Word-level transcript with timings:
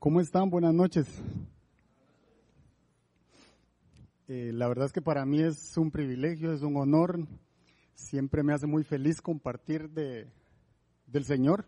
¿Cómo 0.00 0.22
están? 0.22 0.48
Buenas 0.48 0.72
noches. 0.72 1.06
Eh, 4.28 4.50
la 4.54 4.66
verdad 4.66 4.86
es 4.86 4.92
que 4.94 5.02
para 5.02 5.26
mí 5.26 5.42
es 5.42 5.76
un 5.76 5.90
privilegio, 5.90 6.54
es 6.54 6.62
un 6.62 6.78
honor. 6.78 7.26
Siempre 7.92 8.42
me 8.42 8.54
hace 8.54 8.66
muy 8.66 8.82
feliz 8.82 9.20
compartir 9.20 9.90
de, 9.90 10.26
del 11.06 11.26
Señor 11.26 11.66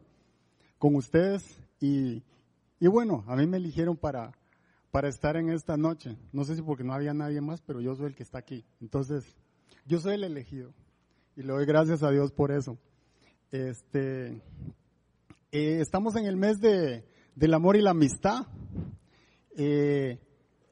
con 0.78 0.94
ustedes. 0.94 1.44
Y, 1.78 2.22
y 2.80 2.86
bueno, 2.86 3.22
a 3.26 3.36
mí 3.36 3.46
me 3.46 3.58
eligieron 3.58 3.98
para, 3.98 4.32
para 4.90 5.10
estar 5.10 5.36
en 5.36 5.50
esta 5.50 5.76
noche. 5.76 6.16
No 6.32 6.44
sé 6.44 6.56
si 6.56 6.62
porque 6.62 6.84
no 6.84 6.94
había 6.94 7.12
nadie 7.12 7.42
más, 7.42 7.60
pero 7.60 7.82
yo 7.82 7.94
soy 7.96 8.06
el 8.06 8.14
que 8.14 8.22
está 8.22 8.38
aquí. 8.38 8.64
Entonces, 8.80 9.26
yo 9.84 9.98
soy 9.98 10.14
el 10.14 10.24
elegido. 10.24 10.72
Y 11.36 11.42
le 11.42 11.52
doy 11.52 11.66
gracias 11.66 12.02
a 12.02 12.10
Dios 12.10 12.32
por 12.32 12.50
eso. 12.50 12.78
Este, 13.50 14.40
eh, 15.50 15.80
estamos 15.82 16.16
en 16.16 16.24
el 16.24 16.38
mes 16.38 16.60
de, 16.60 17.11
del 17.34 17.54
amor 17.54 17.76
y 17.76 17.82
la 17.82 17.90
amistad. 17.90 18.46
Eh, 19.56 20.18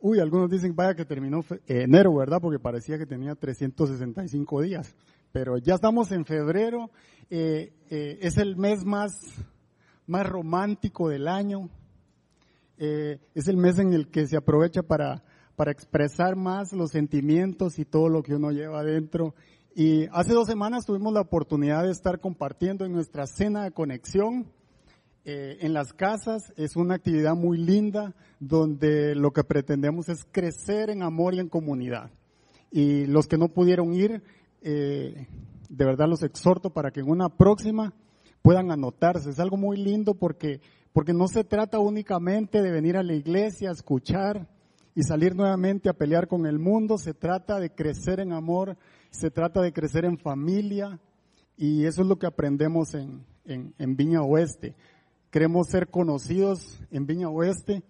uy, 0.01 0.21
algunos 0.21 0.51
dicen, 0.51 0.75
vaya 0.75 0.95
que 0.95 1.05
terminó 1.05 1.45
enero, 1.67 2.15
¿verdad? 2.15 2.39
Porque 2.41 2.59
parecía 2.59 2.99
que 2.99 3.07
tenía 3.07 3.35
365 3.35 4.63
días. 4.63 4.95
Pero 5.33 5.59
ya 5.59 5.75
estamos 5.75 6.11
en 6.13 6.25
febrero, 6.25 6.91
eh, 7.31 7.73
eh, 7.91 8.19
es 8.21 8.37
el 8.39 8.57
mes 8.57 8.85
más, 8.85 9.13
más 10.07 10.27
romántico 10.27 11.09
del 11.09 11.29
año. 11.29 11.71
es 12.77 13.47
el 13.47 13.59
mes 13.59 13.79
en 13.79 13.93
el 13.93 14.09
que 14.09 14.27
se 14.27 14.39
aprovecha 14.39 14.83
para, 14.83 15.23
para 15.55 15.71
expresar 15.71 16.35
más 16.35 16.73
los 16.73 16.91
sentimientos 16.91 17.79
y 17.79 17.85
todo 17.85 18.09
lo 18.09 18.23
que 18.23 18.35
uno 18.35 18.51
lleva 18.51 18.81
adentro. 18.81 19.35
Y 19.75 20.07
hace 20.13 20.33
dos 20.33 20.49
semanas 20.49 20.87
tuvimos 20.87 21.13
la 21.13 21.21
oportunidad 21.21 21.85
de 21.85 21.93
estar 21.93 22.19
compartiendo 22.19 22.85
en 22.87 22.93
nuestra 22.93 23.27
cena 23.27 23.65
de 23.65 23.71
conexión 23.71 24.47
eh, 25.23 25.59
en 25.61 25.75
las 25.75 25.93
casas 25.93 26.51
es 26.57 26.77
una 26.77 26.95
actividad 26.95 27.35
muy 27.35 27.59
linda 27.59 28.15
donde 28.39 29.15
lo 29.15 29.33
que 29.33 29.45
pretendemos 29.45 30.09
es 30.09 30.25
crecer 30.31 30.89
en 30.89 31.03
amor 31.03 31.35
y 31.35 31.41
en 31.41 31.49
comunidad. 31.49 32.11
Y 32.71 33.05
los 33.07 33.27
que 33.27 33.37
no 33.37 33.49
pudieron 33.49 33.93
ir, 33.93 34.23
eh, 34.63 35.27
de 35.69 35.85
verdad 35.85 36.09
los 36.09 36.23
exhorto 36.23 36.71
para 36.71 36.91
que 36.91 37.01
en 37.01 37.11
una 37.11 37.29
próxima 37.29 37.93
puedan 38.41 38.71
anotarse. 38.71 39.29
Es 39.29 39.41
algo 39.41 39.59
muy 39.59 39.77
lindo 39.77 40.15
porque, 40.15 40.63
porque 40.95 41.13
no 41.13 41.29
se 41.29 41.45
trata 41.45 41.79
únicamente 41.79 42.63
de 42.63 42.71
venir 42.71 42.97
a 42.97 43.03
la 43.03 43.13
iglesia 43.13 43.69
a 43.69 43.73
escuchar 43.75 44.49
y 44.95 45.03
salir 45.03 45.37
nuevamente 45.37 45.91
a 45.91 45.95
pelear 45.95 46.29
con 46.29 46.47
el 46.47 46.59
mundo, 46.59 46.97
se 46.97 47.13
trata 47.13 47.61
de 47.61 47.71
crecer 47.71 48.21
en 48.21 48.33
amor, 48.33 48.79
se 49.11 49.31
trata 49.31 49.61
de 49.61 49.73
crecer 49.73 50.07
en 50.07 50.19
familia 50.19 50.99
y 51.59 51.85
eso 51.85 52.01
es 52.01 52.09
lo 52.09 52.19
que 52.19 52.27
aprendemos 52.27 52.95
en, 52.95 53.25
en 53.45 53.97
Viña 53.97 54.23
Oeste. 54.23 54.75
Queremos 55.31 55.69
ser 55.69 55.89
conocidos 55.89 56.81
en 56.91 57.07
Viña 57.07 57.29
Oeste 57.29 57.85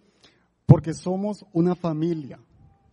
porque 0.67 0.93
somos 0.93 1.47
una 1.53 1.75
familia, 1.75 2.39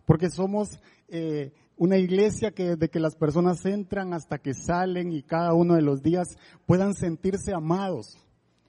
porque 0.06 0.30
somos 0.30 0.80
eh, 1.08 1.52
una 1.76 1.98
iglesia 1.98 2.52
que 2.52 2.70
desde 2.70 2.88
que 2.88 2.98
las 2.98 3.14
personas 3.14 3.64
entran 3.66 4.14
hasta 4.14 4.38
que 4.38 4.54
salen 4.54 5.12
y 5.12 5.22
cada 5.22 5.52
uno 5.52 5.74
de 5.74 5.82
los 5.82 6.02
días 6.02 6.38
puedan 6.66 6.94
sentirse 6.94 7.52
amados, 7.52 8.16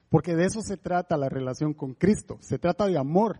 porque 0.10 0.36
de 0.36 0.46
eso 0.46 0.62
se 0.62 0.76
trata 0.76 1.18
la 1.18 1.30
relación 1.30 1.74
con 1.74 1.94
Cristo, 1.94 2.38
se 2.42 2.60
trata 2.60 2.86
de 2.86 2.98
amor, 2.98 3.40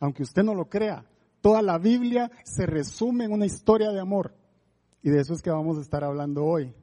aunque 0.00 0.22
usted 0.22 0.42
no 0.42 0.54
lo 0.54 0.70
crea. 0.70 1.04
Toda 1.42 1.60
la 1.60 1.78
Biblia 1.78 2.30
se 2.44 2.64
resume 2.64 3.26
en 3.26 3.32
una 3.32 3.46
historia 3.46 3.92
de 3.92 4.00
amor 4.00 4.34
y 5.02 5.10
de 5.10 5.20
eso 5.20 5.34
es 5.34 5.42
que 5.42 5.50
vamos 5.50 5.76
a 5.78 5.82
estar 5.82 6.02
hablando 6.02 6.44
hoy. 6.44 6.74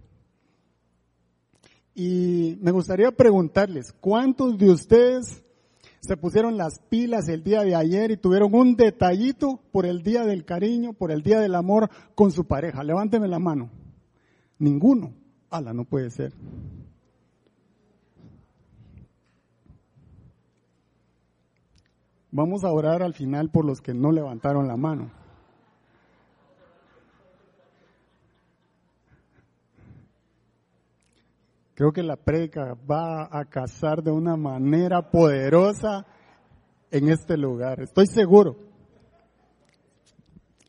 Y 1.95 2.57
me 2.61 2.71
gustaría 2.71 3.11
preguntarles, 3.11 3.93
¿cuántos 3.99 4.57
de 4.57 4.71
ustedes 4.71 5.43
se 5.99 6.17
pusieron 6.17 6.57
las 6.57 6.79
pilas 6.89 7.29
el 7.29 7.43
día 7.43 7.61
de 7.61 7.75
ayer 7.75 8.11
y 8.11 8.17
tuvieron 8.17 8.53
un 8.55 8.75
detallito 8.75 9.59
por 9.71 9.85
el 9.85 10.01
día 10.01 10.25
del 10.25 10.43
cariño, 10.43 10.93
por 10.93 11.11
el 11.11 11.21
día 11.21 11.39
del 11.39 11.55
amor 11.55 11.89
con 12.15 12.31
su 12.31 12.45
pareja? 12.45 12.83
Levánteme 12.83 13.27
la 13.27 13.39
mano. 13.39 13.69
Ninguno. 14.57 15.13
Ala, 15.49 15.71
no 15.73 15.85
puede 15.85 16.09
ser. 16.09 16.33
Vamos 22.31 22.63
a 22.63 22.71
orar 22.71 23.03
al 23.03 23.13
final 23.13 23.51
por 23.51 23.63
los 23.63 23.79
que 23.79 23.93
no 23.93 24.11
levantaron 24.11 24.67
la 24.67 24.75
mano. 24.75 25.11
Creo 31.75 31.91
que 31.91 32.03
la 32.03 32.15
predica 32.15 32.75
va 32.89 33.27
a 33.31 33.45
casar 33.45 34.03
de 34.03 34.11
una 34.11 34.35
manera 34.37 35.09
poderosa 35.09 36.05
en 36.91 37.09
este 37.09 37.35
lugar. 37.35 37.81
Estoy 37.81 38.05
seguro. 38.05 38.57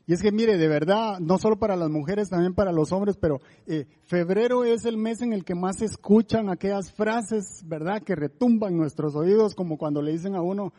Y 0.07 0.13
es 0.13 0.21
que 0.21 0.31
mire, 0.31 0.57
de 0.57 0.67
verdad, 0.67 1.19
no 1.19 1.37
solo 1.37 1.57
para 1.57 1.75
las 1.75 1.89
mujeres, 1.89 2.29
también 2.29 2.53
para 2.53 2.71
los 2.71 2.91
hombres, 2.91 3.17
pero 3.17 3.39
eh, 3.65 3.85
febrero 4.03 4.63
es 4.63 4.85
el 4.85 4.97
mes 4.97 5.21
en 5.21 5.33
el 5.33 5.43
que 5.43 5.55
más 5.55 5.77
se 5.77 5.85
escuchan 5.85 6.49
aquellas 6.49 6.91
frases, 6.91 7.63
¿verdad? 7.65 8.03
Que 8.03 8.15
retumban 8.15 8.77
nuestros 8.77 9.15
oídos, 9.15 9.55
como 9.55 9.77
cuando 9.77 10.03
le 10.03 10.11
dicen 10.11 10.35
a 10.35 10.41
uno, 10.41 10.73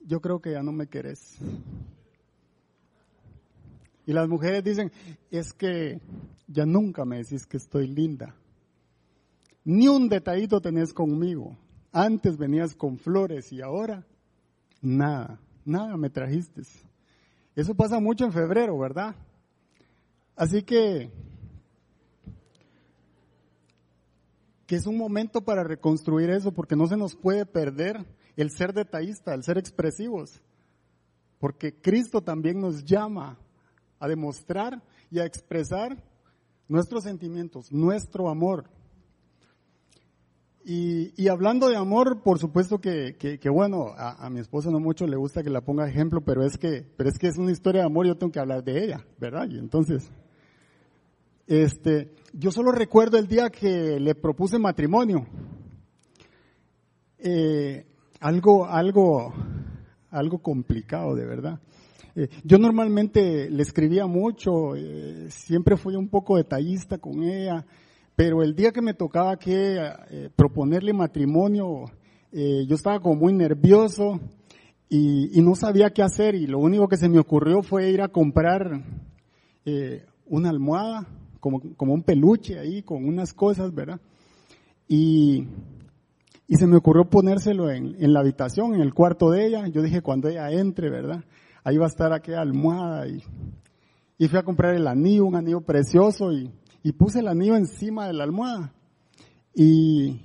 yo 0.00 0.20
creo 0.20 0.40
que 0.40 0.52
ya 0.52 0.62
no 0.62 0.72
me 0.72 0.86
querés. 0.86 1.38
Y 4.06 4.12
las 4.12 4.28
mujeres 4.28 4.64
dicen, 4.64 4.92
es 5.30 5.52
que 5.52 6.00
ya 6.46 6.64
nunca 6.64 7.04
me 7.04 7.18
decís 7.18 7.46
que 7.46 7.58
estoy 7.58 7.86
linda. 7.86 8.34
Ni 9.64 9.88
un 9.88 10.08
detallito 10.08 10.60
tenés 10.60 10.92
conmigo. 10.92 11.56
Antes 11.92 12.36
venías 12.36 12.74
con 12.74 12.98
flores 12.98 13.52
y 13.52 13.62
ahora 13.62 14.06
nada, 14.82 15.40
nada 15.64 15.96
me 15.96 16.10
trajiste. 16.10 16.62
Eso 17.56 17.74
pasa 17.74 18.00
mucho 18.00 18.24
en 18.24 18.32
febrero, 18.32 18.78
¿verdad? 18.78 19.14
Así 20.36 20.62
que, 20.62 21.10
que 24.66 24.76
es 24.76 24.86
un 24.86 24.98
momento 24.98 25.42
para 25.42 25.62
reconstruir 25.62 26.30
eso, 26.30 26.52
porque 26.52 26.76
no 26.76 26.86
se 26.86 26.96
nos 26.96 27.14
puede 27.14 27.46
perder 27.46 28.04
el 28.36 28.50
ser 28.50 28.72
detallista, 28.72 29.34
el 29.34 29.44
ser 29.44 29.58
expresivos, 29.58 30.42
porque 31.38 31.80
Cristo 31.80 32.20
también 32.20 32.60
nos 32.60 32.84
llama 32.84 33.38
a 34.00 34.08
demostrar 34.08 34.82
y 35.10 35.20
a 35.20 35.24
expresar 35.24 36.02
nuestros 36.66 37.04
sentimientos, 37.04 37.70
nuestro 37.70 38.28
amor, 38.28 38.68
y, 40.66 41.28
hablando 41.28 41.68
de 41.68 41.76
amor, 41.76 42.22
por 42.22 42.38
supuesto 42.38 42.78
que, 42.78 43.38
bueno, 43.52 43.92
a, 43.96 44.30
mi 44.30 44.40
esposa 44.40 44.70
no 44.70 44.80
mucho 44.80 45.06
le 45.06 45.16
gusta 45.16 45.42
que 45.42 45.50
la 45.50 45.60
ponga 45.60 45.86
ejemplo, 45.86 46.22
pero 46.22 46.42
es 46.42 46.56
que, 46.56 46.86
pero 46.96 47.10
es 47.10 47.18
que 47.18 47.26
es 47.26 47.36
una 47.36 47.52
historia 47.52 47.82
de 47.82 47.86
amor, 47.86 48.06
yo 48.06 48.16
tengo 48.16 48.32
que 48.32 48.40
hablar 48.40 48.64
de 48.64 48.84
ella, 48.84 49.04
¿verdad? 49.18 49.46
Y 49.50 49.58
entonces, 49.58 50.10
este, 51.46 52.14
yo 52.32 52.50
solo 52.50 52.72
recuerdo 52.72 53.18
el 53.18 53.28
día 53.28 53.50
que 53.50 54.00
le 54.00 54.14
propuse 54.14 54.58
matrimonio. 54.58 55.26
Eh, 57.18 57.84
algo, 58.20 58.66
algo, 58.66 59.34
algo 60.10 60.38
complicado, 60.38 61.14
de 61.14 61.26
verdad. 61.26 61.60
Eh, 62.16 62.28
yo 62.42 62.58
normalmente 62.58 63.50
le 63.50 63.62
escribía 63.62 64.06
mucho, 64.06 64.76
eh, 64.76 65.26
siempre 65.28 65.76
fui 65.76 65.94
un 65.96 66.08
poco 66.08 66.38
detallista 66.38 66.96
con 66.96 67.22
ella. 67.22 67.66
Pero 68.16 68.42
el 68.42 68.54
día 68.54 68.70
que 68.70 68.82
me 68.82 68.94
tocaba 68.94 69.36
que 69.36 69.76
eh, 70.10 70.30
proponerle 70.36 70.92
matrimonio, 70.92 71.86
eh, 72.30 72.64
yo 72.66 72.76
estaba 72.76 73.00
como 73.00 73.16
muy 73.16 73.32
nervioso 73.32 74.20
y, 74.88 75.40
no 75.42 75.56
sabía 75.56 75.90
qué 75.90 76.02
hacer 76.02 76.36
y 76.36 76.46
lo 76.46 76.60
único 76.60 76.86
que 76.86 76.96
se 76.96 77.08
me 77.08 77.18
ocurrió 77.18 77.62
fue 77.62 77.90
ir 77.90 78.00
a 78.02 78.08
comprar 78.08 78.84
eh, 79.64 80.04
una 80.26 80.50
almohada, 80.50 81.08
como, 81.40 81.60
un 81.78 82.02
peluche 82.02 82.58
ahí 82.58 82.82
con 82.82 83.04
unas 83.04 83.34
cosas, 83.34 83.74
¿verdad? 83.74 84.00
Y, 84.86 85.48
se 86.48 86.68
me 86.68 86.76
ocurrió 86.76 87.10
ponérselo 87.10 87.68
en, 87.68 87.96
en, 87.98 88.12
la 88.12 88.20
habitación, 88.20 88.74
en 88.74 88.80
el 88.80 88.94
cuarto 88.94 89.28
de 89.30 89.46
ella. 89.46 89.66
Yo 89.66 89.82
dije, 89.82 90.02
cuando 90.02 90.28
ella 90.28 90.52
entre, 90.52 90.88
¿verdad? 90.88 91.24
Ahí 91.64 91.78
va 91.78 91.86
a 91.86 91.88
estar 91.88 92.12
aquella 92.12 92.42
almohada. 92.42 93.08
Y, 93.08 93.24
y 94.18 94.28
fui 94.28 94.38
a 94.38 94.44
comprar 94.44 94.76
el 94.76 94.86
anillo, 94.86 95.24
un 95.24 95.34
anillo 95.34 95.62
precioso. 95.62 96.32
Y, 96.32 96.52
y 96.84 96.92
puse 96.92 97.20
el 97.20 97.28
anillo 97.28 97.56
encima 97.56 98.06
de 98.06 98.12
la 98.12 98.24
almohada. 98.24 98.74
Y, 99.54 100.20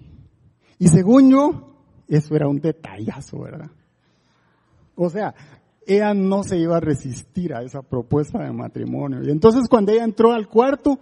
y 0.78 0.88
según 0.90 1.32
yo, 1.32 1.74
eso 2.10 2.36
era 2.36 2.50
un 2.50 2.60
detallazo, 2.60 3.40
¿verdad? 3.40 3.72
O 4.94 5.10
sea, 5.10 5.34
ella 5.88 6.14
no 6.14 6.44
se 6.44 6.58
iba 6.58 6.76
a 6.76 6.82
resistir 6.82 7.54
a 7.54 7.64
esa 7.64 7.82
propuesta 7.82 8.44
de 8.44 8.52
matrimonio. 8.52 9.24
Y 9.24 9.32
entonces 9.32 9.70
cuando 9.70 9.94
ella 9.94 10.04
entró 10.04 10.34
al 10.34 10.50
cuarto, 10.50 11.00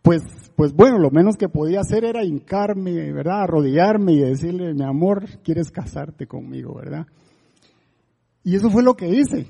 pues, 0.00 0.22
pues 0.54 0.72
bueno, 0.72 0.98
lo 0.98 1.10
menos 1.10 1.36
que 1.36 1.48
podía 1.48 1.80
hacer 1.80 2.04
era 2.04 2.24
hincarme, 2.24 3.12
¿verdad? 3.12 3.42
Arrodillarme 3.42 4.12
y 4.12 4.20
decirle, 4.20 4.74
mi 4.74 4.84
amor, 4.84 5.24
¿quieres 5.42 5.72
casarte 5.72 6.28
conmigo, 6.28 6.72
verdad? 6.72 7.08
Y 8.44 8.54
eso 8.54 8.70
fue 8.70 8.84
lo 8.84 8.94
que 8.94 9.08
hice. 9.08 9.48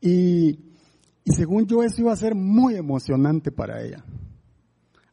Y 0.00 0.69
según 1.30 1.66
yo 1.66 1.82
eso 1.82 2.00
iba 2.00 2.12
a 2.12 2.16
ser 2.16 2.34
muy 2.34 2.76
emocionante 2.76 3.50
para 3.50 3.82
ella. 3.82 4.04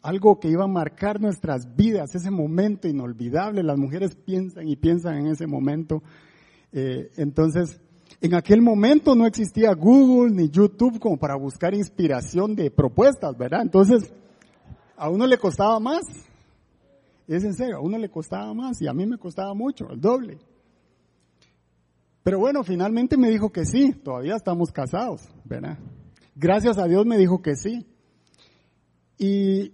algo 0.02 0.40
que 0.40 0.50
iba 0.50 0.64
a 0.64 0.68
marcar 0.68 1.19
nuestras 1.19 1.75
vidas, 1.75 2.16
ese 2.16 2.31
momento 2.31 2.88
inolvidable. 2.88 3.62
Las 3.62 3.78
mujeres 3.78 4.16
piensan 4.16 4.68
y 4.68 4.78
piensan 4.78 5.16
en 5.18 5.28
ese 5.28 5.48
momento. 5.48 6.02
Eh, 6.72 7.12
entonces, 7.18 7.81
en 8.22 8.34
aquel 8.34 8.62
momento 8.62 9.16
no 9.16 9.25
existía 9.25 9.74
Google 9.74 10.34
ni 10.34 10.50
YouTube 10.50 11.00
como 11.00 11.18
para 11.18 11.36
buscar 11.36 11.74
inspiración 11.74 12.56
de 12.56 12.72
propuestas, 12.72 13.38
¿verdad? 13.38 13.63
Entonces, 13.63 14.13
a 14.96 15.10
uno 15.10 15.28
le 15.28 15.38
costaba 15.38 15.78
más. 15.80 16.04
Es 17.28 17.44
en 17.44 17.54
serio, 17.54 17.78
a 17.78 17.81
uno 17.81 17.98
le 17.98 18.10
costaba 18.10 18.54
más 18.54 18.81
y 18.81 18.88
a 18.88 18.94
mí 18.94 19.06
me 19.06 19.18
costaba 19.18 19.54
mucho, 19.54 19.90
el 19.92 20.00
doble. 20.00 20.38
Pero 22.24 22.40
bueno, 22.40 22.63
finalmente 22.63 23.18
me 23.18 23.30
dijo 23.30 23.52
que 23.52 23.66
sí, 23.66 23.92
todavía 23.92 24.36
estamos 24.36 24.72
casados, 24.72 25.22
¿verdad? 25.46 25.78
Gracias 26.39 26.78
a 26.78 26.86
Dios 26.86 27.04
me 27.07 27.18
dijo 27.18 27.42
que 27.42 27.56
sí. 27.56 27.88
Y 29.18 29.74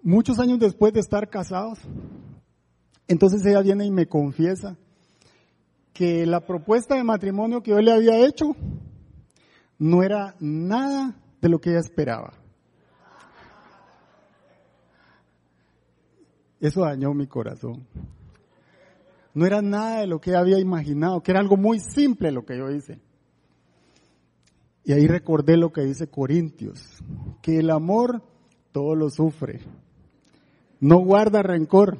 muchos 0.00 0.38
años 0.38 0.60
después 0.60 0.92
de 0.92 1.00
estar 1.00 1.28
casados, 1.28 1.80
entonces 3.08 3.44
ella 3.44 3.60
viene 3.60 3.84
y 3.84 3.90
me 3.90 4.06
confiesa 4.06 4.76
que 5.92 6.24
la 6.24 6.46
propuesta 6.46 6.94
de 6.94 7.02
matrimonio 7.02 7.64
que 7.64 7.72
yo 7.72 7.80
le 7.80 7.90
había 7.90 8.24
hecho 8.24 8.54
no 9.76 10.04
era 10.04 10.36
nada 10.38 11.20
de 11.40 11.48
lo 11.48 11.60
que 11.60 11.70
ella 11.70 11.80
esperaba. 11.80 12.34
Eso 16.60 16.82
dañó 16.82 17.12
mi 17.12 17.26
corazón. 17.26 17.88
No 19.34 19.46
era 19.46 19.62
nada 19.62 20.00
de 20.00 20.06
lo 20.06 20.20
que 20.20 20.30
ella 20.30 20.40
había 20.40 20.60
imaginado, 20.60 21.24
que 21.24 21.32
era 21.32 21.40
algo 21.40 21.56
muy 21.56 21.80
simple 21.80 22.30
lo 22.30 22.44
que 22.44 22.56
yo 22.56 22.70
hice. 22.70 23.00
Y 24.88 24.92
ahí 24.94 25.06
recordé 25.06 25.58
lo 25.58 25.70
que 25.70 25.82
dice 25.82 26.06
Corintios, 26.06 26.80
que 27.42 27.58
el 27.58 27.68
amor 27.68 28.22
todo 28.72 28.94
lo 28.94 29.10
sufre, 29.10 29.60
no 30.80 31.00
guarda 31.00 31.42
rencor, 31.42 31.98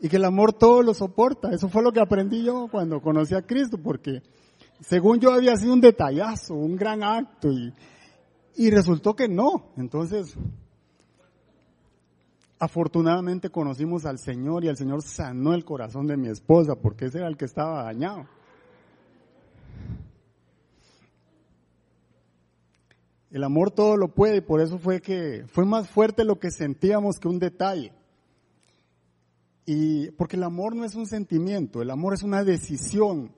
y 0.00 0.08
que 0.08 0.16
el 0.16 0.24
amor 0.24 0.54
todo 0.54 0.82
lo 0.82 0.92
soporta. 0.92 1.52
Eso 1.52 1.68
fue 1.68 1.84
lo 1.84 1.92
que 1.92 2.00
aprendí 2.00 2.42
yo 2.42 2.66
cuando 2.68 3.00
conocí 3.00 3.36
a 3.36 3.42
Cristo, 3.42 3.78
porque 3.80 4.22
según 4.80 5.20
yo 5.20 5.32
había 5.32 5.54
sido 5.54 5.72
un 5.72 5.80
detallazo, 5.80 6.54
un 6.54 6.74
gran 6.74 7.04
acto, 7.04 7.52
y, 7.52 7.72
y 8.56 8.70
resultó 8.72 9.14
que 9.14 9.28
no. 9.28 9.66
Entonces, 9.76 10.36
afortunadamente 12.58 13.50
conocimos 13.50 14.04
al 14.04 14.18
Señor 14.18 14.64
y 14.64 14.68
el 14.68 14.76
Señor 14.76 15.02
sanó 15.02 15.54
el 15.54 15.64
corazón 15.64 16.08
de 16.08 16.16
mi 16.16 16.26
esposa, 16.26 16.74
porque 16.74 17.04
ese 17.04 17.18
era 17.18 17.28
el 17.28 17.36
que 17.36 17.44
estaba 17.44 17.84
dañado. 17.84 18.26
El 23.32 23.44
amor 23.44 23.70
todo 23.70 23.96
lo 23.96 24.08
puede 24.08 24.36
y 24.36 24.40
por 24.42 24.60
eso 24.60 24.78
fue 24.78 25.00
que 25.00 25.46
fue 25.48 25.64
más 25.64 25.88
fuerte 25.88 26.22
lo 26.22 26.38
que 26.38 26.50
sentíamos 26.50 27.18
que 27.18 27.28
un 27.28 27.38
detalle. 27.38 27.94
Y 29.64 30.10
porque 30.12 30.36
el 30.36 30.42
amor 30.42 30.76
no 30.76 30.84
es 30.84 30.94
un 30.94 31.06
sentimiento, 31.06 31.80
el 31.80 31.90
amor 31.90 32.12
es 32.12 32.22
una 32.22 32.44
decisión. 32.44 33.32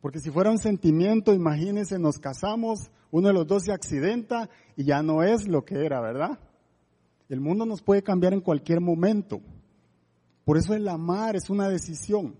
Porque 0.00 0.20
si 0.20 0.30
fuera 0.30 0.52
un 0.52 0.58
sentimiento, 0.58 1.34
imagínense, 1.34 1.98
nos 1.98 2.18
casamos, 2.18 2.92
uno 3.10 3.28
de 3.28 3.34
los 3.34 3.46
dos 3.46 3.64
se 3.64 3.72
accidenta 3.72 4.48
y 4.76 4.84
ya 4.84 5.02
no 5.02 5.24
es 5.24 5.48
lo 5.48 5.64
que 5.64 5.84
era, 5.84 6.00
¿verdad? 6.00 6.38
El 7.28 7.40
mundo 7.40 7.66
nos 7.66 7.82
puede 7.82 8.04
cambiar 8.04 8.34
en 8.34 8.40
cualquier 8.40 8.80
momento. 8.80 9.40
Por 10.44 10.58
eso 10.58 10.74
el 10.74 10.86
amar 10.86 11.34
es 11.34 11.50
una 11.50 11.68
decisión. 11.68 12.36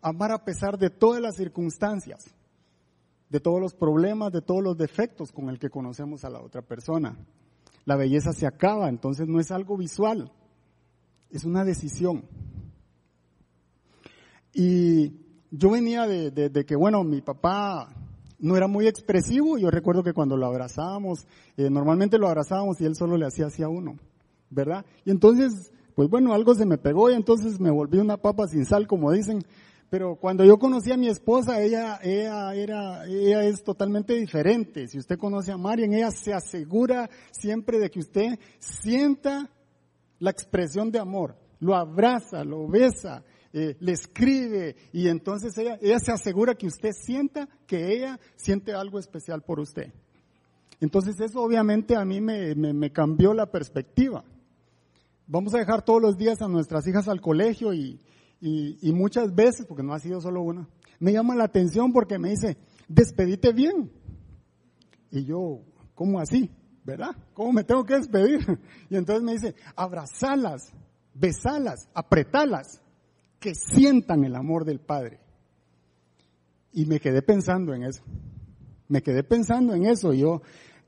Amar 0.00 0.32
a 0.32 0.44
pesar 0.44 0.76
de 0.76 0.90
todas 0.90 1.20
las 1.20 1.36
circunstancias, 1.36 2.34
de 3.28 3.40
todos 3.40 3.60
los 3.60 3.74
problemas, 3.74 4.32
de 4.32 4.42
todos 4.42 4.62
los 4.62 4.76
defectos 4.76 5.32
con 5.32 5.48
el 5.48 5.58
que 5.58 5.70
conocemos 5.70 6.24
a 6.24 6.30
la 6.30 6.40
otra 6.40 6.62
persona. 6.62 7.16
La 7.84 7.96
belleza 7.96 8.32
se 8.32 8.46
acaba, 8.46 8.88
entonces 8.88 9.28
no 9.28 9.40
es 9.40 9.50
algo 9.50 9.76
visual, 9.76 10.32
es 11.30 11.44
una 11.44 11.64
decisión. 11.64 12.24
Y 14.52 15.12
yo 15.50 15.70
venía 15.70 16.06
de, 16.06 16.64
que, 16.66 16.76
bueno, 16.76 17.04
mi 17.04 17.20
papá 17.20 17.88
no 18.38 18.56
era 18.56 18.66
muy 18.66 18.86
expresivo. 18.86 19.58
Yo 19.58 19.70
recuerdo 19.70 20.02
que 20.02 20.12
cuando 20.12 20.36
lo 20.36 20.46
abrazábamos, 20.46 21.26
eh, 21.56 21.68
normalmente 21.70 22.18
lo 22.18 22.26
abrazábamos 22.26 22.80
y 22.80 22.86
él 22.86 22.94
solo 22.94 23.16
le 23.16 23.26
hacía 23.26 23.46
hacia 23.46 23.68
uno, 23.68 23.96
¿verdad? 24.50 24.84
Y 25.04 25.10
entonces, 25.10 25.72
pues 25.94 26.08
bueno, 26.08 26.32
algo 26.32 26.54
se 26.54 26.66
me 26.66 26.78
pegó 26.78 27.10
y 27.10 27.14
entonces 27.14 27.60
me 27.60 27.70
volví 27.70 27.98
una 27.98 28.16
papa 28.16 28.46
sin 28.48 28.64
sal, 28.64 28.86
como 28.86 29.12
dicen. 29.12 29.44
Pero 29.88 30.16
cuando 30.16 30.44
yo 30.44 30.58
conocí 30.58 30.90
a 30.90 30.96
mi 30.96 31.08
esposa, 31.08 31.62
ella, 31.62 32.00
ella 32.02 33.44
es 33.44 33.62
totalmente 33.62 34.14
diferente. 34.14 34.88
Si 34.88 34.98
usted 34.98 35.16
conoce 35.16 35.52
a 35.52 35.56
Marian, 35.56 35.92
ella 35.92 36.10
se 36.10 36.32
asegura 36.32 37.08
siempre 37.30 37.78
de 37.78 37.90
que 37.90 38.00
usted 38.00 38.38
sienta 38.58 39.48
la 40.18 40.30
expresión 40.30 40.90
de 40.90 40.98
amor, 40.98 41.36
lo 41.60 41.74
abraza, 41.74 42.42
lo 42.44 42.66
besa, 42.66 43.22
eh, 43.52 43.76
le 43.80 43.92
escribe 43.92 44.76
y 44.92 45.08
entonces 45.08 45.56
ella, 45.56 45.78
se 45.98 46.12
asegura 46.12 46.54
que 46.54 46.66
usted 46.66 46.90
sienta 46.92 47.48
que 47.66 47.94
ella 47.94 48.20
siente 48.36 48.72
algo 48.72 48.98
especial 48.98 49.42
por 49.42 49.60
usted. 49.60 49.92
Entonces 50.80 51.18
eso 51.20 51.40
obviamente 51.40 51.96
a 51.96 52.04
mí 52.04 52.20
me, 52.20 52.92
cambió 52.92 53.32
la 53.32 53.46
perspectiva. 53.46 54.24
Vamos 55.26 55.54
a 55.54 55.58
dejar 55.58 55.82
todos 55.82 56.02
los 56.02 56.18
días 56.18 56.42
a 56.42 56.48
nuestras 56.48 56.86
hijas 56.86 57.08
al 57.08 57.20
colegio 57.20 57.72
y, 57.72 57.98
y, 58.40 58.92
muchas 58.92 59.34
veces, 59.34 59.66
porque 59.66 59.82
no 59.82 59.94
ha 59.94 59.98
sido 59.98 60.20
solo 60.20 60.42
una, 60.42 60.68
me 61.00 61.12
llama 61.12 61.34
la 61.34 61.44
atención 61.44 61.92
porque 61.92 62.18
me 62.18 62.30
dice, 62.30 62.56
despedite 62.88 63.52
bien. 63.52 63.90
Y 65.10 65.24
yo, 65.24 65.62
¿cómo 65.94 66.20
así? 66.20 66.50
¿verdad? 66.86 67.16
¿Cómo 67.34 67.52
me 67.52 67.64
tengo 67.64 67.84
que 67.84 67.96
despedir? 67.96 68.40
Y 68.88 68.96
entonces 68.96 69.24
me 69.24 69.32
dice, 69.32 69.56
abrazalas, 69.74 70.72
besalas, 71.12 71.88
apretalas, 71.92 72.80
que 73.40 73.54
sientan 73.54 74.24
el 74.24 74.36
amor 74.36 74.64
del 74.64 74.78
Padre. 74.78 75.18
Y 76.72 76.86
me 76.86 77.00
quedé 77.00 77.22
pensando 77.22 77.74
en 77.74 77.82
eso. 77.82 78.02
Me 78.86 79.02
quedé 79.02 79.24
pensando 79.24 79.74
en 79.74 79.86
eso. 79.86 80.14
Y 80.14 80.20
yo, 80.20 80.42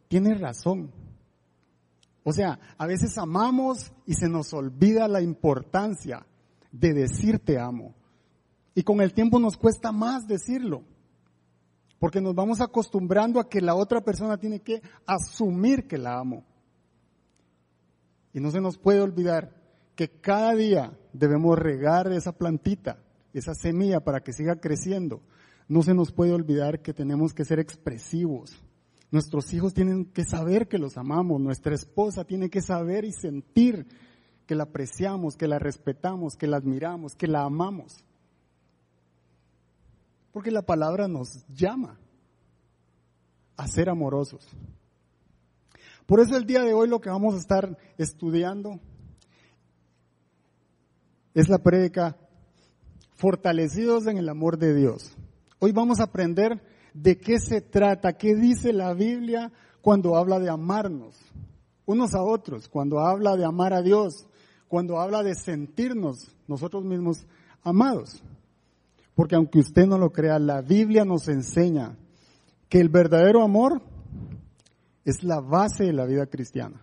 tienes 0.07 0.41
razón. 0.41 0.93
O 2.23 2.33
sea, 2.33 2.61
a 2.79 2.87
veces 2.87 3.19
amamos 3.19 3.91
y 4.07 4.15
se 4.15 4.29
nos 4.29 4.53
olvida 4.53 5.09
la 5.09 5.21
importancia 5.21 6.28
de 6.73 6.93
decir 6.93 7.39
te 7.39 7.59
amo. 7.59 7.95
Y 8.75 8.83
con 8.83 9.01
el 9.01 9.13
tiempo 9.13 9.39
nos 9.39 9.57
cuesta 9.57 9.93
más 9.93 10.27
decirlo. 10.27 10.85
Porque 11.99 12.21
nos 12.21 12.35
vamos 12.35 12.61
acostumbrando 12.61 13.41
a 13.41 13.49
que 13.49 13.61
la 13.61 13.75
otra 13.75 14.03
persona 14.03 14.39
tiene 14.39 14.61
que 14.61 14.83
asumir 15.07 15.89
que 15.89 15.99
la 15.99 16.19
amo. 16.19 16.45
Y 18.33 18.41
no 18.41 18.51
se 18.51 18.61
nos 18.61 18.79
puede 18.79 19.01
olvidar 19.01 19.59
que 19.97 20.09
cada 20.09 20.55
día 20.55 20.97
debemos 21.13 21.59
regar 21.59 22.13
esa 22.13 22.33
plantita, 22.33 23.03
esa 23.33 23.55
semilla 23.55 24.01
para 24.01 24.21
que 24.21 24.33
siga 24.33 24.61
creciendo. 24.61 25.23
No 25.67 25.83
se 25.83 25.93
nos 25.93 26.13
puede 26.13 26.33
olvidar 26.33 26.83
que 26.83 26.95
tenemos 26.95 27.35
que 27.35 27.45
ser 27.45 27.59
expresivos. 27.59 28.63
Nuestros 29.11 29.53
hijos 29.55 29.75
tienen 29.75 30.05
que 30.05 30.25
saber 30.25 30.69
que 30.69 30.79
los 30.79 30.97
amamos. 30.97 31.41
Nuestra 31.41 31.75
esposa 31.75 32.25
tiene 32.25 32.49
que 32.49 32.63
saber 32.63 33.05
y 33.05 33.13
sentir 33.13 33.87
que 34.49 34.55
la 34.55 34.63
apreciamos, 34.63 35.37
que 35.37 35.47
la 35.47 35.59
respetamos, 35.59 36.35
que 36.35 36.47
la 36.47 36.57
admiramos, 36.57 37.15
que 37.15 37.27
la 37.27 37.43
amamos. 37.43 38.03
Porque 40.33 40.51
la 40.51 40.63
palabra 40.63 41.07
nos 41.07 41.45
llama 41.49 42.01
a 43.59 43.69
ser 43.69 43.91
amorosos. 43.91 44.49
Por 46.07 46.21
eso 46.21 46.35
el 46.35 46.47
día 46.47 46.63
de 46.63 46.73
hoy 46.73 46.89
lo 46.89 46.99
que 46.99 47.11
vamos 47.11 47.35
a 47.35 47.39
estar 47.39 47.77
estudiando 47.99 48.81
es 51.35 51.51
la 51.51 51.59
prédica 51.59 52.17
Fortalecidos 53.17 54.07
en 54.07 54.17
el 54.17 54.31
amor 54.31 54.57
de 54.57 54.75
Dios. 54.75 55.15
Hoy 55.59 55.73
vamos 55.73 56.01
a 56.01 56.05
aprender 56.05 56.63
de 56.95 57.19
qué 57.19 57.39
se 57.39 57.61
trata, 57.61 58.17
qué 58.17 58.35
dice 58.35 58.73
la 58.73 58.95
Biblia 58.95 59.53
cuando 59.83 60.17
habla 60.17 60.39
de 60.39 60.49
amarnos 60.49 61.17
unos 61.89 62.15
a 62.15 62.23
otros, 62.23 62.69
cuando 62.69 63.01
habla 63.01 63.35
de 63.35 63.47
amar 63.47 63.73
a 63.73 63.81
Dios, 63.81 64.27
cuando 64.69 65.01
habla 65.01 65.23
de 65.23 65.35
sentirnos 65.35 66.35
nosotros 66.47 66.85
mismos 66.85 67.27
amados. 67.63 68.23
Porque 69.15 69.35
aunque 69.35 69.59
usted 69.59 69.87
no 69.87 69.99
lo 69.99 70.11
crea, 70.11 70.39
la 70.39 70.61
Biblia 70.61 71.05
nos 71.05 71.27
enseña 71.29 71.97
que 72.69 72.81
el 72.81 72.89
verdadero 72.89 73.43
amor 73.43 73.83
es 75.05 75.25
la 75.25 75.41
base 75.41 75.85
de 75.85 75.93
la 75.93 76.05
vida 76.05 76.27
cristiana. 76.27 76.83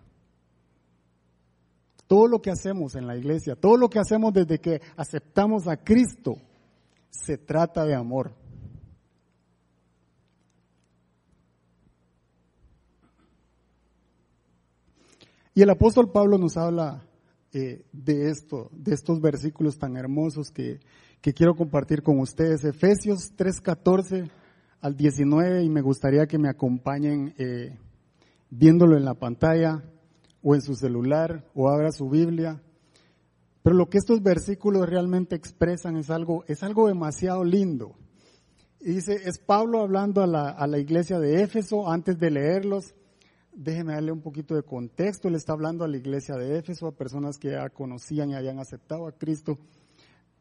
Todo 2.08 2.28
lo 2.28 2.42
que 2.42 2.52
hacemos 2.52 2.96
en 2.96 3.08
la 3.08 3.16
iglesia, 3.16 3.56
todo 3.56 3.78
lo 3.78 3.90
que 3.90 4.00
hacemos 4.00 4.34
desde 4.34 4.60
que 4.60 4.82
aceptamos 4.98 5.68
a 5.68 5.78
Cristo, 5.78 6.38
se 7.10 7.38
trata 7.38 7.86
de 7.86 7.96
amor. 7.96 8.34
Y 15.54 15.62
el 15.62 15.70
apóstol 15.70 16.12
Pablo 16.12 16.38
nos 16.38 16.58
habla 16.58 17.02
eh, 17.54 17.86
de 17.92 18.30
esto, 18.30 18.70
de 18.74 18.94
estos 18.94 19.22
versículos 19.22 19.78
tan 19.78 19.98
hermosos 19.98 20.52
que 20.52 20.80
que 21.26 21.34
quiero 21.34 21.56
compartir 21.56 22.04
con 22.04 22.20
ustedes. 22.20 22.64
Efesios 22.66 23.34
3:14 23.36 24.30
al 24.80 24.96
19 24.96 25.64
y 25.64 25.70
me 25.70 25.82
gustaría 25.82 26.28
que 26.28 26.38
me 26.38 26.50
acompañen 26.50 27.34
eh, 27.40 27.80
viéndolo 28.52 28.96
en 28.96 29.06
la 29.06 29.16
pantalla 29.16 29.84
o 30.44 30.54
en 30.54 30.62
su 30.62 30.76
celular 30.76 31.44
o 31.56 31.68
abra 31.68 31.92
su 31.92 32.12
Biblia. 32.12 32.62
Pero 33.64 33.76
lo 33.76 33.90
que 33.90 33.98
estos 33.98 34.22
versículos 34.22 34.88
realmente 34.88 35.36
expresan 35.36 35.98
es 35.98 36.12
algo, 36.12 36.44
es 36.48 36.62
algo 36.62 36.88
demasiado 36.88 37.44
lindo. 37.44 37.96
Y 38.80 38.92
dice, 38.92 39.16
es 39.26 39.40
Pablo 39.40 39.82
hablando 39.82 40.22
a 40.22 40.28
la, 40.28 40.52
a 40.52 40.68
la 40.68 40.78
iglesia 40.78 41.18
de 41.18 41.42
Éfeso 41.42 41.90
antes 41.90 42.20
de 42.20 42.30
leerlos. 42.30 42.94
Déjeme 43.58 43.94
darle 43.94 44.12
un 44.12 44.22
poquito 44.22 44.54
de 44.54 44.64
contexto. 44.64 45.30
Él 45.30 45.36
está 45.36 45.54
hablando 45.54 45.86
a 45.86 45.88
la 45.88 45.96
iglesia 45.96 46.36
de 46.36 46.58
Éfeso, 46.58 46.88
a 46.88 46.92
personas 46.92 47.38
que 47.38 47.52
ya 47.52 47.70
conocían 47.70 48.30
y 48.30 48.36
habían 48.36 48.60
aceptado 48.60 49.08
a 49.08 49.14
Cristo. 49.14 49.58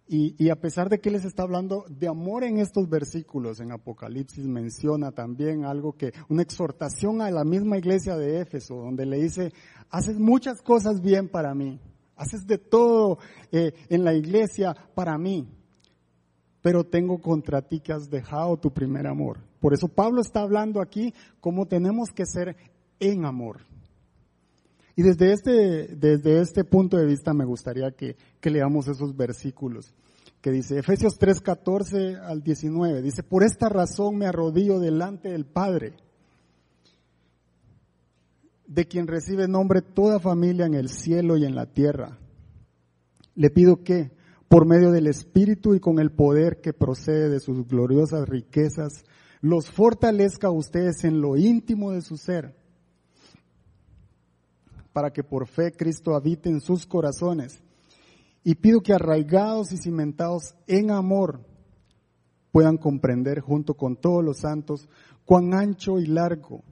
Y, 0.06 0.50
a 0.50 0.56
pesar 0.56 0.90
de 0.90 1.00
que 1.00 1.10
les 1.10 1.24
está 1.24 1.44
hablando 1.44 1.86
de 1.88 2.08
amor 2.08 2.44
en 2.44 2.58
estos 2.58 2.90
versículos, 2.90 3.60
en 3.60 3.72
Apocalipsis 3.72 4.44
menciona 4.46 5.12
también 5.12 5.64
algo 5.64 5.94
que, 5.94 6.12
una 6.28 6.42
exhortación 6.42 7.22
a 7.22 7.30
la 7.30 7.42
misma 7.42 7.78
iglesia 7.78 8.14
de 8.16 8.40
Éfeso, 8.40 8.74
donde 8.74 9.06
le 9.06 9.22
dice, 9.22 9.52
haces 9.88 10.18
muchas 10.18 10.60
cosas 10.60 11.00
bien 11.00 11.30
para 11.30 11.54
mí, 11.54 11.80
haces 12.16 12.46
de 12.46 12.58
todo 12.58 13.18
eh, 13.50 13.72
en 13.88 14.04
la 14.04 14.12
iglesia 14.12 14.76
para 14.94 15.16
mí, 15.16 15.48
pero 16.60 16.84
tengo 16.84 17.18
contra 17.22 17.62
ti 17.62 17.80
que 17.80 17.94
has 17.94 18.10
dejado 18.10 18.58
tu 18.58 18.74
primer 18.74 19.06
amor. 19.06 19.38
Por 19.58 19.72
eso 19.72 19.88
Pablo 19.88 20.20
está 20.20 20.40
hablando 20.40 20.82
aquí 20.82 21.14
cómo 21.40 21.64
tenemos 21.64 22.10
que 22.10 22.26
ser 22.26 22.73
en 23.08 23.24
amor. 23.24 23.60
Y 24.96 25.02
desde 25.02 25.32
este, 25.32 25.96
desde 25.96 26.40
este 26.40 26.64
punto 26.64 26.96
de 26.96 27.06
vista 27.06 27.32
me 27.32 27.44
gustaría 27.44 27.90
que, 27.90 28.16
que 28.40 28.50
leamos 28.50 28.86
esos 28.88 29.16
versículos 29.16 29.92
que 30.44 30.50
dice 30.50 30.78
Efesios 30.78 31.16
3, 31.16 31.40
14 31.40 32.16
al 32.16 32.42
19. 32.42 33.00
Dice, 33.00 33.22
por 33.22 33.44
esta 33.44 33.70
razón 33.70 34.18
me 34.18 34.26
arrodillo 34.26 34.78
delante 34.78 35.30
del 35.30 35.46
Padre, 35.46 35.94
de 38.66 38.86
quien 38.86 39.06
recibe 39.06 39.48
nombre 39.48 39.80
toda 39.80 40.20
familia 40.20 40.66
en 40.66 40.74
el 40.74 40.90
cielo 40.90 41.38
y 41.38 41.46
en 41.46 41.54
la 41.54 41.64
tierra. 41.64 42.18
Le 43.34 43.48
pido 43.48 43.82
que, 43.84 44.10
por 44.46 44.66
medio 44.66 44.90
del 44.90 45.06
Espíritu 45.06 45.74
y 45.74 45.80
con 45.80 45.98
el 45.98 46.12
poder 46.12 46.60
que 46.60 46.74
procede 46.74 47.30
de 47.30 47.40
sus 47.40 47.66
gloriosas 47.66 48.28
riquezas, 48.28 49.06
los 49.40 49.70
fortalezca 49.70 50.48
a 50.48 50.52
ustedes 50.52 51.04
en 51.04 51.22
lo 51.22 51.38
íntimo 51.38 51.92
de 51.92 52.02
su 52.02 52.18
ser 52.18 52.54
para 54.94 55.12
que 55.12 55.24
por 55.24 55.48
fe 55.48 55.72
Cristo 55.72 56.14
habite 56.14 56.48
en 56.48 56.60
sus 56.60 56.86
corazones. 56.86 57.60
Y 58.44 58.54
pido 58.54 58.80
que 58.80 58.94
arraigados 58.94 59.72
y 59.72 59.76
cimentados 59.76 60.54
en 60.68 60.92
amor 60.92 61.40
puedan 62.52 62.78
comprender 62.78 63.40
junto 63.40 63.74
con 63.74 63.96
todos 63.96 64.24
los 64.24 64.38
santos 64.38 64.88
cuán 65.24 65.52
ancho 65.52 65.98
y 65.98 66.06
largo, 66.06 66.62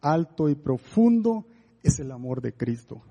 alto 0.00 0.48
y 0.48 0.56
profundo 0.56 1.46
es 1.82 2.00
el 2.00 2.10
amor 2.10 2.42
de 2.42 2.54
Cristo. 2.54 3.02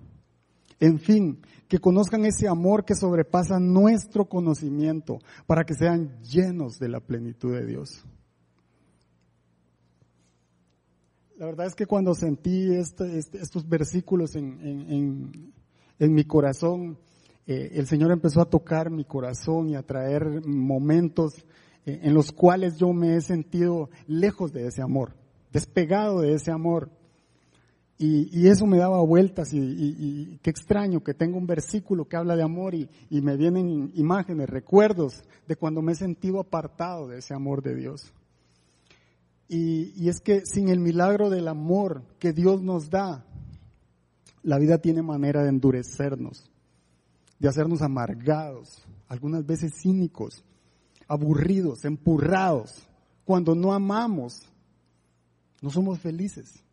En 0.81 0.99
fin, 0.99 1.39
que 1.69 1.79
conozcan 1.79 2.25
ese 2.25 2.49
amor 2.49 2.83
que 2.83 2.95
sobrepasa 2.95 3.59
nuestro 3.59 4.25
conocimiento 4.25 5.19
para 5.47 5.63
que 5.63 5.73
sean 5.73 6.21
llenos 6.21 6.79
de 6.79 6.89
la 6.89 6.99
plenitud 6.99 7.53
de 7.53 7.65
Dios. 7.65 8.05
La 11.39 11.45
verdad 11.45 11.67
es 11.67 11.75
que 11.75 11.85
cuando 11.85 12.13
sentí 12.15 12.75
este, 12.75 13.17
este, 13.17 13.37
estos 13.37 13.65
versículos 13.65 14.35
en, 14.35 15.53
mi 15.97 16.25
corazón, 16.25 16.97
eh, 17.47 17.71
el 17.75 17.87
Señor 17.87 18.11
empezó 18.11 18.41
a 18.41 18.49
tocar 18.49 18.89
mi 18.89 19.05
corazón 19.05 19.69
y 19.69 19.75
a 19.75 19.81
traer 19.81 20.45
momentos 20.45 21.45
eh, 21.85 22.01
en 22.03 22.13
los 22.13 22.33
cuales 22.33 22.75
yo 22.75 22.91
me 22.91 23.15
he 23.15 23.21
sentido 23.21 23.89
lejos 24.05 24.51
de 24.51 24.67
ese 24.67 24.81
amor, 24.81 25.15
despegado 25.53 26.19
de 26.19 26.33
ese 26.33 26.51
amor. 26.51 26.89
Y, 27.97 28.47
eso 28.47 28.65
me 28.65 28.77
daba 28.77 29.01
vueltas 29.01 29.53
y, 29.53 30.39
qué 30.41 30.49
extraño 30.49 31.05
que 31.05 31.13
tengo 31.13 31.37
un 31.37 31.47
versículo 31.47 32.03
que 32.03 32.17
habla 32.17 32.35
de 32.35 32.43
amor 32.43 32.75
y, 32.75 32.89
me 33.09 33.37
vienen 33.37 33.93
imágenes, 33.95 34.49
recuerdos 34.49 35.23
de 35.47 35.55
cuando 35.55 35.81
me 35.81 35.93
he 35.93 35.95
sentido 35.95 36.41
apartado 36.41 37.07
de 37.07 37.19
ese 37.19 37.33
amor 37.33 37.61
de 37.63 37.75
Dios. 37.75 38.11
Y, 39.51 40.07
es 40.07 40.21
que 40.21 40.45
sin 40.45 40.69
el 40.69 40.79
milagro 40.79 41.31
del 41.31 41.47
amor 41.47 42.03
que 42.19 42.33
Dios 42.33 42.61
nos 42.61 42.91
da, 42.91 43.25
la 44.43 44.59
vida 44.59 44.77
tiene 44.77 45.01
manera 45.01 45.41
de 45.41 45.49
endurecernos, 45.49 46.51
de 47.39 47.49
hacernos 47.49 47.81
amargados, 47.81 48.85
algunas 49.07 49.43
veces 49.47 49.73
cínicos, 49.81 50.45
aburridos, 51.07 51.83
empurrados. 51.83 52.87
Cuando 53.25 53.55
no 53.55 53.73
amamos, 53.73 54.43
no 55.63 55.71
somos 55.71 55.97
felices. 55.97 56.63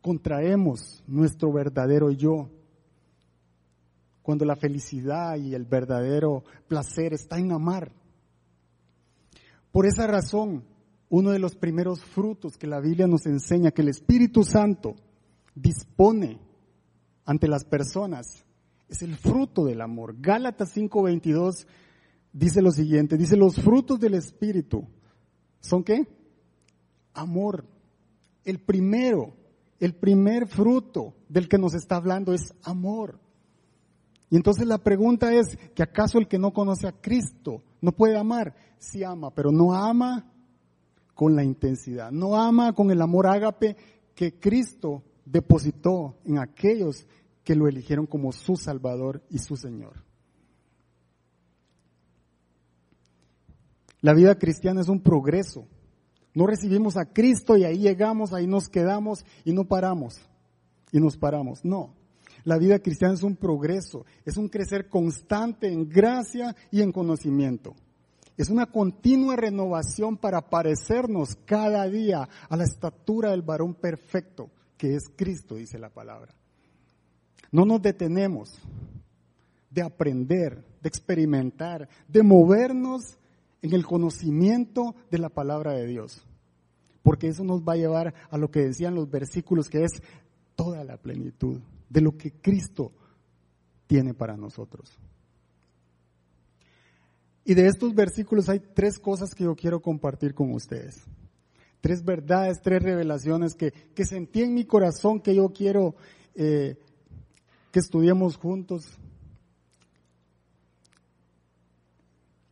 Contraemos 0.00 1.04
nuestro 1.06 1.52
verdadero 1.52 2.10
yo. 2.10 2.50
Cuando 4.20 4.44
la 4.44 4.56
felicidad 4.56 5.36
y 5.36 5.54
el 5.54 5.64
verdadero 5.64 6.42
placer 6.66 7.14
está 7.14 7.38
en 7.38 7.52
amar. 7.52 7.92
Por 9.70 9.86
esa 9.86 10.06
razón, 10.06 10.64
uno 11.12 11.30
de 11.30 11.38
los 11.38 11.56
primeros 11.56 12.02
frutos 12.02 12.56
que 12.56 12.66
la 12.66 12.80
Biblia 12.80 13.06
nos 13.06 13.26
enseña 13.26 13.70
que 13.70 13.82
el 13.82 13.90
Espíritu 13.90 14.44
Santo 14.44 14.94
dispone 15.54 16.40
ante 17.26 17.48
las 17.48 17.66
personas 17.66 18.46
es 18.88 19.02
el 19.02 19.16
fruto 19.16 19.66
del 19.66 19.82
amor. 19.82 20.16
Gálatas 20.18 20.74
5:22 20.74 21.66
dice 22.32 22.62
lo 22.62 22.70
siguiente, 22.70 23.18
dice 23.18 23.36
los 23.36 23.56
frutos 23.56 24.00
del 24.00 24.14
Espíritu 24.14 24.88
son 25.60 25.84
qué? 25.84 26.08
Amor. 27.12 27.66
El 28.42 28.60
primero, 28.60 29.34
el 29.80 29.94
primer 29.94 30.48
fruto 30.48 31.12
del 31.28 31.46
que 31.46 31.58
nos 31.58 31.74
está 31.74 31.96
hablando 31.96 32.32
es 32.32 32.54
amor. 32.62 33.20
Y 34.30 34.36
entonces 34.36 34.66
la 34.66 34.78
pregunta 34.78 35.34
es, 35.34 35.58
¿que 35.74 35.82
acaso 35.82 36.18
el 36.18 36.26
que 36.26 36.38
no 36.38 36.54
conoce 36.54 36.88
a 36.88 36.92
Cristo 36.92 37.62
no 37.82 37.92
puede 37.92 38.16
amar? 38.16 38.54
Sí 38.78 39.04
ama, 39.04 39.30
pero 39.30 39.52
no 39.52 39.74
ama 39.74 40.31
con 41.14 41.36
la 41.36 41.44
intensidad. 41.44 42.10
No 42.10 42.36
ama 42.36 42.72
con 42.72 42.90
el 42.90 43.00
amor 43.00 43.26
ágape 43.26 43.76
que 44.14 44.38
Cristo 44.38 45.02
depositó 45.24 46.16
en 46.24 46.38
aquellos 46.38 47.06
que 47.44 47.54
lo 47.54 47.68
eligieron 47.68 48.06
como 48.06 48.32
su 48.32 48.56
Salvador 48.56 49.22
y 49.30 49.38
su 49.38 49.56
Señor. 49.56 50.04
La 54.00 54.14
vida 54.14 54.36
cristiana 54.36 54.80
es 54.80 54.88
un 54.88 55.00
progreso. 55.00 55.66
No 56.34 56.46
recibimos 56.46 56.96
a 56.96 57.04
Cristo 57.04 57.56
y 57.56 57.64
ahí 57.64 57.78
llegamos, 57.78 58.32
ahí 58.32 58.46
nos 58.46 58.68
quedamos 58.68 59.24
y 59.44 59.52
no 59.52 59.64
paramos. 59.64 60.20
Y 60.90 60.98
nos 60.98 61.16
paramos. 61.16 61.64
No. 61.64 61.94
La 62.44 62.58
vida 62.58 62.80
cristiana 62.80 63.14
es 63.14 63.22
un 63.22 63.36
progreso, 63.36 64.04
es 64.24 64.36
un 64.36 64.48
crecer 64.48 64.88
constante 64.88 65.72
en 65.72 65.88
gracia 65.88 66.56
y 66.72 66.82
en 66.82 66.90
conocimiento. 66.90 67.74
Es 68.42 68.50
una 68.50 68.66
continua 68.66 69.36
renovación 69.36 70.16
para 70.16 70.50
parecernos 70.50 71.36
cada 71.44 71.86
día 71.86 72.28
a 72.48 72.56
la 72.56 72.64
estatura 72.64 73.30
del 73.30 73.42
varón 73.42 73.72
perfecto, 73.72 74.50
que 74.76 74.96
es 74.96 75.04
Cristo, 75.14 75.54
dice 75.54 75.78
la 75.78 75.90
palabra. 75.90 76.34
No 77.52 77.64
nos 77.64 77.80
detenemos 77.80 78.58
de 79.70 79.82
aprender, 79.82 80.64
de 80.82 80.88
experimentar, 80.88 81.88
de 82.08 82.24
movernos 82.24 83.16
en 83.62 83.74
el 83.74 83.86
conocimiento 83.86 84.96
de 85.08 85.18
la 85.18 85.28
palabra 85.28 85.74
de 85.74 85.86
Dios. 85.86 86.26
Porque 87.04 87.28
eso 87.28 87.44
nos 87.44 87.62
va 87.62 87.74
a 87.74 87.76
llevar 87.76 88.12
a 88.28 88.38
lo 88.38 88.50
que 88.50 88.62
decían 88.62 88.96
los 88.96 89.08
versículos, 89.08 89.68
que 89.68 89.84
es 89.84 90.02
toda 90.56 90.82
la 90.82 90.96
plenitud 90.96 91.60
de 91.88 92.00
lo 92.00 92.18
que 92.18 92.32
Cristo 92.32 92.90
tiene 93.86 94.14
para 94.14 94.36
nosotros. 94.36 94.98
Y 97.44 97.54
de 97.54 97.66
estos 97.66 97.94
versículos 97.94 98.48
hay 98.48 98.60
tres 98.60 98.98
cosas 98.98 99.34
que 99.34 99.44
yo 99.44 99.54
quiero 99.56 99.80
compartir 99.80 100.34
con 100.34 100.52
ustedes. 100.52 101.02
Tres 101.80 102.04
verdades, 102.04 102.60
tres 102.62 102.82
revelaciones 102.82 103.54
que, 103.54 103.72
que 103.72 104.04
sentí 104.04 104.42
en 104.42 104.54
mi 104.54 104.64
corazón 104.64 105.20
que 105.20 105.34
yo 105.34 105.48
quiero 105.48 105.96
eh, 106.34 106.76
que 107.72 107.80
estudiemos 107.80 108.36
juntos. 108.36 108.86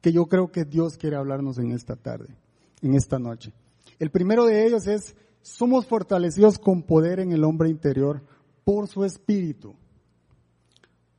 Que 0.00 0.12
yo 0.12 0.26
creo 0.26 0.50
que 0.50 0.64
Dios 0.64 0.96
quiere 0.96 1.16
hablarnos 1.16 1.58
en 1.58 1.70
esta 1.70 1.94
tarde, 1.94 2.34
en 2.82 2.94
esta 2.94 3.18
noche. 3.18 3.52
El 3.98 4.10
primero 4.10 4.46
de 4.46 4.66
ellos 4.66 4.86
es, 4.86 5.14
somos 5.42 5.86
fortalecidos 5.86 6.58
con 6.58 6.82
poder 6.82 7.20
en 7.20 7.32
el 7.32 7.44
hombre 7.44 7.68
interior 7.68 8.22
por 8.64 8.88
su 8.88 9.04
espíritu, 9.04 9.74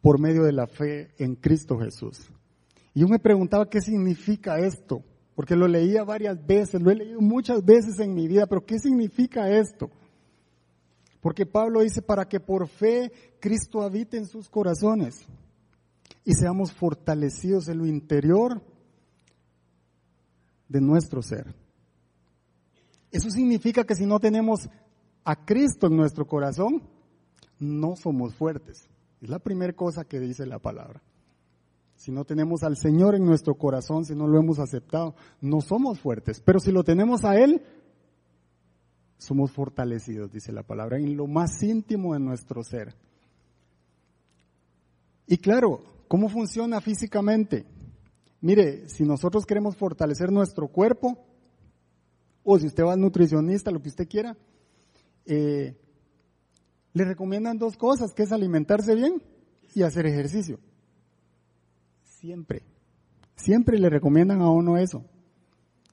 por 0.01 0.19
medio 0.19 0.43
de 0.43 0.51
la 0.51 0.67
fe 0.67 1.11
en 1.17 1.35
Cristo 1.35 1.77
Jesús. 1.77 2.31
Y 2.93 3.01
yo 3.01 3.07
me 3.07 3.19
preguntaba 3.19 3.69
qué 3.69 3.81
significa 3.81 4.59
esto, 4.59 5.03
porque 5.35 5.55
lo 5.55 5.67
leía 5.67 6.03
varias 6.03 6.45
veces, 6.45 6.81
lo 6.81 6.91
he 6.91 6.95
leído 6.95 7.21
muchas 7.21 7.63
veces 7.63 7.99
en 7.99 8.13
mi 8.13 8.27
vida, 8.27 8.47
pero 8.47 8.65
¿qué 8.65 8.79
significa 8.79 9.49
esto? 9.49 9.89
Porque 11.21 11.45
Pablo 11.45 11.81
dice, 11.81 12.01
para 12.01 12.27
que 12.27 12.39
por 12.39 12.67
fe 12.67 13.11
Cristo 13.39 13.81
habite 13.81 14.17
en 14.17 14.25
sus 14.25 14.49
corazones 14.49 15.25
y 16.25 16.33
seamos 16.33 16.73
fortalecidos 16.73 17.67
en 17.67 17.77
lo 17.77 17.85
interior 17.85 18.61
de 20.67 20.81
nuestro 20.81 21.21
ser. 21.21 21.53
Eso 23.11 23.29
significa 23.29 23.83
que 23.83 23.95
si 23.95 24.05
no 24.05 24.19
tenemos 24.19 24.69
a 25.23 25.45
Cristo 25.45 25.87
en 25.87 25.97
nuestro 25.97 26.25
corazón, 26.25 26.81
no 27.59 27.95
somos 27.95 28.33
fuertes. 28.33 28.89
Es 29.21 29.29
la 29.29 29.39
primera 29.39 29.73
cosa 29.73 30.05
que 30.05 30.19
dice 30.19 30.45
la 30.45 30.59
palabra. 30.59 31.01
Si 32.01 32.11
no 32.11 32.25
tenemos 32.25 32.63
al 32.63 32.77
Señor 32.77 33.13
en 33.13 33.23
nuestro 33.23 33.53
corazón, 33.53 34.05
si 34.05 34.15
no 34.15 34.25
lo 34.25 34.39
hemos 34.39 34.57
aceptado, 34.57 35.13
no 35.39 35.61
somos 35.61 35.99
fuertes. 35.99 36.41
Pero 36.43 36.59
si 36.59 36.71
lo 36.71 36.83
tenemos 36.83 37.23
a 37.23 37.37
Él, 37.37 37.61
somos 39.19 39.51
fortalecidos, 39.51 40.31
dice 40.31 40.51
la 40.51 40.63
palabra, 40.63 40.97
en 40.97 41.15
lo 41.15 41.27
más 41.27 41.61
íntimo 41.61 42.15
de 42.15 42.19
nuestro 42.19 42.63
ser. 42.63 42.95
Y 45.27 45.37
claro, 45.37 45.83
¿cómo 46.07 46.27
funciona 46.27 46.81
físicamente? 46.81 47.67
Mire, 48.41 48.89
si 48.89 49.03
nosotros 49.03 49.45
queremos 49.45 49.77
fortalecer 49.77 50.31
nuestro 50.31 50.69
cuerpo, 50.69 51.23
o 52.43 52.57
si 52.57 52.65
usted 52.65 52.83
va 52.83 52.93
al 52.93 52.99
nutricionista, 52.99 53.69
lo 53.69 53.79
que 53.79 53.89
usted 53.89 54.07
quiera, 54.07 54.35
eh, 55.27 55.77
le 56.93 57.05
recomiendan 57.05 57.59
dos 57.59 57.77
cosas, 57.77 58.11
que 58.15 58.23
es 58.23 58.31
alimentarse 58.31 58.95
bien 58.95 59.21
y 59.75 59.83
hacer 59.83 60.07
ejercicio. 60.07 60.57
Siempre, 62.21 62.61
siempre 63.35 63.79
le 63.79 63.89
recomiendan 63.89 64.43
a 64.43 64.49
uno 64.51 64.77
eso. 64.77 65.03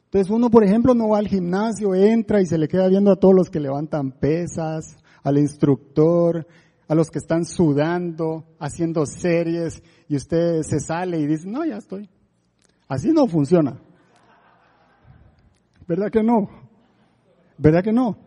Entonces 0.04 0.30
uno, 0.30 0.50
por 0.50 0.62
ejemplo, 0.62 0.92
no 0.92 1.08
va 1.08 1.20
al 1.20 1.26
gimnasio, 1.26 1.94
entra 1.94 2.42
y 2.42 2.46
se 2.46 2.58
le 2.58 2.68
queda 2.68 2.86
viendo 2.86 3.10
a 3.10 3.16
todos 3.16 3.34
los 3.34 3.48
que 3.48 3.60
levantan 3.60 4.12
pesas, 4.12 4.98
al 5.22 5.38
instructor, 5.38 6.46
a 6.86 6.94
los 6.94 7.10
que 7.10 7.18
están 7.18 7.46
sudando, 7.46 8.44
haciendo 8.58 9.06
series, 9.06 9.82
y 10.06 10.16
usted 10.16 10.60
se 10.64 10.80
sale 10.80 11.18
y 11.18 11.26
dice, 11.26 11.48
no, 11.48 11.64
ya 11.64 11.78
estoy. 11.78 12.10
Así 12.88 13.10
no 13.10 13.26
funciona. 13.26 13.80
¿Verdad 15.86 16.10
que 16.10 16.22
no? 16.22 16.50
¿Verdad 17.56 17.82
que 17.82 17.92
no? 17.92 18.18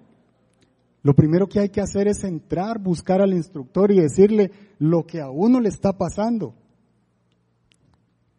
Lo 1.03 1.13
primero 1.13 1.47
que 1.47 1.59
hay 1.59 1.69
que 1.69 1.81
hacer 1.81 2.07
es 2.07 2.23
entrar, 2.23 2.79
buscar 2.79 3.21
al 3.21 3.33
instructor 3.33 3.91
y 3.91 3.99
decirle 3.99 4.49
lo 4.79 5.05
que 5.05 5.21
a 5.21 5.29
uno 5.29 5.59
le 5.59 5.69
está 5.69 5.95
pasando 5.95 6.55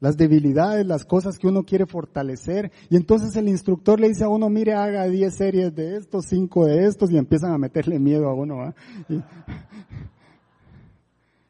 las 0.02 0.16
debilidades, 0.16 0.84
las 0.84 1.04
cosas 1.04 1.38
que 1.38 1.46
uno 1.46 1.62
quiere 1.62 1.86
fortalecer. 1.86 2.72
Y 2.90 2.96
entonces 2.96 3.36
el 3.36 3.48
instructor 3.48 4.00
le 4.00 4.08
dice 4.08 4.24
a 4.24 4.28
uno, 4.28 4.50
mire, 4.50 4.74
haga 4.74 5.06
10 5.06 5.32
series 5.32 5.72
de 5.76 5.96
estos, 5.96 6.26
5 6.26 6.66
de 6.66 6.86
estos, 6.86 7.12
y 7.12 7.16
empiezan 7.16 7.52
a 7.52 7.58
meterle 7.58 8.00
miedo 8.00 8.28
a 8.28 8.34
uno. 8.34 8.74
Y, 9.08 9.14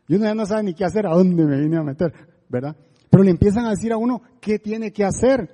y, 0.06 0.16
uno 0.16 0.26
ya 0.26 0.35
no 0.35 0.44
sabe 0.44 0.64
ni 0.64 0.75
qué 0.75 0.85
hacer, 0.85 1.06
a 1.06 1.14
dónde 1.14 1.47
me 1.47 1.59
vine 1.62 1.78
a 1.78 1.82
meter, 1.82 2.12
¿verdad? 2.50 2.76
Pero 3.09 3.23
le 3.23 3.30
empiezan 3.30 3.64
a 3.64 3.71
decir 3.71 3.90
a 3.90 3.97
uno 3.97 4.21
qué 4.38 4.59
tiene 4.59 4.92
que 4.92 5.06
hacer. 5.06 5.49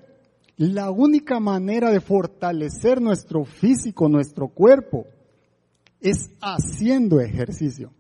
La 0.56 0.90
única 0.90 1.38
manera 1.38 1.92
de 1.92 2.00
fortalecer 2.00 3.00
nuestro 3.00 3.44
físico, 3.44 4.08
nuestro 4.08 4.48
cuerpo, 4.48 5.06
es 6.00 6.32
haciendo 6.40 7.20
ejercicio. 7.20 7.92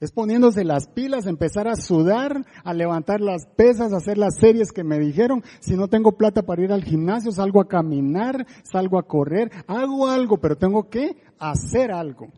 Es 0.00 0.12
poniéndose 0.12 0.64
las 0.64 0.86
pilas, 0.86 1.26
empezar 1.26 1.66
a 1.66 1.74
sudar, 1.74 2.44
a 2.62 2.72
levantar 2.72 3.20
las 3.20 3.46
pesas, 3.46 3.92
a 3.92 3.96
hacer 3.96 4.16
las 4.16 4.36
series 4.38 4.70
que 4.70 4.84
me 4.84 4.98
dijeron. 5.00 5.42
Si 5.58 5.76
no 5.76 5.88
tengo 5.88 6.12
plata 6.12 6.42
para 6.42 6.62
ir 6.62 6.72
al 6.72 6.84
gimnasio, 6.84 7.32
salgo 7.32 7.60
a 7.60 7.66
caminar, 7.66 8.46
salgo 8.62 8.98
a 8.98 9.06
correr, 9.08 9.50
hago 9.66 10.06
algo, 10.06 10.38
pero 10.38 10.56
tengo 10.56 10.88
que 10.88 11.16
hacer 11.40 11.90
algo. 11.90 12.28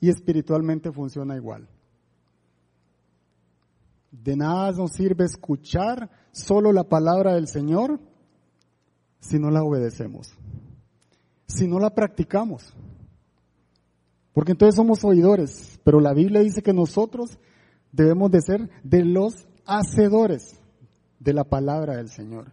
Y 0.00 0.08
espiritualmente 0.08 0.90
funciona 0.90 1.36
igual. 1.36 1.68
De 4.10 4.34
nada 4.36 4.72
nos 4.72 4.92
sirve 4.92 5.24
escuchar 5.24 6.10
solo 6.32 6.72
la 6.72 6.84
palabra 6.84 7.34
del 7.34 7.48
Señor 7.48 8.00
si 9.20 9.38
no 9.38 9.50
la 9.50 9.62
obedecemos, 9.62 10.32
si 11.46 11.66
no 11.66 11.78
la 11.78 11.90
practicamos. 11.90 12.74
Porque 14.38 14.52
entonces 14.52 14.76
somos 14.76 15.02
oidores, 15.02 15.80
pero 15.82 15.98
la 15.98 16.14
Biblia 16.14 16.40
dice 16.40 16.62
que 16.62 16.72
nosotros 16.72 17.40
debemos 17.90 18.30
de 18.30 18.40
ser 18.40 18.70
de 18.84 19.04
los 19.04 19.34
hacedores 19.66 20.60
de 21.18 21.32
la 21.32 21.42
palabra 21.42 21.96
del 21.96 22.08
Señor. 22.08 22.52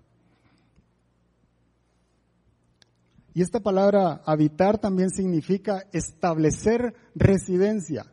Y 3.36 3.44
esta 3.44 3.60
palabra 3.60 4.24
habitar 4.26 4.80
también 4.80 5.12
significa 5.12 5.84
establecer 5.94 6.96
residencia, 7.14 8.08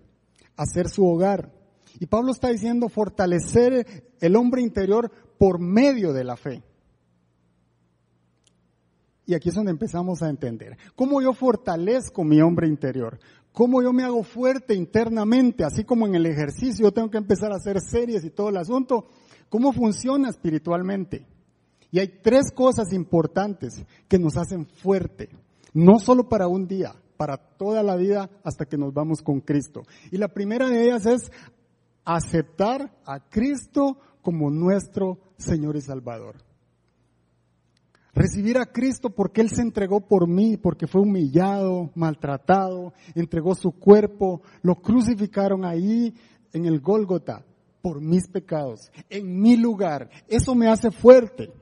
hacer 0.54 0.90
su 0.90 1.06
hogar. 1.06 1.50
Y 1.98 2.04
Pablo 2.04 2.32
está 2.32 2.50
diciendo 2.50 2.90
fortalecer 2.90 4.12
el 4.20 4.36
hombre 4.36 4.60
interior 4.60 5.10
por 5.38 5.58
medio 5.58 6.12
de 6.12 6.24
la 6.24 6.36
fe. 6.36 6.62
Y 9.24 9.34
aquí 9.34 9.48
es 9.48 9.54
donde 9.54 9.70
empezamos 9.70 10.22
a 10.22 10.28
entender. 10.28 10.76
¿Cómo 10.94 11.22
yo 11.22 11.32
fortalezco 11.32 12.22
mi 12.22 12.42
hombre 12.42 12.66
interior? 12.66 13.18
¿Cómo 13.52 13.82
yo 13.82 13.92
me 13.92 14.02
hago 14.02 14.22
fuerte 14.22 14.74
internamente? 14.74 15.64
Así 15.64 15.84
como 15.84 16.06
en 16.06 16.14
el 16.14 16.26
ejercicio 16.26 16.86
yo 16.86 16.92
tengo 16.92 17.10
que 17.10 17.18
empezar 17.18 17.52
a 17.52 17.56
hacer 17.56 17.80
series 17.80 18.24
y 18.24 18.30
todo 18.30 18.48
el 18.48 18.56
asunto. 18.56 19.06
¿Cómo 19.50 19.72
funciona 19.72 20.30
espiritualmente? 20.30 21.26
Y 21.90 21.98
hay 21.98 22.08
tres 22.22 22.50
cosas 22.54 22.92
importantes 22.94 23.84
que 24.08 24.18
nos 24.18 24.38
hacen 24.38 24.66
fuerte. 24.66 25.28
No 25.74 25.98
solo 25.98 26.28
para 26.28 26.48
un 26.48 26.66
día, 26.66 26.94
para 27.18 27.36
toda 27.36 27.82
la 27.82 27.96
vida 27.96 28.30
hasta 28.42 28.64
que 28.64 28.78
nos 28.78 28.94
vamos 28.94 29.20
con 29.20 29.40
Cristo. 29.40 29.82
Y 30.10 30.16
la 30.16 30.28
primera 30.28 30.68
de 30.68 30.84
ellas 30.84 31.04
es 31.04 31.30
aceptar 32.04 32.90
a 33.04 33.20
Cristo 33.28 33.98
como 34.22 34.50
nuestro 34.50 35.18
Señor 35.36 35.76
y 35.76 35.82
Salvador. 35.82 36.36
Recibir 38.14 38.58
a 38.58 38.66
Cristo 38.66 39.10
porque 39.10 39.40
Él 39.40 39.48
se 39.48 39.62
entregó 39.62 40.06
por 40.06 40.28
mí, 40.28 40.58
porque 40.58 40.86
fue 40.86 41.00
humillado, 41.00 41.90
maltratado, 41.94 42.92
entregó 43.14 43.54
su 43.54 43.72
cuerpo, 43.72 44.42
lo 44.62 44.74
crucificaron 44.76 45.64
ahí 45.64 46.14
en 46.52 46.66
el 46.66 46.80
Gólgota 46.80 47.44
por 47.80 48.02
mis 48.02 48.28
pecados, 48.28 48.92
en 49.08 49.40
mi 49.40 49.56
lugar. 49.56 50.10
Eso 50.28 50.54
me 50.54 50.68
hace 50.68 50.90
fuerte, 50.90 51.52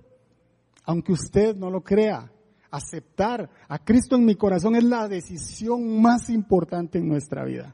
aunque 0.85 1.13
usted 1.13 1.55
no 1.55 1.71
lo 1.71 1.83
crea. 1.83 2.33
Aceptar 2.73 3.49
a 3.69 3.79
Cristo 3.79 4.17
en 4.17 4.25
mi 4.25 4.35
corazón 4.35 4.75
es 4.75 4.85
la 4.85 5.09
decisión 5.09 6.01
más 6.01 6.31
importante 6.31 6.99
en 6.99 7.09
nuestra 7.09 7.45
vida. 7.45 7.73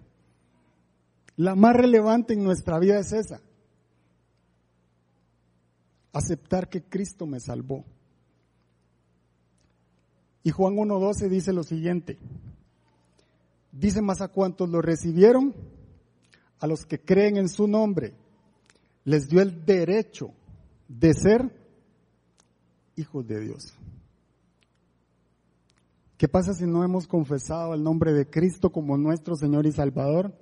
La 1.36 1.54
más 1.54 1.74
relevante 1.74 2.34
en 2.34 2.42
nuestra 2.42 2.78
vida 2.78 2.98
es 2.98 3.12
esa. 3.12 3.40
Aceptar 6.12 6.68
que 6.68 6.82
Cristo 6.82 7.26
me 7.26 7.40
salvó. 7.40 7.84
Y 10.46 10.52
Juan 10.52 10.76
1.12 10.76 11.28
dice 11.28 11.52
lo 11.52 11.64
siguiente. 11.64 12.18
Dice 13.72 14.00
más 14.00 14.20
a 14.20 14.28
cuantos 14.28 14.70
lo 14.70 14.80
recibieron, 14.80 15.52
a 16.60 16.68
los 16.68 16.86
que 16.86 17.00
creen 17.00 17.36
en 17.36 17.48
su 17.48 17.66
nombre, 17.66 18.14
les 19.02 19.28
dio 19.28 19.42
el 19.42 19.64
derecho 19.64 20.30
de 20.86 21.14
ser 21.14 21.52
hijos 22.94 23.26
de 23.26 23.40
Dios. 23.40 23.74
¿Qué 26.16 26.28
pasa 26.28 26.54
si 26.54 26.64
no 26.64 26.84
hemos 26.84 27.08
confesado 27.08 27.74
el 27.74 27.82
nombre 27.82 28.12
de 28.12 28.30
Cristo 28.30 28.70
como 28.70 28.96
nuestro 28.96 29.34
Señor 29.34 29.66
y 29.66 29.72
Salvador? 29.72 30.32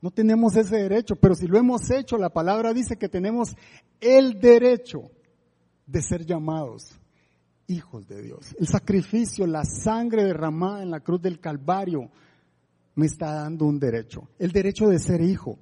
No 0.00 0.10
tenemos 0.10 0.56
ese 0.56 0.74
derecho, 0.74 1.14
pero 1.14 1.36
si 1.36 1.46
lo 1.46 1.56
hemos 1.56 1.88
hecho, 1.88 2.18
la 2.18 2.30
palabra 2.30 2.74
dice 2.74 2.96
que 2.96 3.08
tenemos 3.08 3.54
el 4.00 4.40
derecho 4.40 5.02
de 5.86 6.02
ser 6.02 6.26
llamados 6.26 6.98
hijos 7.72 8.06
de 8.06 8.22
Dios. 8.22 8.54
El 8.58 8.68
sacrificio, 8.68 9.46
la 9.46 9.64
sangre 9.64 10.24
derramada 10.24 10.82
en 10.82 10.90
la 10.90 11.00
cruz 11.00 11.20
del 11.20 11.40
Calvario 11.40 12.10
me 12.94 13.06
está 13.06 13.32
dando 13.32 13.64
un 13.64 13.78
derecho, 13.78 14.28
el 14.38 14.52
derecho 14.52 14.88
de 14.88 14.98
ser 14.98 15.20
hijo. 15.20 15.58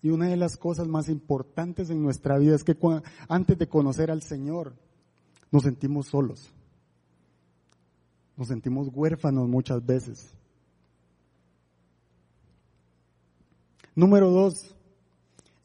Y 0.00 0.10
una 0.10 0.28
de 0.28 0.36
las 0.36 0.56
cosas 0.56 0.88
más 0.88 1.08
importantes 1.08 1.88
en 1.90 2.02
nuestra 2.02 2.36
vida 2.38 2.56
es 2.56 2.64
que 2.64 2.76
antes 3.28 3.56
de 3.56 3.68
conocer 3.68 4.10
al 4.10 4.22
Señor 4.22 4.74
nos 5.52 5.62
sentimos 5.62 6.08
solos, 6.08 6.52
nos 8.36 8.48
sentimos 8.48 8.88
huérfanos 8.92 9.48
muchas 9.48 9.84
veces. 9.84 10.34
Número 13.94 14.30
dos, 14.30 14.74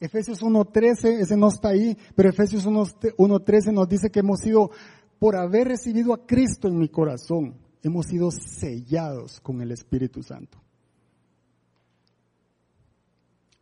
Efesios 0.00 0.42
1.13, 0.42 1.20
ese 1.20 1.36
no 1.36 1.48
está 1.48 1.70
ahí, 1.70 1.96
pero 2.14 2.28
Efesios 2.28 2.66
1.13 2.66 3.72
nos 3.72 3.88
dice 3.88 4.10
que 4.10 4.20
hemos 4.20 4.40
sido, 4.40 4.70
por 5.18 5.36
haber 5.36 5.68
recibido 5.68 6.14
a 6.14 6.24
Cristo 6.24 6.68
en 6.68 6.78
mi 6.78 6.88
corazón, 6.88 7.56
hemos 7.82 8.06
sido 8.06 8.30
sellados 8.30 9.40
con 9.40 9.60
el 9.60 9.72
Espíritu 9.72 10.22
Santo. 10.22 10.58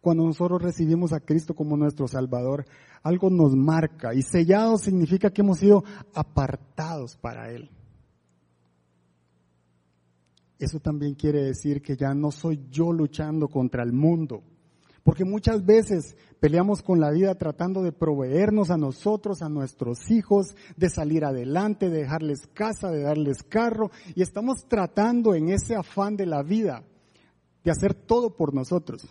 Cuando 0.03 0.25
nosotros 0.25 0.63
recibimos 0.63 1.13
a 1.13 1.21
Cristo 1.21 1.55
como 1.55 1.77
nuestro 1.77 2.07
Salvador, 2.07 2.67
algo 3.03 3.31
nos 3.31 3.57
marca 3.57 4.15
y 4.15 4.23
sellados 4.23 4.83
significa 4.83 5.31
que 5.31 5.41
hemos 5.41 5.59
sido 5.59 5.83
apartados 6.15 7.17
para 7.17 7.51
Él. 7.51 7.71
Eso 10.59 10.81
también 10.81 11.15
quiere 11.15 11.43
decir 11.43 11.83
que 11.83 11.97
ya 11.97 12.15
no 12.15 12.31
soy 12.31 12.67
yo 12.71 12.93
luchando 12.93 13.49
contra 13.49 13.83
el 13.83 13.93
mundo, 13.93 14.43
Porque 15.07 15.25
muchas 15.25 15.65
veces 15.65 16.17
peleamos 16.41 16.83
con 16.83 16.99
la 16.99 17.13
vida 17.13 17.37
tratando 17.37 17.85
de 17.85 17.93
proveernos 17.93 18.71
a 18.71 18.77
nosotros, 18.77 19.41
a 19.41 19.49
nuestros 19.49 20.11
hijos, 20.11 20.57
de 20.77 20.91
salir 20.91 21.25
adelante, 21.25 21.89
de 21.89 21.99
dejarles 21.99 22.49
casa, 22.53 22.91
de 22.91 23.03
darles 23.03 23.45
carro. 23.45 23.93
Y 24.17 24.23
estamos 24.23 24.67
tratando 24.67 25.37
en 25.37 25.51
ese 25.51 25.77
afán 25.77 26.17
de 26.17 26.27
la 26.27 26.43
vida 26.43 26.83
de 27.63 27.71
hacer 27.71 27.95
todo 27.95 28.35
por 28.37 28.53
nosotros. 28.53 29.07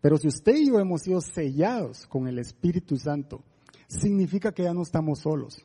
Pero 0.00 0.18
si 0.18 0.26
usted 0.26 0.56
y 0.56 0.66
yo 0.66 0.80
hemos 0.80 1.02
sido 1.02 1.20
sellados 1.20 2.04
con 2.08 2.26
el 2.26 2.40
Espíritu 2.40 2.96
Santo, 2.96 3.44
significa 3.86 4.50
que 4.50 4.64
ya 4.64 4.74
no 4.74 4.82
estamos 4.82 5.20
solos. 5.20 5.64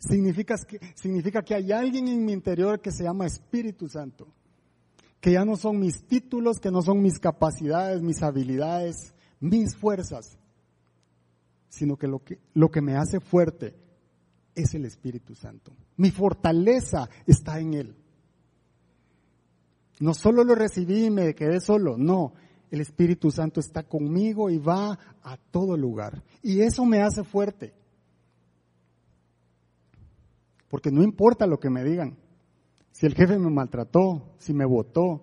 Significa 0.00 0.56
que, 0.66 0.80
significa 0.96 1.42
que 1.44 1.54
hay 1.54 1.70
alguien 1.70 2.08
en 2.08 2.24
mi 2.24 2.32
interior 2.32 2.80
que 2.80 2.90
se 2.90 3.04
llama 3.04 3.26
Espíritu 3.26 3.86
Santo 3.86 4.26
que 5.20 5.32
ya 5.32 5.44
no 5.44 5.56
son 5.56 5.78
mis 5.78 6.06
títulos, 6.06 6.58
que 6.58 6.70
no 6.70 6.82
son 6.82 7.02
mis 7.02 7.18
capacidades, 7.18 8.02
mis 8.02 8.22
habilidades, 8.22 9.14
mis 9.38 9.76
fuerzas, 9.76 10.38
sino 11.68 11.96
que 11.96 12.08
lo 12.08 12.24
que, 12.24 12.38
lo 12.54 12.70
que 12.70 12.80
me 12.80 12.96
hace 12.96 13.20
fuerte 13.20 13.74
es 14.54 14.74
el 14.74 14.84
Espíritu 14.86 15.34
Santo. 15.34 15.72
Mi 15.96 16.10
fortaleza 16.10 17.08
está 17.26 17.60
en 17.60 17.74
Él. 17.74 17.96
No 20.00 20.14
solo 20.14 20.44
lo 20.44 20.54
recibí 20.54 21.06
y 21.06 21.10
me 21.10 21.34
quedé 21.34 21.60
solo, 21.60 21.98
no, 21.98 22.32
el 22.70 22.80
Espíritu 22.80 23.30
Santo 23.30 23.60
está 23.60 23.82
conmigo 23.82 24.48
y 24.48 24.58
va 24.58 24.98
a 25.22 25.36
todo 25.36 25.76
lugar. 25.76 26.22
Y 26.42 26.60
eso 26.60 26.86
me 26.86 27.02
hace 27.02 27.24
fuerte. 27.24 27.74
Porque 30.70 30.90
no 30.90 31.02
importa 31.02 31.46
lo 31.46 31.58
que 31.58 31.68
me 31.68 31.84
digan, 31.84 32.16
si 33.00 33.06
el 33.06 33.14
jefe 33.14 33.38
me 33.38 33.48
maltrató, 33.48 34.34
si 34.36 34.52
me 34.52 34.66
votó, 34.66 35.22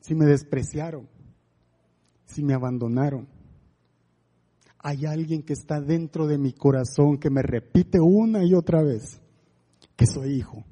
si 0.00 0.14
me 0.14 0.24
despreciaron, 0.24 1.06
si 2.24 2.42
me 2.42 2.54
abandonaron. 2.54 3.28
Hay 4.78 5.04
alguien 5.04 5.42
que 5.42 5.52
está 5.52 5.82
dentro 5.82 6.26
de 6.26 6.38
mi 6.38 6.54
corazón 6.54 7.18
que 7.18 7.28
me 7.28 7.42
repite 7.42 8.00
una 8.00 8.42
y 8.42 8.54
otra 8.54 8.82
vez 8.82 9.20
que 9.96 10.06
soy 10.06 10.36
hijo 10.36 10.64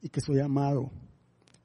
y 0.00 0.08
que 0.08 0.20
soy 0.20 0.38
amado, 0.38 0.92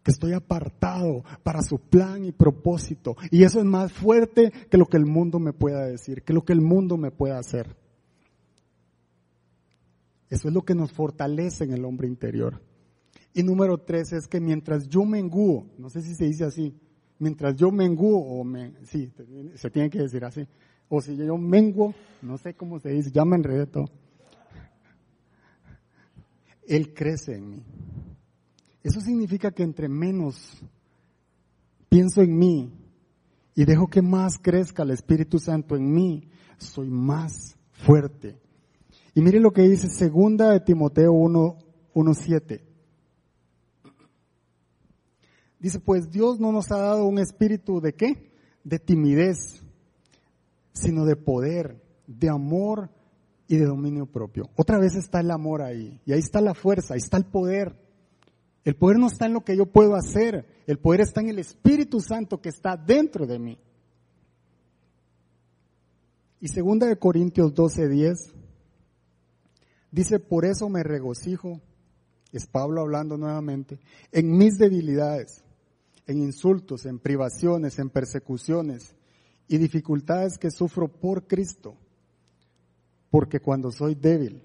que 0.02 0.10
estoy 0.10 0.34
apartado 0.34 1.24
para 1.44 1.62
su 1.62 1.78
plan 1.78 2.26
y 2.26 2.32
propósito. 2.32 3.18
Y 3.30 3.44
eso 3.44 3.60
es 3.60 3.66
más 3.66 3.94
fuerte 3.94 4.52
que 4.72 4.80
lo 4.80 4.88
que 4.88 4.98
el 4.98 5.06
mundo 5.06 5.38
me 5.38 5.54
pueda 5.54 5.86
decir, 5.86 6.24
que 6.24 6.34
lo 6.34 6.44
que 6.44 6.54
el 6.54 6.62
mundo 6.62 6.98
me 6.98 7.12
pueda 7.12 7.38
hacer. 7.38 7.78
Eso 10.30 10.48
es 10.48 10.54
lo 10.54 10.62
que 10.62 10.76
nos 10.76 10.92
fortalece 10.92 11.64
en 11.64 11.74
el 11.74 11.86
hombre 11.86 12.08
interior. 12.08 12.62
Y 13.34 13.44
número 13.44 13.80
tres 13.80 14.14
es 14.14 14.28
que 14.28 14.40
mientras 14.40 14.88
yo 14.88 15.04
menguo, 15.06 15.68
no 15.78 15.90
sé 15.90 16.02
si 16.02 16.14
se 16.16 16.26
dice 16.26 16.46
así, 16.46 16.76
mientras 17.18 17.56
yo 17.56 17.72
menguo, 17.72 18.20
o 18.20 18.44
me, 18.44 18.74
sí, 18.86 19.12
se 19.56 19.70
tiene 19.70 19.90
que 19.90 20.00
decir 20.00 20.24
así, 20.24 20.48
o 20.88 21.02
si 21.02 21.16
yo 21.16 21.38
menguo, 21.38 21.94
no 22.22 22.38
sé 22.38 22.54
cómo 22.54 22.80
se 22.80 22.90
dice, 22.90 23.12
ya 23.12 23.26
me 23.26 23.36
enredé 23.36 23.66
todo. 23.66 23.86
Él 26.68 26.94
crece 26.94 27.36
en 27.36 27.50
mí. 27.50 27.64
Eso 28.84 29.02
significa 29.02 29.52
que 29.52 29.64
entre 29.64 29.90
menos 29.90 30.62
pienso 31.90 32.22
en 32.22 32.38
mí 32.38 32.72
y 33.56 33.66
dejo 33.66 33.88
que 33.88 34.02
más 34.02 34.38
crezca 34.38 34.84
el 34.84 34.92
Espíritu 34.92 35.40
Santo 35.40 35.76
en 35.76 35.92
mí, 35.92 36.30
soy 36.58 36.90
más 36.90 37.58
fuerte 37.72 38.38
y 39.20 39.22
mire 39.22 39.42
lo 39.42 39.52
que 39.52 39.64
dice 39.64 39.90
segunda 39.90 40.52
de 40.52 40.62
Timoteo 40.62 41.12
1, 41.12 41.58
7. 42.14 42.64
Dice, 45.60 45.82
pues 45.82 46.10
Dios 46.10 46.40
no 46.40 46.54
nos 46.54 46.72
ha 46.72 46.78
dado 46.78 47.06
un 47.06 47.20
espíritu 47.20 47.82
de 47.82 47.96
qué? 47.96 48.32
De 48.64 48.80
timidez, 48.80 49.62
sino 50.72 51.04
de 51.04 51.18
poder, 51.18 51.84
de 52.08 52.30
amor 52.30 52.92
y 53.50 53.58
de 53.58 53.66
dominio 53.66 54.06
propio. 54.06 54.52
Otra 54.56 54.80
vez 54.80 54.96
está 54.96 55.20
el 55.20 55.32
amor 55.32 55.64
ahí, 55.64 56.00
y 56.06 56.14
ahí 56.14 56.20
está 56.20 56.40
la 56.40 56.54
fuerza, 56.54 56.94
ahí 56.94 57.00
está 57.00 57.18
el 57.18 57.26
poder. 57.26 57.76
El 58.64 58.78
poder 58.78 59.00
no 59.00 59.08
está 59.08 59.26
en 59.26 59.34
lo 59.34 59.44
que 59.44 59.58
yo 59.58 59.66
puedo 59.66 59.96
hacer, 59.96 60.48
el 60.66 60.80
poder 60.80 61.02
está 61.02 61.20
en 61.20 61.28
el 61.28 61.40
Espíritu 61.40 62.00
Santo 62.00 62.40
que 62.40 62.48
está 62.48 62.78
dentro 62.78 63.28
de 63.28 63.38
mí. 63.38 63.60
Y 66.40 66.48
segunda 66.48 66.88
de 66.88 66.98
Corintios 66.98 67.54
12, 67.54 67.90
10 67.90 68.39
Dice, 69.92 70.20
por 70.20 70.46
eso 70.46 70.70
me 70.70 70.84
regocijo, 70.84 71.62
es 72.32 72.46
Pablo 72.46 72.82
hablando 72.82 73.18
nuevamente, 73.18 73.80
en 74.12 74.38
mis 74.38 74.58
debilidades, 74.58 75.44
en 76.06 76.20
insultos, 76.20 76.86
en 76.86 77.00
privaciones, 77.00 77.80
en 77.80 77.90
persecuciones 77.90 78.96
y 79.48 79.58
dificultades 79.58 80.38
que 80.38 80.52
sufro 80.52 80.88
por 80.88 81.28
Cristo. 81.28 81.76
Porque 83.10 83.40
cuando 83.40 83.72
soy 83.72 83.96
débil, 83.96 84.44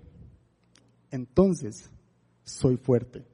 entonces 1.10 1.90
soy 2.42 2.76
fuerte. 2.76 3.26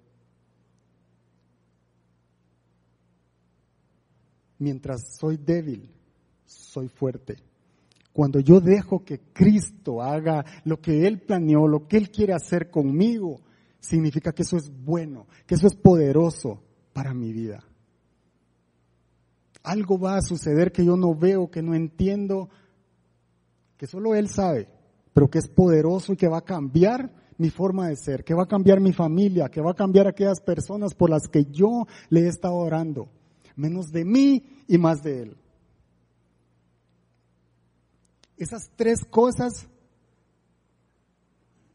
Mientras 4.59 5.17
soy 5.17 5.37
débil, 5.37 5.91
soy 6.45 6.89
fuerte. 6.89 7.50
Cuando 8.13 8.41
yo 8.41 8.61
dejo 8.61 9.05
que 9.05 9.21
Cristo 9.33 10.03
haga 10.03 10.45
lo 10.65 10.81
que 10.81 11.07
Él 11.07 11.21
planeó, 11.21 11.69
lo 11.69 11.87
que 11.87 11.97
Él 11.97 12.11
quiere 12.11 12.33
hacer 12.33 12.71
conmigo, 12.71 13.41
significa 13.79 14.33
que 14.33 14.43
eso 14.43 14.57
es 14.57 14.71
bueno, 14.71 15.27
que 15.47 15.55
eso 15.55 15.67
es 15.67 15.75
poderoso 15.75 16.63
para 16.93 17.15
mi 17.15 17.33
vida. 17.33 17.65
Algo 19.63 19.99
va 19.99 20.17
a 20.17 20.23
suceder 20.23 20.73
que 20.73 20.85
yo 20.85 20.97
no 20.97 21.15
veo, 21.15 21.51
que 21.51 21.63
no 21.63 21.75
entiendo, 21.75 22.49
que 23.77 23.87
solo 23.87 24.15
Él 24.15 24.29
sabe, 24.29 24.69
pero 25.13 25.29
que 25.29 25.39
es 25.39 25.49
poderoso 25.49 26.13
y 26.13 26.17
que 26.17 26.29
va 26.29 26.39
a 26.39 26.45
cambiar 26.45 27.13
mi 27.39 27.49
forma 27.49 27.89
de 27.89 27.97
ser, 27.97 28.25
que 28.25 28.35
va 28.35 28.43
a 28.43 28.49
cambiar 28.49 28.81
mi 28.81 28.93
familia, 28.93 29.49
que 29.49 29.63
va 29.63 29.71
a 29.71 29.75
cambiar 29.75 30.07
aquellas 30.07 30.41
personas 30.41 30.95
por 30.95 31.09
las 31.09 31.29
que 31.29 31.47
yo 31.47 31.87
le 32.11 32.23
he 32.23 32.29
estado 32.29 32.55
orando. 32.55 33.09
Menos 33.57 33.91
de 33.91 34.05
mí 34.05 34.45
y 34.69 34.79
más 34.79 35.03
de 35.03 35.23
Él. 35.23 35.37
Esas 38.41 38.71
tres 38.75 39.05
cosas 39.05 39.69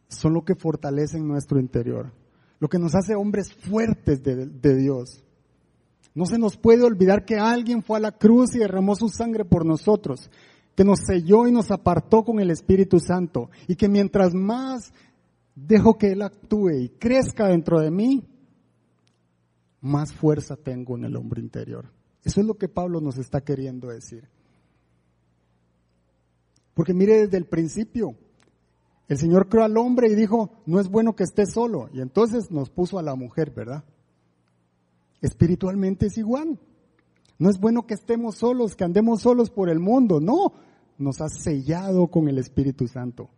son 0.07 0.33
lo 0.33 0.43
que 0.43 0.55
fortalecen 0.55 1.27
nuestro 1.27 1.59
interior, 1.59 2.11
lo 2.59 2.67
que 2.67 2.79
nos 2.79 2.95
hace 2.95 3.13
hombres 3.13 3.53
fuertes 3.53 4.23
de, 4.23 4.75
Dios. 4.75 5.23
No 6.15 6.25
se 6.25 6.39
nos 6.39 6.57
puede 6.57 6.81
olvidar 6.81 7.23
que 7.23 7.35
alguien 7.35 7.83
fue 7.83 7.97
a 7.97 8.01
la 8.01 8.13
cruz 8.13 8.55
y 8.55 8.59
derramó 8.59 8.95
su 8.95 9.09
sangre 9.09 9.45
por 9.45 9.63
nosotros, 9.63 10.31
que 10.75 10.83
nos 10.83 11.01
selló 11.05 11.47
y 11.47 11.51
nos 11.51 11.69
apartó 11.69 12.23
con 12.23 12.39
el 12.39 12.49
Espíritu 12.49 12.99
Santo 12.99 13.51
y 13.67 13.75
que 13.75 13.87
mientras 13.87 14.33
más 14.33 14.91
dejo 15.53 15.99
que 15.99 16.13
Él 16.13 16.23
actúe 16.23 16.71
y 16.71 16.89
crezca 16.89 17.47
dentro 17.47 17.79
de 17.79 17.91
mí, 17.91 18.27
más 19.81 20.15
fuerza 20.15 20.55
tengo 20.55 20.97
en 20.97 21.05
el 21.05 21.15
hombre 21.15 21.41
interior. 21.41 21.91
Eso 22.23 22.41
es 22.41 22.47
lo 22.47 22.55
que 22.55 22.69
Pablo 22.69 23.01
nos 23.01 23.19
está 23.19 23.41
queriendo 23.41 23.89
decir. 23.89 24.27
Porque 26.75 26.93
mire 26.93 27.17
desde 27.21 27.37
el 27.37 27.45
principio, 27.45 28.15
el 29.07 29.17
Señor 29.17 29.49
creó 29.49 29.63
al 29.63 29.77
hombre 29.77 30.09
y 30.09 30.15
dijo, 30.15 30.51
no 30.67 30.79
es 30.79 30.89
bueno 30.89 31.15
que 31.15 31.23
esté 31.23 31.47
solo. 31.47 31.89
Y 31.93 32.01
entonces 32.01 32.51
nos 32.51 32.69
puso 32.69 32.99
a 32.99 33.03
la 33.03 33.15
mujer, 33.15 33.51
¿verdad? 33.51 33.83
Espiritualmente 35.21 36.07
es 36.07 36.17
igual. 36.17 36.59
No 37.39 37.49
es 37.49 37.59
bueno 37.59 37.87
que 37.87 37.93
estemos 37.93 38.35
solos, 38.35 38.75
que 38.75 38.83
andemos 38.83 39.21
solos 39.21 39.49
por 39.49 39.69
el 39.69 39.79
mundo. 39.79 40.19
No, 40.19 40.53
nos 40.97 41.21
ha 41.21 41.29
sellado 41.29 42.07
con 42.07 42.27
el 42.27 42.37
Espíritu 42.37 42.87
Santo. 42.87 43.29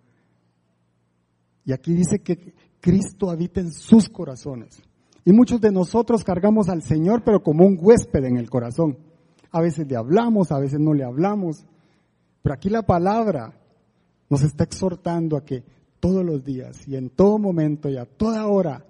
Y 1.64 1.74
aquí 1.74 1.94
dice 1.94 2.20
que 2.20 2.54
Cristo 2.80 3.30
habita 3.30 3.60
en 3.60 3.72
sus 3.72 4.10
corazones. 4.10 4.82
Y 5.26 5.34
muchos 5.34 5.60
de 5.60 5.72
nosotros 5.72 6.24
cargamos 6.24 6.70
al 6.70 6.82
Señor, 6.82 7.24
pero 7.24 7.44
como 7.44 7.66
un 7.66 7.78
huésped 7.80 8.24
en 8.24 8.38
el 8.38 8.50
corazón. 8.50 8.98
A 9.52 9.62
veces 9.62 9.88
le 9.88 9.98
hablamos, 9.98 10.52
a 10.52 10.60
veces 10.60 10.80
no 10.80 10.94
le 10.94 11.04
hablamos. 11.04 11.66
Pero 12.48 12.56
aquí 12.56 12.70
la 12.70 12.84
palabra 12.84 13.54
nos 14.30 14.42
está 14.42 14.64
exhortando 14.64 15.36
a 15.36 15.44
que 15.44 15.66
todos 16.00 16.24
los 16.24 16.46
días 16.46 16.88
y 16.88 16.96
en 16.96 17.10
todo 17.10 17.38
momento 17.38 17.90
y 17.90 17.98
a 17.98 18.06
toda 18.06 18.48
hora 18.48 18.86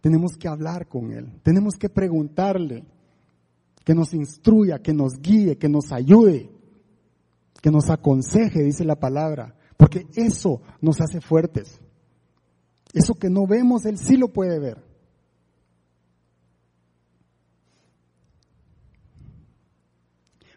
tenemos 0.00 0.32
que 0.36 0.48
hablar 0.48 0.88
con 0.88 1.12
Él, 1.12 1.38
tenemos 1.44 1.76
que 1.76 1.88
preguntarle, 1.88 2.84
que 3.84 3.94
nos 3.94 4.12
instruya, 4.12 4.80
que 4.80 4.92
nos 4.92 5.20
guíe, 5.20 5.56
que 5.56 5.68
nos 5.68 5.92
ayude, 5.92 6.50
que 7.62 7.70
nos 7.70 7.90
aconseje, 7.90 8.64
dice 8.64 8.84
la 8.84 8.98
palabra, 8.98 9.54
porque 9.76 10.08
eso 10.16 10.60
nos 10.80 11.00
hace 11.00 11.20
fuertes. 11.20 11.80
Eso 12.92 13.14
que 13.14 13.30
no 13.30 13.46
vemos, 13.46 13.84
Él 13.84 13.98
sí 13.98 14.16
lo 14.16 14.32
puede 14.32 14.58
ver. 14.58 14.82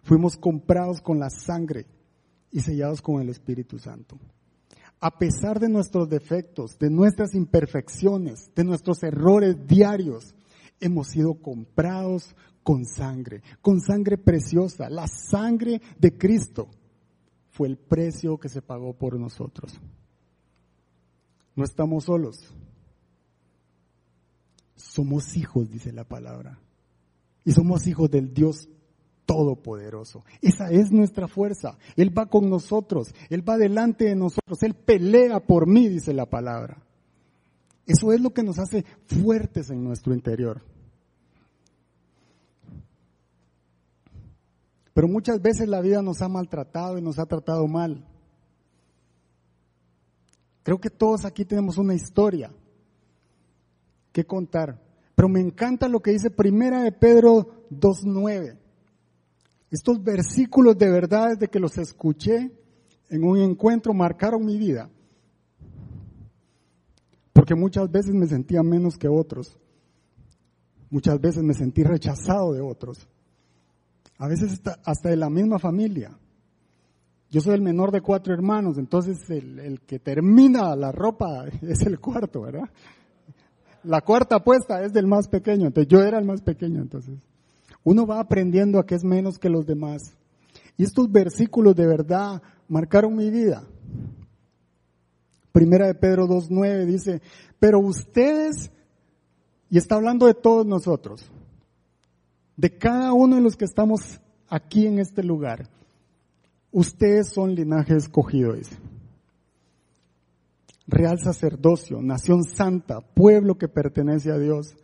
Fuimos 0.02 0.36
comprados 0.36 1.00
con 1.00 1.20
la 1.20 1.30
sangre 1.30 1.86
y 2.52 2.62
sellados 2.62 3.02
con 3.02 3.22
el 3.22 3.30
Espíritu 3.30 3.80
Santo. 3.80 4.18
A 5.00 5.18
pesar 5.18 5.60
de 5.60 5.70
nuestros 5.70 6.10
defectos, 6.10 6.78
de 6.80 6.90
nuestras 6.90 7.36
imperfecciones, 7.36 8.52
de 8.56 8.64
nuestros 8.64 9.04
errores 9.04 9.68
diarios, 9.68 10.34
Hemos 10.80 11.08
sido 11.08 11.36
comprados 11.36 12.36
con 12.62 12.86
sangre, 12.86 13.42
con 13.62 13.82
sangre 13.82 14.18
preciosa. 14.18 14.90
La 14.90 15.08
sangre 15.08 15.82
de 15.98 16.18
Cristo 16.18 16.70
fue 17.50 17.68
el 17.68 17.78
precio 17.78 18.38
que 18.38 18.50
se 18.50 18.62
pagó 18.62 18.94
por 18.94 19.20
nosotros. 19.20 19.74
No 21.56 21.64
estamos 21.64 22.06
solos. 22.06 22.54
Somos 24.76 25.36
hijos, 25.36 25.72
dice 25.72 25.92
la 25.92 26.04
palabra. 26.04 26.60
Y 27.44 27.54
somos 27.54 27.88
hijos 27.88 28.12
del 28.12 28.34
Dios 28.34 28.70
Todopoderoso. 29.28 30.24
Esa 30.42 30.72
es 30.72 30.92
nuestra 30.92 31.28
fuerza. 31.28 31.78
Él 31.96 32.18
va 32.18 32.26
con 32.26 32.50
nosotros. 32.50 33.14
Él 33.30 33.48
va 33.48 33.58
delante 33.58 34.06
de 34.06 34.16
nosotros. 34.16 34.64
Él 34.64 34.74
pelea 34.74 35.42
por 35.42 35.68
mí, 35.68 35.90
dice 35.90 36.14
la 36.14 36.26
palabra. 36.26 36.82
Eso 37.86 38.14
es 38.14 38.22
lo 38.22 38.32
que 38.32 38.42
nos 38.42 38.58
hace 38.58 38.86
fuertes 39.06 39.70
en 39.70 39.84
nuestro 39.84 40.14
interior. 40.14 40.62
Pero 44.94 45.08
muchas 45.08 45.42
veces 45.42 45.68
la 45.68 45.82
vida 45.82 46.02
nos 46.02 46.22
ha 46.22 46.30
maltratado 46.30 46.98
y 46.98 47.02
nos 47.02 47.20
ha 47.20 47.26
tratado 47.26 47.68
mal. 47.68 48.08
Creo 50.64 50.80
que 50.80 50.90
todos 50.90 51.26
aquí 51.26 51.46
tenemos 51.46 51.78
una 51.78 51.94
historia 51.94 52.52
que 54.12 54.26
contar. 54.26 54.82
Pero 55.16 55.30
me 55.30 55.42
encanta 55.42 55.88
lo 55.88 56.00
que 56.00 56.12
dice 56.12 56.32
Primera 56.32 56.82
de 56.82 56.92
Pedro 56.92 57.68
2.9. 57.72 58.58
Estos 59.70 60.02
versículos 60.04 60.78
de 60.78 60.90
verdad 60.90 61.30
desde 61.32 61.50
que 61.50 61.60
los 61.60 61.78
escuché 61.78 62.52
en 63.10 63.24
un 63.24 63.38
encuentro 63.38 63.94
marcaron 63.94 64.46
mi 64.46 64.58
vida. 64.58 64.90
Porque 67.34 67.56
muchas 67.56 67.92
veces 67.92 68.14
me 68.14 68.28
sentía 68.28 68.64
menos 68.64 68.98
que 68.98 69.08
otros. 69.08 69.58
Muchas 70.90 71.20
veces 71.20 71.44
me 71.44 71.54
sentí 71.54 71.84
rechazado 71.84 72.54
de 72.54 72.62
otros. 72.62 73.08
A 74.18 74.28
veces 74.28 74.60
hasta, 74.86 75.10
de 75.10 75.18
la 75.18 75.30
misma 75.30 75.60
familia. 75.60 76.18
Yo 77.30 77.42
soy 77.42 77.56
el 77.56 77.62
menor 77.62 77.92
de 77.92 78.02
cuatro 78.02 78.34
hermanos, 78.34 78.78
entonces 78.78 79.18
el, 79.30 79.82
que 79.82 80.00
termina 80.00 80.76
la 80.76 80.94
ropa 80.94 81.46
es 81.62 81.82
el 81.82 82.00
cuarto, 82.00 82.42
¿verdad? 82.42 82.70
La 83.84 84.02
cuarta 84.02 84.44
puesta 84.44 84.84
es 84.84 84.94
del 84.94 85.08
más 85.08 85.28
pequeño, 85.28 85.68
entonces 85.68 85.92
yo 85.92 86.02
era 86.02 86.18
el 86.18 86.26
más 86.26 86.42
pequeño, 86.42 86.82
entonces. 86.82 87.20
Uno 87.88 88.06
va 88.06 88.20
aprendiendo 88.20 88.80
a 88.80 88.86
que 88.86 88.96
es 88.96 89.04
menos 89.04 89.40
que 89.40 89.50
los 89.50 89.66
demás. 89.66 90.16
Y 90.76 90.84
estos 90.84 91.10
versículos 91.10 91.76
de 91.76 91.88
verdad 91.88 92.42
marcaron 92.68 93.16
mi 93.16 93.30
vida. 93.30 93.64
Primera 95.52 95.88
de 95.88 95.96
Pedro 95.96 96.28
2.9 96.28 96.86
dice, 96.86 97.22
pero 97.60 97.80
ustedes, 97.80 98.72
y 99.70 99.78
está 99.78 99.96
hablando 99.96 100.28
de 100.28 100.34
todos 100.34 100.66
nosotros, 100.66 101.32
de 102.58 102.78
cada 102.78 103.14
uno 103.14 103.38
de 103.38 103.42
los 103.42 103.56
que 103.56 103.66
estamos 103.66 104.20
aquí 104.50 104.86
en 104.86 105.00
este 105.00 105.24
lugar, 105.24 105.70
Ustedes 106.72 107.30
son 107.30 107.56
linaje 107.56 107.96
escogido, 107.96 108.54
dice. 108.54 108.78
Real 110.86 111.18
sacerdocio, 111.20 112.02
nación 112.02 112.44
santa, 112.44 113.02
pueblo 113.02 113.58
que 113.58 113.68
pertenece 113.68 114.32
a 114.32 114.38
Dios, 114.38 114.76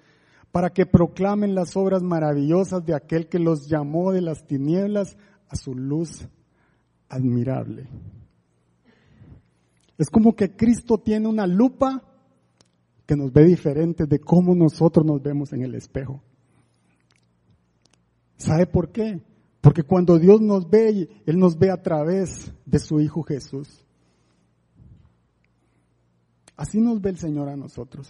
para 0.54 0.70
que 0.70 0.86
proclamen 0.86 1.56
las 1.56 1.76
obras 1.76 2.04
maravillosas 2.04 2.86
de 2.86 2.94
aquel 2.94 3.28
que 3.28 3.39
los 3.39 3.68
llamó 3.68 4.12
de 4.12 4.22
las 4.22 4.46
tinieblas 4.46 5.18
a 5.50 5.56
su 5.56 5.74
luz 5.74 6.28
admirable. 7.10 7.89
Es 9.98 10.12
como 10.12 10.36
que 10.36 10.56
Cristo 10.56 11.00
tiene 11.00 11.28
una 11.28 11.48
lupa 11.48 12.04
que 13.08 13.16
nos 13.16 13.34
ve 13.34 13.46
diferente 13.46 14.06
de 14.06 14.20
cómo 14.20 14.54
nosotros 14.54 15.04
nos 15.04 15.24
vemos 15.24 15.52
en 15.54 15.63
el 15.63 15.74
espejo. 15.74 16.22
¿Sabe 18.38 18.68
por 18.68 18.92
qué? 18.92 19.24
Porque 19.60 19.82
cuando 19.82 20.20
Dios 20.20 20.39
nos 20.39 20.70
ve, 20.70 21.10
Él 21.26 21.39
nos 21.39 21.58
ve 21.58 21.72
a 21.72 21.82
través 21.82 22.54
de 22.63 22.78
su 22.78 23.00
Hijo 23.00 23.24
Jesús. 23.24 23.84
Así 26.56 26.80
nos 26.80 27.02
ve 27.02 27.10
el 27.10 27.18
Señor 27.18 27.50
a 27.50 27.56
nosotros. 27.56 28.08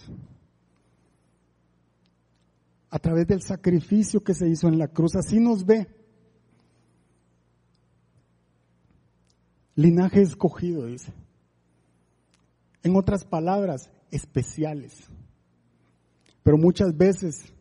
A 2.94 3.00
través 3.00 3.26
del 3.26 3.42
sacrificio 3.42 4.22
que 4.22 4.34
se 4.34 4.48
hizo 4.48 4.68
en 4.68 4.78
la 4.78 4.86
cruz, 4.86 5.16
así 5.16 5.40
nos 5.40 5.66
ve. 5.66 5.88
Linaje 9.74 10.22
escogido, 10.22 10.86
dice. 10.86 11.12
En 12.84 12.94
otras 12.94 13.24
palabras, 13.24 13.90
especiales. 14.12 15.08
Pero 16.44 16.56
muchas 16.56 16.96
veces 16.96 17.52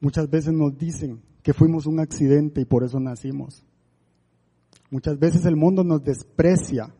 Muchas 0.00 0.28
veces 0.28 0.52
nos 0.52 0.76
dicen 0.76 1.22
que 1.42 1.52
fuimos 1.54 1.86
un 1.86 2.00
accidente 2.00 2.60
y 2.60 2.64
por 2.64 2.84
eso 2.84 3.00
nacimos. 3.00 3.64
Muchas 4.90 5.18
veces 5.18 5.44
el 5.46 5.56
mundo 5.56 5.82
nos 5.82 6.04
desprecia, 6.04 6.94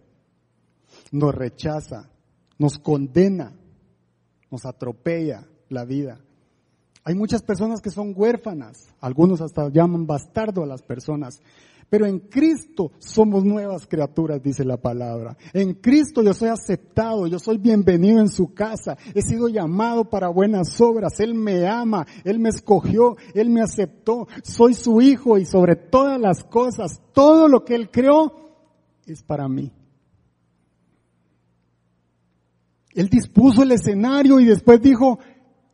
nos 1.12 1.35
rechaza, 1.35 2.11
nos 2.59 2.79
condena, 2.79 3.53
nos 4.50 4.64
atropella 4.66 5.46
la 5.68 5.85
vida. 5.85 6.20
Hay 7.04 7.14
muchas 7.14 7.42
personas 7.42 7.80
que 7.80 7.90
son 7.90 8.12
huérfanas, 8.16 8.88
algunos 9.00 9.40
hasta 9.40 9.68
llaman 9.68 10.06
bastardo 10.06 10.64
a 10.64 10.66
las 10.66 10.82
personas, 10.82 11.40
pero 11.88 12.04
en 12.04 12.18
Cristo 12.18 12.90
somos 12.98 13.44
nuevas 13.44 13.87
criaturas, 13.87 14.42
dice 14.42 14.64
la 14.64 14.76
palabra. 14.76 15.37
En 15.52 15.74
Cristo 15.74 16.20
yo 16.22 16.35
soy 16.35 16.48
aceptado, 16.48 17.28
yo 17.28 17.38
soy 17.38 17.59
bienvenido 17.59 18.18
en 18.18 18.28
su 18.28 18.52
casa. 18.52 18.96
He 19.14 19.22
sido 19.22 19.46
llamado 19.48 20.11
para 20.11 20.28
buenas 20.28 20.80
obras. 20.80 21.20
Él 21.20 21.35
me 21.35 21.68
ama, 21.68 22.04
Él 22.24 22.40
me 22.40 22.48
escogió, 22.48 23.16
Él 23.35 23.50
me 23.50 23.62
aceptó. 23.62 24.26
Soy 24.42 24.74
su 24.74 25.00
hijo 25.00 25.38
y 25.38 25.44
sobre 25.44 25.76
todas 25.76 26.20
las 26.20 26.42
cosas, 26.42 27.00
todo 27.12 27.46
lo 27.46 27.64
que 27.64 27.76
Él 27.76 27.88
creó 27.88 28.32
es 29.06 29.22
para 29.22 29.48
mí. 29.48 29.72
Él 32.96 33.11
dispuso 33.11 33.62
el 33.62 33.72
escenario 33.72 34.40
y 34.40 34.46
después 34.46 34.80
dijo, 34.80 35.18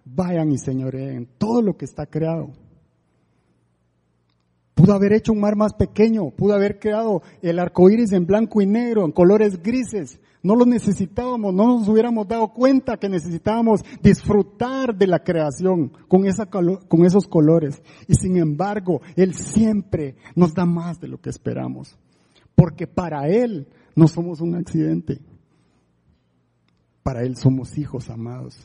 vayan 0.05 0.51
y 0.51 0.59
señoreen 0.59 1.29
todo 1.39 1.63
lo 1.63 1.77
que 1.77 1.85
está 1.85 2.05
creado. 2.05 2.51
Pudo 4.75 4.93
haber 4.93 5.13
hecho 5.13 5.33
un 5.33 5.39
mar 5.39 5.55
más 5.55 5.73
pequeño, 5.73 6.31
pudo 6.31 6.55
haber 6.55 6.81
creado 6.81 7.23
el 7.41 7.61
arco 7.61 7.89
iris 7.89 8.11
en 8.13 8.27
blanco 8.27 8.61
y 8.61 8.67
negro, 8.67 9.05
en 9.05 9.13
colores 9.13 9.63
grises. 9.63 10.19
No 10.43 10.57
lo 10.57 10.67
necesitábamos, 10.67 11.55
no 11.55 11.79
nos 11.79 11.89
hubiéramos 11.89 12.27
dado 12.27 12.53
cuenta 12.53 12.97
que 12.97 13.09
necesitábamos 13.09 13.83
disfrutar 14.03 14.97
de 14.97 15.07
la 15.07 15.23
creación 15.23 15.93
con, 16.09 16.27
esos 16.27 17.29
colores. 17.29 17.81
Y 18.09 18.15
sin 18.15 18.37
embargo, 18.37 19.01
Él 19.15 19.35
siempre 19.35 20.17
nos 20.35 20.55
da 20.55 20.67
más 20.67 20.99
de 20.99 21.07
lo 21.07 21.21
que 21.21 21.31
esperamos. 21.31 21.97
Porque 22.57 22.89
para 22.89 23.29
Él 23.29 23.69
no 23.95 24.09
somos 24.09 24.41
un 24.41 24.57
accidente. 24.57 25.21
Para 27.03 27.23
Él 27.23 27.37
somos 27.37 27.79
hijos 27.79 28.11
amados. 28.11 28.57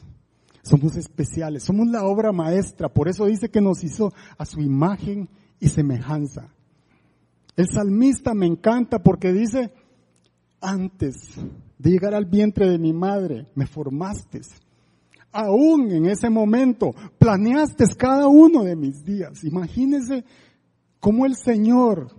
Somos 0.62 0.98
especiales, 0.98 1.64
somos 1.64 1.88
la 1.88 2.04
obra 2.04 2.32
maestra. 2.32 2.90
Por 2.90 3.08
eso 3.08 3.26
dice 3.26 3.50
que 3.50 3.62
nos 3.62 3.84
hizo 3.84 4.14
a 4.38 4.46
su 4.46 4.60
imagen 4.60 5.30
y 5.60 5.70
semejanza. 5.70 6.50
El 7.56 7.68
salmista 7.70 8.34
me 8.34 8.46
encanta 8.46 9.00
porque 9.00 9.32
dice, 9.32 9.72
antes 10.62 11.16
de 11.78 11.90
llegar 11.90 12.14
al 12.14 12.26
vientre 12.26 12.70
de 12.70 12.78
mi 12.78 12.94
madre, 12.94 13.48
me 13.56 13.66
formaste. 13.66 14.42
Aún 15.32 15.92
en 15.92 16.06
ese 16.08 16.30
momento, 16.30 16.94
planeaste 17.18 17.86
cada 17.98 18.28
uno 18.28 18.64
de 18.64 18.76
mis 18.76 19.04
días. 19.04 19.44
Imagínese 19.44 20.26
cómo 21.00 21.26
el 21.26 21.36
Señor 21.36 22.16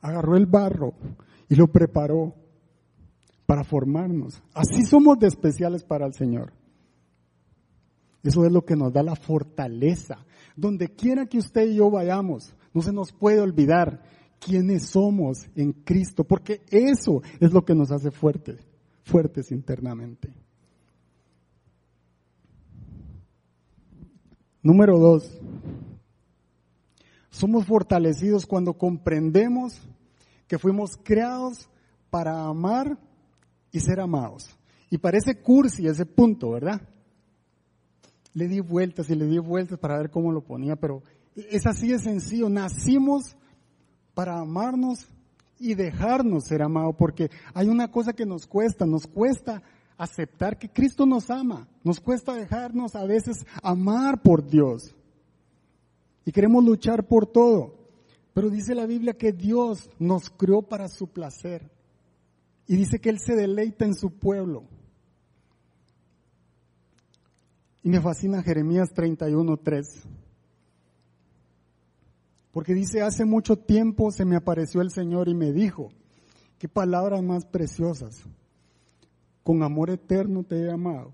agarró 0.00 0.36
el 0.36 0.46
barro 0.46 0.94
y 1.48 1.54
lo 1.54 1.68
preparó 1.68 2.34
para 3.50 3.64
formarnos. 3.64 4.40
Así 4.54 4.84
somos 4.84 5.18
de 5.18 5.26
especiales 5.26 5.82
para 5.82 6.06
el 6.06 6.14
Señor. 6.14 6.52
Eso 8.22 8.46
es 8.46 8.52
lo 8.52 8.64
que 8.64 8.76
nos 8.76 8.92
da 8.92 9.02
la 9.02 9.16
fortaleza. 9.16 10.24
Donde 10.54 10.94
quiera 10.94 11.26
que 11.26 11.38
usted 11.38 11.66
y 11.66 11.74
yo 11.74 11.90
vayamos, 11.90 12.54
no 12.72 12.80
se 12.80 12.92
nos 12.92 13.10
puede 13.10 13.40
olvidar 13.40 14.04
quiénes 14.38 14.86
somos 14.86 15.48
en 15.56 15.72
Cristo, 15.72 16.22
porque 16.22 16.62
eso 16.70 17.22
es 17.40 17.52
lo 17.52 17.64
que 17.64 17.74
nos 17.74 17.90
hace 17.90 18.12
fuertes, 18.12 18.64
fuertes 19.02 19.50
internamente. 19.50 20.32
Número 24.62 24.96
dos, 24.96 25.40
somos 27.30 27.66
fortalecidos 27.66 28.46
cuando 28.46 28.74
comprendemos 28.74 29.82
que 30.46 30.56
fuimos 30.56 30.96
creados 31.02 31.68
para 32.10 32.44
amar 32.44 33.09
y 33.72 33.80
ser 33.80 34.00
amados. 34.00 34.56
Y 34.90 34.98
parece 34.98 35.36
cursi 35.36 35.86
ese 35.86 36.06
punto, 36.06 36.50
¿verdad? 36.50 36.80
le 38.34 38.48
di 38.48 38.60
vueltas 38.60 39.10
y 39.10 39.14
le 39.14 39.26
di 39.26 39.38
vueltas 39.38 39.78
para 39.78 39.98
ver 39.98 40.10
cómo 40.10 40.32
lo 40.32 40.42
ponía, 40.42 40.76
pero 40.76 41.02
es 41.34 41.66
así 41.66 41.88
de 41.88 41.98
sencillo. 41.98 42.48
Nacimos 42.48 43.36
para 44.14 44.38
amarnos 44.38 45.06
y 45.58 45.74
dejarnos 45.74 46.44
ser 46.44 46.62
amados, 46.62 46.94
porque 46.96 47.30
hay 47.54 47.68
una 47.68 47.90
cosa 47.90 48.12
que 48.12 48.26
nos 48.26 48.46
cuesta, 48.46 48.86
nos 48.86 49.06
cuesta 49.06 49.62
aceptar 49.96 50.58
que 50.58 50.70
Cristo 50.70 51.04
nos 51.06 51.30
ama. 51.30 51.68
Nos 51.84 52.00
cuesta 52.00 52.34
dejarnos 52.34 52.94
a 52.94 53.04
veces 53.04 53.44
amar 53.62 54.22
por 54.22 54.46
Dios. 54.46 54.94
Y 56.24 56.32
queremos 56.32 56.64
luchar 56.64 57.06
por 57.06 57.26
todo. 57.26 57.74
Pero 58.32 58.48
dice 58.48 58.74
la 58.74 58.86
Biblia 58.86 59.14
que 59.14 59.32
Dios 59.32 59.90
nos 59.98 60.30
creó 60.30 60.62
para 60.62 60.88
su 60.88 61.08
placer. 61.08 61.70
Y 62.70 62.76
dice 62.76 63.00
que 63.00 63.10
Él 63.10 63.18
se 63.18 63.34
deleita 63.34 63.84
en 63.84 63.96
su 63.96 64.12
pueblo. 64.12 64.62
Y 67.82 67.88
me 67.88 68.00
fascina 68.00 68.44
Jeremías 68.44 68.94
31.3. 68.94 70.04
Porque 72.52 72.72
dice, 72.72 73.02
hace 73.02 73.24
mucho 73.24 73.56
tiempo 73.56 74.12
se 74.12 74.24
me 74.24 74.36
apareció 74.36 74.82
el 74.82 74.92
Señor 74.92 75.28
y 75.28 75.34
me 75.34 75.50
dijo, 75.50 75.90
qué 76.60 76.68
palabras 76.68 77.24
más 77.24 77.44
preciosas, 77.44 78.22
con 79.42 79.64
amor 79.64 79.90
eterno 79.90 80.44
te 80.44 80.60
he 80.60 80.70
amado. 80.70 81.12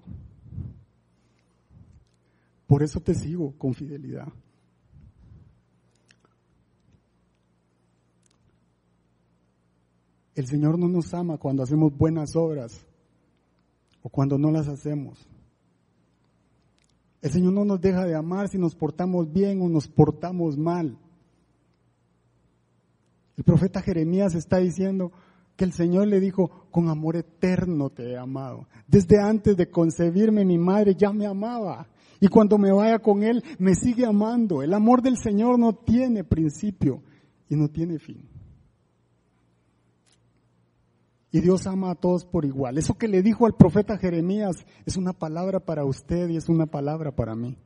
Por 2.67 2.83
eso 2.83 3.01
te 3.01 3.15
sigo 3.15 3.57
con 3.57 3.73
fidelidad. 3.73 4.29
El 10.37 10.47
Señor 10.47 10.79
no 10.79 10.87
nos 10.87 11.15
ama 11.15 11.39
cuando 11.39 11.63
hacemos 11.63 11.97
buenas 11.97 12.37
obras 12.37 12.87
o 14.03 14.11
cuando 14.11 14.37
no 14.37 14.51
las 14.51 14.69
hacemos. 14.69 15.27
El 17.23 17.31
Señor 17.33 17.55
no 17.55 17.65
nos 17.65 17.81
deja 17.81 18.05
de 18.05 18.15
amar 18.15 18.49
si 18.49 18.59
nos 18.59 18.75
portamos 18.75 19.33
bien 19.33 19.63
o 19.63 19.69
nos 19.71 19.89
portamos 19.89 20.59
mal. 20.59 20.99
El 23.39 23.45
profeta 23.45 23.81
Jeremías 23.81 24.35
está 24.35 24.59
diciendo 24.59 25.11
que 25.57 25.65
el 25.65 25.73
Señor 25.73 26.07
le 26.07 26.21
dijo, 26.21 26.67
con 26.71 26.91
amor 26.91 27.17
eterno 27.17 27.89
te 27.89 28.11
he 28.11 28.19
amado. 28.19 28.69
Desde 28.87 29.19
antes 29.19 29.57
de 29.57 29.71
concebirme 29.71 30.45
mi 30.45 30.59
madre 30.59 30.95
ya 30.95 31.13
me 31.13 31.27
amaba. 31.27 31.89
Y 32.21 32.29
cuando 32.29 32.59
me 32.59 32.73
vaya 32.73 32.99
con 32.99 33.23
Él, 33.23 33.43
me 33.59 33.75
sigue 33.75 34.05
amando. 34.05 34.63
El 34.63 34.75
amor 34.75 35.01
del 35.01 35.17
Señor 35.17 35.59
no 35.59 35.75
tiene 35.75 36.25
principio 36.25 37.03
y 37.49 37.57
no 37.57 37.69
tiene 37.69 37.99
fin. 37.99 38.36
Y 41.37 41.43
Dios 41.43 41.67
ama 41.67 41.91
a 41.91 41.95
todos 41.95 42.25
por 42.25 42.47
igual. 42.47 42.79
Eso 42.79 42.95
que 42.95 43.09
le 43.09 43.21
dijo 43.21 43.45
al 43.45 43.55
profeta 43.55 43.99
Jeremías 43.99 44.57
es 44.87 44.97
una 44.97 45.13
palabra 45.13 45.61
para 45.61 45.85
usted 45.85 46.31
y 46.31 46.39
es 46.39 46.49
una 46.49 46.65
palabra 46.65 47.15
para 47.15 47.35
mí. 47.35 47.59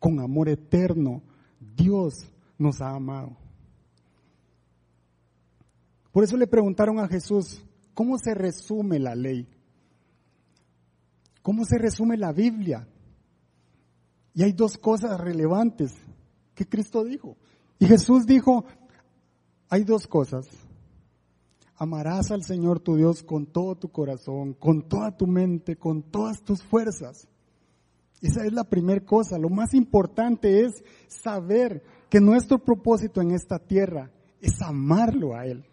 Con 0.00 0.18
amor 0.18 0.48
eterno, 0.48 1.22
Dios 1.60 2.28
nos 2.58 2.80
ha 2.80 2.96
amado. 2.96 3.36
Por 6.10 6.24
eso 6.24 6.36
le 6.36 6.48
preguntaron 6.48 6.98
a 6.98 7.06
Jesús, 7.06 7.64
¿cómo 7.94 8.18
se 8.18 8.34
resume 8.34 8.98
la 8.98 9.14
ley? 9.14 9.48
¿Cómo 11.42 11.64
se 11.64 11.78
resume 11.78 12.16
la 12.16 12.32
Biblia? 12.32 12.88
Y 14.34 14.42
hay 14.42 14.52
dos 14.52 14.76
cosas 14.76 15.20
relevantes 15.20 15.92
que 16.56 16.66
Cristo 16.66 17.04
dijo. 17.04 17.36
Y 17.78 17.86
Jesús 17.86 18.26
dijo, 18.26 18.64
hay 19.68 19.84
dos 19.84 20.08
cosas. 20.08 20.48
Amarás 21.76 22.30
al 22.30 22.42
Señor 22.42 22.80
tu 22.80 22.96
Dios 22.96 23.22
con 23.22 23.46
todo 23.46 23.76
tu 23.76 23.88
corazón, 23.88 24.54
con 24.54 24.88
toda 24.88 25.16
tu 25.16 25.26
mente, 25.26 25.76
con 25.76 26.02
todas 26.02 26.42
tus 26.42 26.62
fuerzas. 26.62 27.28
Esa 28.22 28.46
es 28.46 28.52
la 28.52 28.64
primera 28.64 29.04
cosa. 29.04 29.38
Lo 29.38 29.50
más 29.50 29.74
importante 29.74 30.64
es 30.64 30.82
saber 31.08 31.82
que 32.08 32.20
nuestro 32.20 32.58
propósito 32.58 33.20
en 33.20 33.32
esta 33.32 33.58
tierra 33.58 34.10
es 34.40 34.60
amarlo 34.62 35.34
a 35.36 35.46
Él 35.46 35.64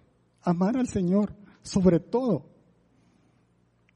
amar 0.43 0.77
al 0.77 0.87
Señor 0.87 1.33
sobre 1.61 1.99
todo. 1.99 2.45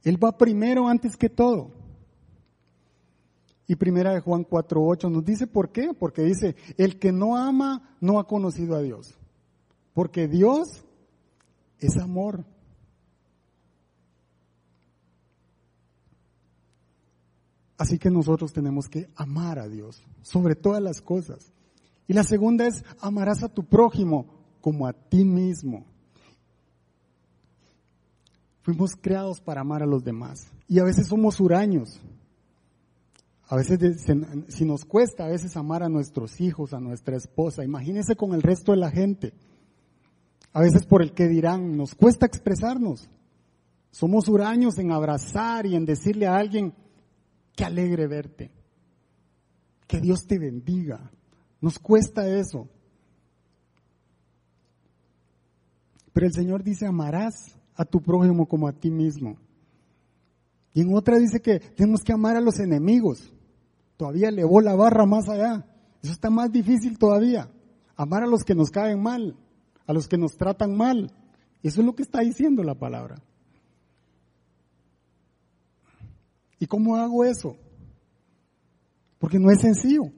Él 0.04 0.22
va 0.24 0.38
primero 0.38 0.88
antes 0.88 1.18
que 1.18 1.30
todo. 1.30 1.72
Y 3.68 3.76
primera 3.76 4.14
de 4.14 4.22
Juan 4.22 4.46
4.8 4.46 5.12
nos 5.12 5.26
dice 5.26 5.46
por 5.46 5.72
qué, 5.72 5.94
porque 5.94 6.22
dice, 6.22 6.56
el 6.78 6.98
que 7.00 7.12
no 7.12 7.36
ama 7.36 7.98
no 8.00 8.18
ha 8.18 8.26
conocido 8.26 8.76
a 8.76 8.82
Dios, 8.82 9.20
porque 9.94 10.30
Dios 10.30 10.86
es 11.80 11.98
amor. 11.98 12.46
Así 17.78 18.00
que 18.00 18.10
nosotros 18.10 18.54
tenemos 18.54 18.88
que 18.90 19.08
amar 19.16 19.60
a 19.60 19.68
Dios 19.68 20.04
sobre 20.24 20.56
todas 20.56 20.82
las 20.82 21.02
cosas. 21.02 21.54
Y 22.08 22.14
la 22.14 22.24
segunda 22.24 22.66
es, 22.66 22.84
amarás 23.00 23.44
a 23.44 23.50
tu 23.50 23.64
prójimo 23.64 24.26
como 24.62 24.88
a 24.88 24.94
ti 24.94 25.24
mismo. 25.24 25.86
Fuimos 28.64 28.96
creados 28.96 29.40
para 29.40 29.62
amar 29.62 29.84
a 29.84 29.86
los 29.86 30.04
demás. 30.04 30.48
Y 30.68 30.80
a 30.80 30.84
veces 30.84 31.08
somos 31.08 31.40
huraños. 31.40 32.02
A 33.48 33.56
veces, 33.56 34.04
si 34.50 34.66
nos 34.66 34.84
cuesta 34.84 35.26
a 35.26 35.30
veces 35.30 35.56
amar 35.56 35.84
a 35.84 35.90
nuestros 35.90 36.42
hijos, 36.42 36.74
a 36.74 36.80
nuestra 36.80 37.16
esposa, 37.16 37.64
imagínense 37.64 38.16
con 38.16 38.34
el 38.34 38.42
resto 38.42 38.74
de 38.74 38.80
la 38.80 38.92
gente. 38.92 39.34
A 40.58 40.62
veces 40.62 40.88
por 40.88 41.04
el 41.04 41.14
que 41.14 41.28
dirán, 41.28 41.78
nos 41.78 41.94
cuesta 41.94 42.26
expresarnos. 42.26 43.08
Somos 43.92 44.28
huraños 44.28 44.80
en 44.80 44.92
abrazar 44.92 45.68
y 45.68 45.76
en 45.76 45.86
decirle 45.86 46.26
a 46.26 46.36
alguien, 46.36 46.74
que 47.56 47.64
alegre 47.64 48.08
verte, 48.08 48.50
que 49.86 50.02
Dios 50.02 50.26
te 50.26 50.40
bendiga. 50.40 51.12
Nos 51.62 51.78
cuesta 51.78 52.28
eso. 52.28 52.68
Pero 56.12 56.26
el 56.26 56.34
Señor 56.34 56.64
dice, 56.64 56.88
amarás 56.88 57.56
a 57.76 57.86
tu 57.86 58.02
prójimo 58.02 58.48
como 58.48 58.68
a 58.68 58.74
ti 58.74 58.90
mismo. 58.90 59.38
Y 60.74 60.82
en 60.82 60.92
otra 60.96 61.20
dice 61.20 61.40
que 61.40 61.60
tenemos 61.60 62.02
que 62.02 62.14
amar 62.14 62.36
a 62.36 62.42
los 62.42 62.58
enemigos. 62.58 63.32
Todavía 63.96 64.30
elevó 64.30 64.60
la 64.62 64.74
barra 64.74 65.06
más 65.06 65.30
allá. 65.30 65.68
Eso 66.02 66.14
está 66.14 66.32
más 66.32 66.52
difícil 66.52 66.98
todavía. 66.98 67.48
Amar 67.96 68.24
a 68.24 68.28
los 68.28 68.44
que 68.44 68.56
nos 68.56 68.72
caen 68.72 69.04
mal, 69.04 69.38
a 69.88 69.94
los 69.94 70.08
que 70.08 70.18
nos 70.18 70.38
tratan 70.38 70.76
mal. 70.76 71.12
Eso 71.64 71.82
es 71.82 71.86
lo 71.86 71.96
que 71.96 72.04
está 72.04 72.20
diciendo 72.20 72.64
la 72.64 72.76
palabra. 72.76 73.22
¿Y 76.60 76.68
cómo 76.68 76.98
hago 76.98 77.24
eso? 77.24 77.56
Porque 79.20 79.40
no 79.40 79.50
es 79.50 79.62
sencillo. 79.62 80.12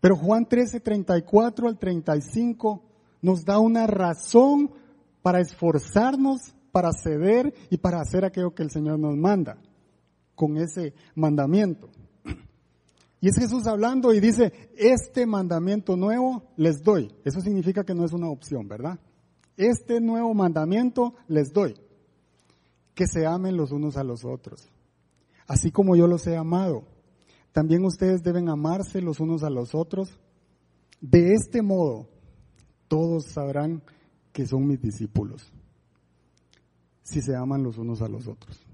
Pero 0.00 0.16
Juan 0.16 0.46
13, 0.46 0.80
34 0.80 1.68
al 1.68 1.78
35 1.78 2.82
nos 3.22 3.44
da 3.44 3.58
una 3.58 3.86
razón 3.86 4.70
para 5.22 5.40
esforzarnos, 5.40 6.54
para 6.70 6.92
ceder 6.92 7.52
y 7.70 7.78
para 7.78 8.00
hacer 8.00 8.24
aquello 8.24 8.54
que 8.54 8.62
el 8.62 8.70
Señor 8.70 8.98
nos 8.98 9.16
manda 9.16 9.58
con 10.34 10.58
ese 10.58 10.94
mandamiento. 11.14 11.88
Y 13.26 13.30
es 13.30 13.38
Jesús 13.38 13.66
hablando 13.66 14.14
y 14.14 14.20
dice, 14.20 14.52
este 14.76 15.26
mandamiento 15.26 15.96
nuevo 15.96 16.44
les 16.56 16.84
doy. 16.84 17.12
Eso 17.24 17.40
significa 17.40 17.82
que 17.82 17.92
no 17.92 18.04
es 18.04 18.12
una 18.12 18.28
opción, 18.28 18.68
¿verdad? 18.68 19.00
Este 19.56 20.00
nuevo 20.00 20.32
mandamiento 20.32 21.12
les 21.26 21.52
doy. 21.52 21.74
Que 22.94 23.08
se 23.08 23.26
amen 23.26 23.56
los 23.56 23.72
unos 23.72 23.96
a 23.96 24.04
los 24.04 24.24
otros. 24.24 24.70
Así 25.48 25.72
como 25.72 25.96
yo 25.96 26.06
los 26.06 26.24
he 26.28 26.36
amado. 26.36 26.84
También 27.50 27.84
ustedes 27.84 28.22
deben 28.22 28.48
amarse 28.48 29.02
los 29.02 29.18
unos 29.18 29.42
a 29.42 29.50
los 29.50 29.74
otros. 29.74 30.20
De 31.00 31.32
este 31.32 31.62
modo, 31.62 32.08
todos 32.86 33.24
sabrán 33.24 33.82
que 34.32 34.46
son 34.46 34.68
mis 34.68 34.80
discípulos, 34.80 35.52
si 37.02 37.20
se 37.22 37.34
aman 37.34 37.64
los 37.64 37.76
unos 37.76 38.02
a 38.02 38.08
los 38.08 38.28
otros. 38.28 38.65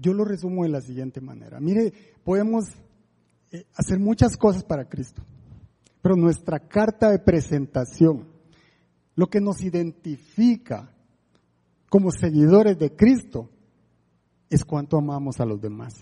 Yo 0.00 0.14
lo 0.14 0.24
resumo 0.24 0.62
de 0.62 0.70
la 0.70 0.80
siguiente 0.80 1.20
manera. 1.20 1.60
Mire, 1.60 1.92
podemos 2.24 2.64
eh, 3.52 3.66
hacer 3.74 3.98
muchas 4.00 4.38
cosas 4.38 4.64
para 4.64 4.88
Cristo, 4.88 5.22
pero 6.00 6.16
nuestra 6.16 6.58
carta 6.58 7.10
de 7.10 7.18
presentación, 7.18 8.26
lo 9.14 9.26
que 9.26 9.40
nos 9.40 9.60
identifica 9.60 10.90
como 11.90 12.10
seguidores 12.10 12.78
de 12.78 12.96
Cristo, 12.96 13.50
es 14.48 14.64
cuánto 14.64 14.96
amamos 14.96 15.38
a 15.38 15.44
los 15.44 15.60
demás. 15.60 15.92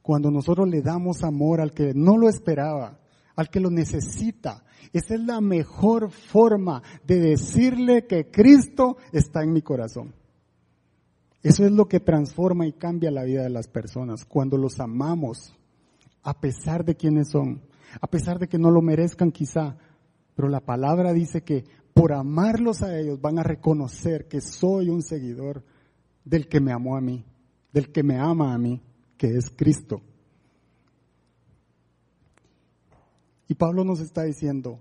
Cuando 0.00 0.30
nosotros 0.30 0.68
le 0.68 0.82
damos 0.82 1.24
amor 1.24 1.60
al 1.60 1.72
que 1.72 1.92
no 1.94 2.16
lo 2.16 2.28
esperaba, 2.28 3.00
al 3.34 3.50
que 3.50 3.58
lo 3.58 3.70
necesita. 3.70 4.64
Esa 4.92 5.14
es 5.14 5.20
la 5.20 5.40
mejor 5.40 6.10
forma 6.10 6.82
de 7.04 7.18
decirle 7.18 8.06
que 8.06 8.30
Cristo 8.30 8.98
está 9.12 9.42
en 9.42 9.52
mi 9.52 9.62
corazón. 9.62 10.14
Eso 11.42 11.64
es 11.64 11.72
lo 11.72 11.88
que 11.88 12.00
transforma 12.00 12.66
y 12.66 12.72
cambia 12.72 13.10
la 13.10 13.24
vida 13.24 13.42
de 13.42 13.50
las 13.50 13.68
personas 13.68 14.24
cuando 14.24 14.58
los 14.58 14.78
amamos, 14.78 15.54
a 16.22 16.38
pesar 16.38 16.84
de 16.84 16.96
quienes 16.96 17.30
son, 17.30 17.62
a 18.00 18.06
pesar 18.06 18.38
de 18.38 18.48
que 18.48 18.58
no 18.58 18.70
lo 18.70 18.82
merezcan 18.82 19.32
quizá. 19.32 19.76
Pero 20.34 20.48
la 20.48 20.60
palabra 20.60 21.12
dice 21.12 21.42
que 21.42 21.64
por 21.94 22.12
amarlos 22.12 22.82
a 22.82 22.98
ellos 22.98 23.20
van 23.20 23.38
a 23.38 23.42
reconocer 23.42 24.28
que 24.28 24.40
soy 24.40 24.90
un 24.90 25.02
seguidor 25.02 25.64
del 26.24 26.46
que 26.46 26.60
me 26.60 26.72
amó 26.72 26.96
a 26.96 27.00
mí, 27.00 27.24
del 27.72 27.90
que 27.90 28.02
me 28.02 28.18
ama 28.18 28.52
a 28.52 28.58
mí, 28.58 28.82
que 29.16 29.36
es 29.36 29.50
Cristo. 29.50 30.02
Y 33.48 33.54
Pablo 33.54 33.82
nos 33.82 34.00
está 34.00 34.22
diciendo, 34.22 34.80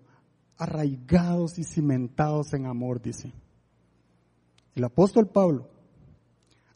arraigados 0.58 1.58
y 1.58 1.64
cimentados 1.64 2.54
en 2.54 2.66
amor, 2.66 3.02
dice. 3.02 3.32
El 4.76 4.84
apóstol 4.84 5.28
Pablo, 5.28 5.70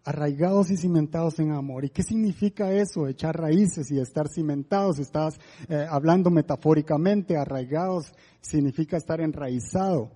arraigados 0.03 0.69
y 0.69 0.77
cimentados 0.77 1.39
en 1.39 1.51
amor. 1.51 1.85
¿Y 1.85 1.89
qué 1.89 2.03
significa 2.03 2.71
eso? 2.71 3.07
Echar 3.07 3.39
raíces 3.39 3.89
y 3.91 3.99
estar 3.99 4.27
cimentados. 4.27 4.99
Estás 4.99 5.39
eh, 5.69 5.85
hablando 5.89 6.29
metafóricamente, 6.29 7.37
arraigados 7.37 8.13
significa 8.41 8.97
estar 8.97 9.21
enraizado. 9.21 10.11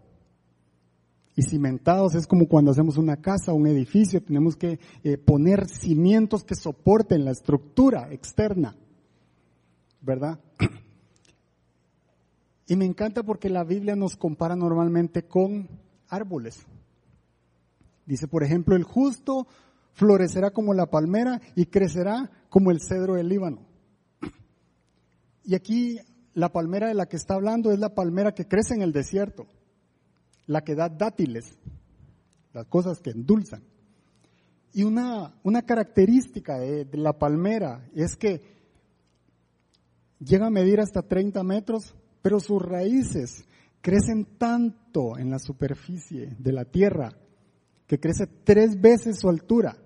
Y 1.35 1.43
cimentados 1.43 2.15
es 2.15 2.25
como 2.25 2.47
cuando 2.47 2.71
hacemos 2.71 2.97
una 2.97 3.17
casa, 3.17 3.53
un 3.53 3.67
edificio, 3.67 4.23
tenemos 4.23 4.55
que 4.55 4.79
eh, 5.03 5.17
poner 5.17 5.67
cimientos 5.67 6.43
que 6.43 6.55
soporten 6.55 7.23
la 7.23 7.31
estructura 7.31 8.11
externa, 8.11 8.75
¿verdad? 10.01 10.39
Y 12.69 12.75
me 12.75 12.83
encanta 12.83 13.23
porque 13.23 13.49
la 13.49 13.63
Biblia 13.63 13.95
nos 13.95 14.17
compara 14.17 14.53
normalmente 14.53 15.23
con 15.23 15.69
árboles. 16.09 16.65
Dice, 18.05 18.27
por 18.27 18.43
ejemplo, 18.43 18.75
el 18.75 18.83
justo 18.83 19.47
florecerá 19.97 20.51
como 20.51 20.73
la 20.73 20.85
palmera 20.85 21.41
y 21.55 21.65
crecerá 21.65 22.31
como 22.49 22.71
el 22.71 22.79
cedro 22.79 23.15
del 23.15 23.27
Líbano. 23.27 23.65
Y 25.43 25.55
aquí 25.55 25.99
la 26.33 26.49
palmera 26.53 26.87
de 26.87 26.93
la 26.93 27.07
que 27.07 27.17
está 27.17 27.33
hablando 27.33 27.71
es 27.71 27.79
la 27.79 27.93
palmera 27.93 28.33
que 28.33 28.47
crece 28.47 28.73
en 28.73 28.81
el 28.81 28.93
desierto, 28.93 29.47
la 30.45 30.63
que 30.63 30.75
da 30.75 30.87
dátiles, 30.87 31.57
las 32.53 32.67
cosas 32.67 32.99
que 32.99 33.09
endulzan. 33.09 33.63
Y 34.71 34.83
una, 34.83 35.33
una 35.43 35.63
característica 35.63 36.59
de, 36.59 36.85
de 36.85 36.97
la 36.97 37.17
palmera 37.17 37.89
es 37.93 38.15
que 38.15 38.41
llega 40.19 40.47
a 40.47 40.51
medir 40.51 40.79
hasta 40.79 41.01
30 41.01 41.43
metros 41.43 41.95
pero 42.21 42.41
sus 42.41 42.61
raíces 42.61 43.45
crecen 43.79 44.25
tanto 44.37 45.17
en 45.17 45.29
la 45.29 45.39
superficie 45.39 46.35
de 46.37 46.51
la 46.51 46.65
tierra 46.65 47.13
que 47.87 48.01
crece 48.01 48.27
tres 48.43 48.81
veces 48.81 49.17
su 49.19 49.29
altura, 49.29 49.77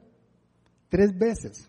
tres 0.92 1.18
veces. 1.18 1.68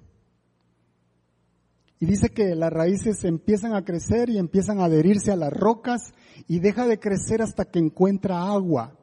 Y 1.99 2.05
dice 2.05 2.29
que 2.29 2.55
las 2.55 2.71
raíces 2.71 3.25
empiezan 3.25 3.75
a 3.75 3.85
crecer 3.85 4.29
y 4.29 4.37
empiezan 4.37 4.81
a 4.81 4.85
adherirse 4.85 5.33
a 5.33 5.37
las 5.37 5.53
rocas 5.53 6.13
y 6.47 6.59
deja 6.59 6.87
de 6.87 6.99
crecer 6.99 7.41
hasta 7.41 7.65
que 7.65 7.79
encuentra 7.79 8.43
agua. 8.43 8.99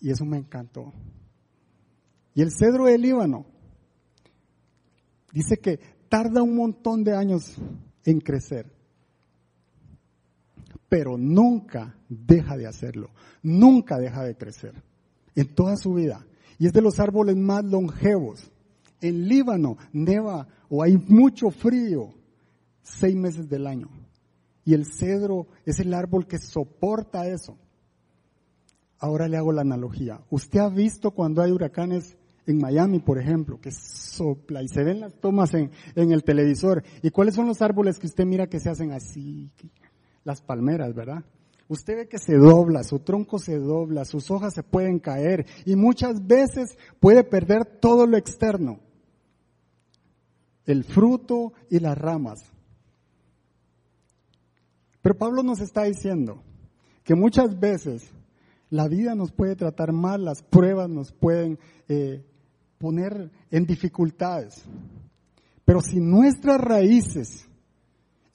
Y 0.00 0.10
eso 0.10 0.26
me 0.26 0.36
encantó. 0.36 0.92
Y 2.34 2.42
el 2.42 2.50
cedro 2.50 2.84
del 2.84 3.00
Líbano 3.00 3.46
dice 5.32 5.56
que 5.56 5.78
tarda 6.10 6.42
un 6.42 6.56
montón 6.56 7.02
de 7.04 7.16
años 7.16 7.54
en 8.04 8.20
crecer 8.20 8.76
pero 10.88 11.16
nunca 11.18 11.96
deja 12.08 12.56
de 12.56 12.66
hacerlo, 12.66 13.10
nunca 13.42 13.98
deja 13.98 14.22
de 14.22 14.36
crecer 14.36 14.74
en 15.34 15.54
toda 15.54 15.76
su 15.76 15.94
vida. 15.94 16.26
Y 16.58 16.66
es 16.66 16.72
de 16.72 16.80
los 16.80 17.00
árboles 17.00 17.36
más 17.36 17.64
longevos. 17.64 18.50
En 19.00 19.28
Líbano 19.28 19.76
neva 19.92 20.46
o 20.68 20.82
hay 20.82 20.96
mucho 20.96 21.50
frío 21.50 22.14
seis 22.82 23.14
meses 23.14 23.48
del 23.48 23.66
año. 23.66 23.88
Y 24.64 24.74
el 24.74 24.84
cedro 24.84 25.46
es 25.64 25.78
el 25.80 25.94
árbol 25.94 26.26
que 26.26 26.38
soporta 26.38 27.28
eso. 27.28 27.56
Ahora 28.98 29.28
le 29.28 29.36
hago 29.36 29.52
la 29.52 29.60
analogía. 29.62 30.20
Usted 30.30 30.60
ha 30.60 30.68
visto 30.68 31.10
cuando 31.12 31.42
hay 31.42 31.52
huracanes 31.52 32.16
en 32.46 32.58
Miami, 32.58 33.00
por 33.00 33.18
ejemplo, 33.18 33.60
que 33.60 33.70
sopla 33.70 34.62
y 34.62 34.68
se 34.68 34.82
ven 34.82 35.00
las 35.00 35.14
tomas 35.20 35.52
en, 35.54 35.70
en 35.94 36.12
el 36.12 36.24
televisor. 36.24 36.82
¿Y 37.02 37.10
cuáles 37.10 37.34
son 37.34 37.46
los 37.46 37.60
árboles 37.60 37.98
que 37.98 38.06
usted 38.06 38.24
mira 38.24 38.48
que 38.48 38.60
se 38.60 38.70
hacen 38.70 38.92
así? 38.92 39.50
las 40.26 40.42
palmeras, 40.42 40.92
¿verdad? 40.92 41.24
Usted 41.68 41.96
ve 41.96 42.08
que 42.08 42.18
se 42.18 42.36
dobla, 42.36 42.84
su 42.84 43.00
tronco 43.00 43.38
se 43.38 43.58
dobla, 43.58 44.04
sus 44.04 44.30
hojas 44.30 44.54
se 44.54 44.62
pueden 44.62 45.00
caer 45.00 45.46
y 45.64 45.74
muchas 45.74 46.24
veces 46.26 46.78
puede 47.00 47.24
perder 47.24 47.64
todo 47.64 48.06
lo 48.06 48.16
externo, 48.16 48.78
el 50.64 50.84
fruto 50.84 51.52
y 51.68 51.80
las 51.80 51.98
ramas. 51.98 52.44
Pero 55.02 55.18
Pablo 55.18 55.42
nos 55.42 55.60
está 55.60 55.84
diciendo 55.84 56.42
que 57.02 57.14
muchas 57.14 57.58
veces 57.58 58.10
la 58.70 58.88
vida 58.88 59.14
nos 59.14 59.32
puede 59.32 59.56
tratar 59.56 59.92
mal, 59.92 60.24
las 60.24 60.42
pruebas 60.42 60.88
nos 60.88 61.12
pueden 61.12 61.58
eh, 61.88 62.24
poner 62.78 63.30
en 63.50 63.66
dificultades. 63.66 64.64
Pero 65.64 65.80
si 65.80 66.00
nuestras 66.00 66.60
raíces 66.60 67.45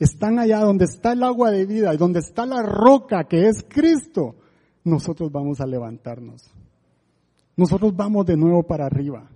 están 0.03 0.39
allá 0.39 0.59
donde 0.61 0.85
está 0.85 1.13
el 1.13 1.21
agua 1.21 1.51
de 1.51 1.65
vida 1.65 1.93
y 1.93 1.97
donde 1.97 2.19
está 2.19 2.45
la 2.47 2.63
roca 2.63 3.25
que 3.25 3.47
es 3.47 3.63
Cristo, 3.67 4.35
nosotros 4.83 5.31
vamos 5.31 5.61
a 5.61 5.67
levantarnos. 5.67 6.51
Nosotros 7.55 7.95
vamos 7.95 8.25
de 8.25 8.35
nuevo 8.35 8.63
para 8.63 8.87
arriba. 8.87 9.29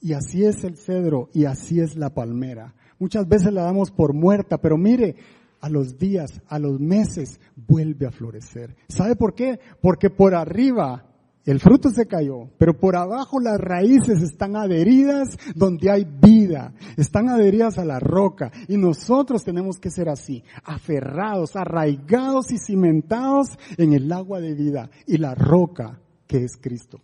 Y 0.00 0.12
así 0.12 0.44
es 0.44 0.62
el 0.62 0.76
cedro 0.76 1.28
y 1.32 1.46
así 1.46 1.80
es 1.80 1.96
la 1.96 2.10
palmera. 2.10 2.74
Muchas 3.00 3.26
veces 3.26 3.52
la 3.52 3.62
damos 3.64 3.90
por 3.90 4.14
muerta, 4.14 4.58
pero 4.58 4.76
mire, 4.76 5.16
a 5.60 5.68
los 5.68 5.98
días, 5.98 6.40
a 6.46 6.60
los 6.60 6.78
meses, 6.78 7.40
vuelve 7.56 8.06
a 8.06 8.12
florecer. 8.12 8.76
¿Sabe 8.86 9.16
por 9.16 9.34
qué? 9.34 9.58
Porque 9.80 10.10
por 10.10 10.36
arriba 10.36 11.04
el 11.44 11.60
fruto 11.60 11.90
se 11.90 12.06
cayó, 12.06 12.48
pero 12.58 12.78
por 12.78 12.96
abajo 12.96 13.38
las 13.38 13.58
raíces 13.58 14.22
están 14.22 14.56
adheridas 14.56 15.36
donde 15.54 15.90
hay 15.90 16.04
vida, 16.04 16.72
están 16.96 17.28
adheridas 17.28 17.76
a 17.76 17.84
la 17.84 18.00
roca. 18.00 18.50
Y 18.66 18.78
nosotros 18.78 19.44
tenemos 19.44 19.78
que 19.78 19.90
ser 19.90 20.08
así, 20.08 20.42
aferrados, 20.64 21.54
arraigados 21.54 22.50
y 22.50 22.56
cimentados 22.58 23.48
en 23.76 23.92
el 23.92 24.10
agua 24.10 24.40
de 24.40 24.54
vida 24.54 24.90
y 25.06 25.18
la 25.18 25.34
roca 25.34 26.00
que 26.26 26.44
es 26.44 26.56
Cristo. 26.56 27.00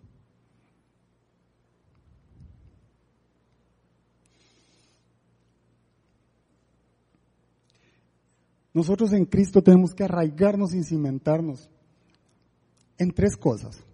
Nosotros 8.73 9.13
en 9.13 9.27
Cristo 9.27 9.63
tenemos 9.63 9.95
que 9.95 10.05
arraigarnos 10.05 10.73
y 10.75 10.83
cimentarnos 10.83 11.69
en 12.97 13.11
tres 13.11 13.37
cosas. 13.37 13.85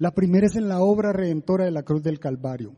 La 0.00 0.12
primera 0.12 0.46
es 0.46 0.56
en 0.56 0.66
la 0.66 0.80
obra 0.80 1.12
redentora 1.12 1.66
de 1.66 1.70
la 1.70 1.82
cruz 1.82 2.02
del 2.02 2.18
Calvario. 2.18 2.72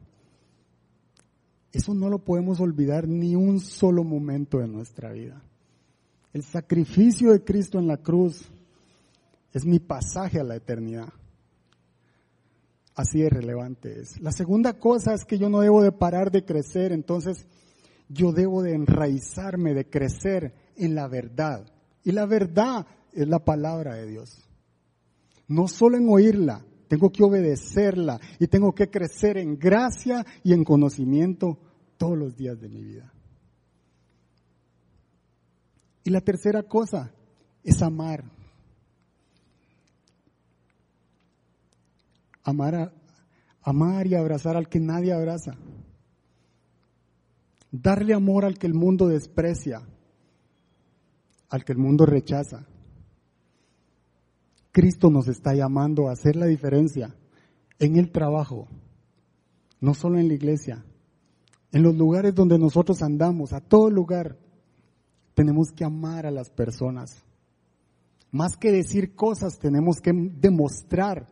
Eso 1.70 1.94
no 1.94 2.10
lo 2.10 2.18
podemos 2.18 2.58
olvidar 2.58 3.06
ni 3.06 3.36
un 3.36 3.60
solo 3.60 4.02
momento 4.02 4.58
de 4.58 4.66
nuestra 4.66 5.12
vida. 5.12 5.40
El 6.32 6.42
sacrificio 6.42 7.30
de 7.30 7.44
Cristo 7.44 7.78
en 7.78 7.86
la 7.86 7.98
cruz 7.98 8.50
es 9.52 9.64
mi 9.64 9.78
pasaje 9.78 10.40
a 10.40 10.44
la 10.44 10.56
eternidad. 10.56 11.12
Así 12.96 13.20
de 13.20 13.30
relevante 13.30 14.00
es. 14.00 14.20
La 14.20 14.32
segunda 14.32 14.80
cosa 14.80 15.14
es 15.14 15.24
que 15.24 15.38
yo 15.38 15.48
no 15.48 15.60
debo 15.60 15.80
de 15.80 15.92
parar 15.92 16.32
de 16.32 16.44
crecer, 16.44 16.90
entonces 16.90 17.46
yo 18.08 18.32
debo 18.32 18.64
de 18.64 18.74
enraizarme, 18.74 19.74
de 19.74 19.88
crecer 19.88 20.54
en 20.74 20.96
la 20.96 21.06
verdad. 21.06 21.72
Y 22.02 22.10
la 22.10 22.26
verdad 22.26 22.84
es 23.12 23.28
la 23.28 23.38
palabra 23.44 23.94
de 23.94 24.08
Dios. 24.08 24.42
No 25.46 25.68
solo 25.68 25.96
en 25.96 26.08
oírla, 26.08 26.64
tengo 26.93 27.11
que 27.11 27.24
obedecerla 27.24 28.20
y 28.38 28.49
tengo 28.49 28.74
que 28.74 28.90
crecer 28.90 29.38
en 29.38 29.59
gracia 29.59 30.26
y 30.45 30.53
en 30.53 30.62
conocimiento 30.62 31.59
todos 31.97 32.18
los 32.18 32.36
días 32.36 32.61
de 32.61 32.68
mi 32.68 32.82
vida. 32.82 33.11
Y 36.05 36.11
la 36.11 36.20
tercera 36.20 36.62
cosa 36.64 37.11
es 37.64 37.80
amar. 37.80 38.24
Amar, 42.43 42.93
amar 43.62 44.07
y 44.07 44.14
abrazar 44.14 44.59
al 44.59 44.68
que 44.68 44.78
nadie 44.78 45.14
abraza. 45.14 45.53
Darle 47.70 48.12
amor 48.12 48.45
al 48.45 48.59
que 48.59 48.66
el 48.66 48.74
mundo 48.74 49.09
desprecia, 49.09 49.80
al 51.49 51.64
que 51.64 51.72
el 51.72 51.78
mundo 51.78 52.05
rechaza. 52.05 52.66
Cristo 54.72 55.10
nos 55.10 55.28
está 55.28 55.54
llamando 55.54 56.08
a 56.08 56.12
hacer 56.12 56.34
la 56.34 56.46
diferencia 56.46 57.14
en 57.78 57.96
el 57.96 58.10
trabajo, 58.10 58.68
no 59.80 59.92
solo 59.92 60.18
en 60.18 60.28
la 60.28 60.34
iglesia, 60.34 60.84
en 61.72 61.82
los 61.82 61.94
lugares 61.94 62.34
donde 62.34 62.58
nosotros 62.58 63.02
andamos, 63.02 63.52
a 63.52 63.60
todo 63.60 63.90
lugar, 63.90 64.38
tenemos 65.34 65.72
que 65.72 65.84
amar 65.84 66.26
a 66.26 66.30
las 66.30 66.50
personas. 66.50 67.22
Más 68.30 68.56
que 68.56 68.72
decir 68.72 69.14
cosas, 69.14 69.58
tenemos 69.58 70.00
que 70.00 70.12
demostrar 70.12 71.26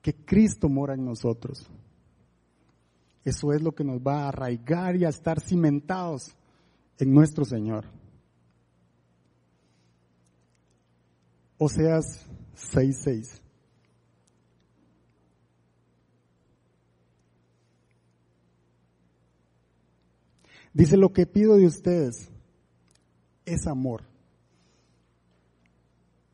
que 0.00 0.14
Cristo 0.14 0.68
mora 0.68 0.94
en 0.94 1.04
nosotros. 1.04 1.68
Eso 3.24 3.52
es 3.52 3.60
lo 3.60 3.74
que 3.74 3.82
nos 3.82 3.98
va 3.98 4.22
a 4.22 4.28
arraigar 4.28 4.94
y 4.94 5.04
a 5.04 5.08
estar 5.08 5.40
cimentados 5.40 6.36
en 6.98 7.12
nuestro 7.12 7.44
Señor. 7.44 7.86
Oseas 11.58 12.28
6.6. 12.56 13.40
Dice, 20.72 20.96
lo 20.96 21.12
que 21.12 21.26
pido 21.26 21.56
de 21.56 21.66
ustedes 21.66 22.28
es 23.46 23.66
amor. 23.66 24.02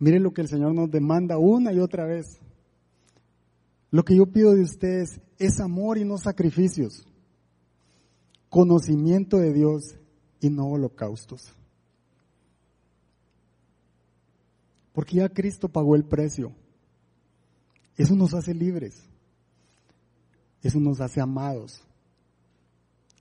Miren 0.00 0.24
lo 0.24 0.32
que 0.32 0.40
el 0.40 0.48
Señor 0.48 0.74
nos 0.74 0.90
demanda 0.90 1.38
una 1.38 1.72
y 1.72 1.78
otra 1.78 2.06
vez. 2.06 2.40
Lo 3.92 4.02
que 4.04 4.16
yo 4.16 4.26
pido 4.26 4.52
de 4.54 4.62
ustedes 4.62 5.20
es 5.38 5.60
amor 5.60 5.98
y 5.98 6.04
no 6.04 6.18
sacrificios, 6.18 7.06
conocimiento 8.48 9.36
de 9.36 9.52
Dios 9.52 9.96
y 10.40 10.50
no 10.50 10.66
holocaustos. 10.66 11.54
Porque 14.92 15.16
ya 15.16 15.28
Cristo 15.28 15.68
pagó 15.68 15.96
el 15.96 16.04
precio. 16.04 16.52
Eso 17.96 18.14
nos 18.14 18.34
hace 18.34 18.54
libres. 18.54 19.02
Eso 20.62 20.78
nos 20.78 21.00
hace 21.00 21.20
amados. 21.20 21.82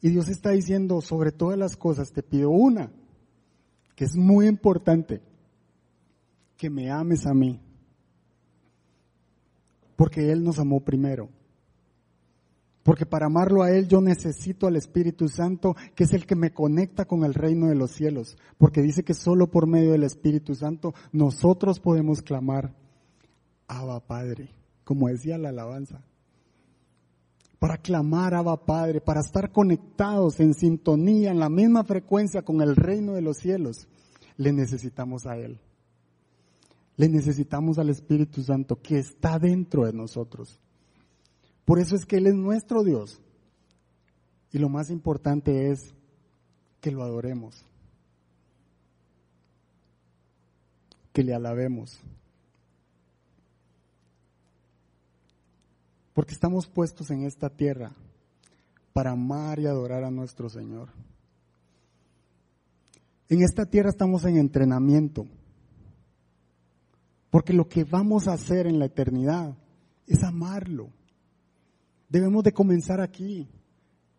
Y 0.01 0.09
Dios 0.09 0.29
está 0.29 0.51
diciendo, 0.51 1.01
sobre 1.01 1.31
todas 1.31 1.57
las 1.57 1.77
cosas, 1.77 2.11
te 2.11 2.23
pido 2.23 2.49
una, 2.49 2.91
que 3.95 4.05
es 4.05 4.15
muy 4.15 4.47
importante, 4.47 5.21
que 6.57 6.69
me 6.69 6.89
ames 6.89 7.25
a 7.25 7.33
mí. 7.33 7.59
Porque 9.95 10.31
Él 10.31 10.43
nos 10.43 10.57
amó 10.57 10.79
primero. 10.79 11.29
Porque 12.83 13.05
para 13.05 13.27
amarlo 13.27 13.61
a 13.61 13.71
Él 13.71 13.87
yo 13.87 14.01
necesito 14.01 14.65
al 14.65 14.75
Espíritu 14.75 15.27
Santo, 15.27 15.75
que 15.95 16.05
es 16.05 16.13
el 16.13 16.25
que 16.25 16.35
me 16.35 16.51
conecta 16.51 17.05
con 17.05 17.23
el 17.23 17.33
reino 17.33 17.67
de 17.67 17.75
los 17.75 17.91
cielos. 17.91 18.37
Porque 18.57 18.81
dice 18.81 19.03
que 19.03 19.13
solo 19.13 19.51
por 19.51 19.67
medio 19.67 19.91
del 19.91 20.03
Espíritu 20.03 20.55
Santo 20.55 20.93
nosotros 21.11 21.79
podemos 21.79 22.21
clamar, 22.21 22.73
Abba 23.67 23.99
Padre, 23.99 24.49
como 24.83 25.09
decía 25.09 25.37
la 25.37 25.49
alabanza. 25.49 26.03
Para 27.59 27.77
clamar, 27.77 28.33
Abba 28.33 28.65
Padre, 28.65 28.99
para 28.99 29.19
estar 29.19 29.51
conectados 29.51 30.39
en 30.39 30.55
sintonía, 30.55 31.29
en 31.29 31.39
la 31.39 31.49
misma 31.49 31.83
frecuencia 31.83 32.41
con 32.41 32.61
el 32.61 32.75
reino 32.75 33.13
de 33.13 33.21
los 33.21 33.37
cielos, 33.37 33.87
le 34.37 34.51
necesitamos 34.51 35.27
a 35.27 35.37
Él. 35.37 35.59
Le 36.97 37.07
necesitamos 37.07 37.77
al 37.77 37.89
Espíritu 37.89 38.41
Santo 38.41 38.81
que 38.81 38.97
está 38.97 39.37
dentro 39.37 39.85
de 39.85 39.93
nosotros. 39.93 40.59
Por 41.65 41.79
eso 41.79 41.95
es 41.95 42.05
que 42.05 42.17
Él 42.17 42.27
es 42.27 42.35
nuestro 42.35 42.83
Dios. 42.83 43.21
Y 44.51 44.59
lo 44.59 44.69
más 44.69 44.89
importante 44.89 45.71
es 45.71 45.93
que 46.81 46.91
lo 46.91 47.03
adoremos, 47.03 47.65
que 51.13 51.23
le 51.23 51.33
alabemos. 51.33 52.01
Porque 56.13 56.33
estamos 56.33 56.67
puestos 56.67 57.11
en 57.11 57.23
esta 57.23 57.49
tierra 57.49 57.93
para 58.91 59.11
amar 59.11 59.59
y 59.59 59.67
adorar 59.67 60.03
a 60.03 60.11
nuestro 60.11 60.49
Señor. 60.49 60.89
En 63.29 63.41
esta 63.43 63.65
tierra 63.65 63.89
estamos 63.89 64.25
en 64.25 64.37
entrenamiento. 64.37 65.25
Porque 67.29 67.53
lo 67.53 67.69
que 67.69 67.85
vamos 67.85 68.27
a 68.27 68.33
hacer 68.33 68.67
en 68.67 68.77
la 68.77 68.85
eternidad 68.87 69.55
es 70.05 70.21
amarlo 70.23 70.89
Debemos 72.11 72.43
de 72.43 72.51
comenzar 72.51 72.99
aquí. 72.99 73.47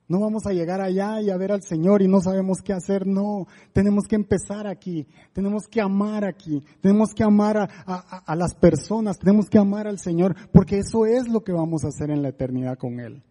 No 0.09 0.19
vamos 0.21 0.47
a 0.47 0.53
llegar 0.53 0.81
allá 0.81 1.21
y 1.21 1.29
a 1.29 1.37
ver 1.37 1.53
al 1.53 1.63
Señor 1.63 2.01
y 2.01 2.09
no 2.09 2.23
sabemos 2.23 2.63
qué 2.63 2.73
hacer. 2.73 3.07
No, 3.07 3.47
tenemos 3.75 4.09
que 4.09 4.17
empezar 4.17 4.67
aquí. 4.67 5.07
Tenemos 5.35 5.69
que 5.69 5.83
amar 5.83 6.25
aquí. 6.25 6.65
Tenemos 6.81 7.13
que 7.13 7.23
amar 7.23 7.59
a, 7.59 7.65
a, 7.67 8.35
las 8.35 8.55
personas. 8.55 9.19
Tenemos 9.19 9.51
que 9.51 9.59
amar 9.59 9.87
al 9.87 9.99
Señor 9.99 10.35
porque 10.53 10.79
eso 10.79 11.05
es 11.05 11.29
lo 11.29 11.45
que 11.45 11.53
vamos 11.53 11.85
a 11.85 11.89
hacer 11.89 12.11
en 12.11 12.23
la 12.23 12.31
eternidad 12.31 12.79
con 12.79 12.99
Él. 12.99 13.23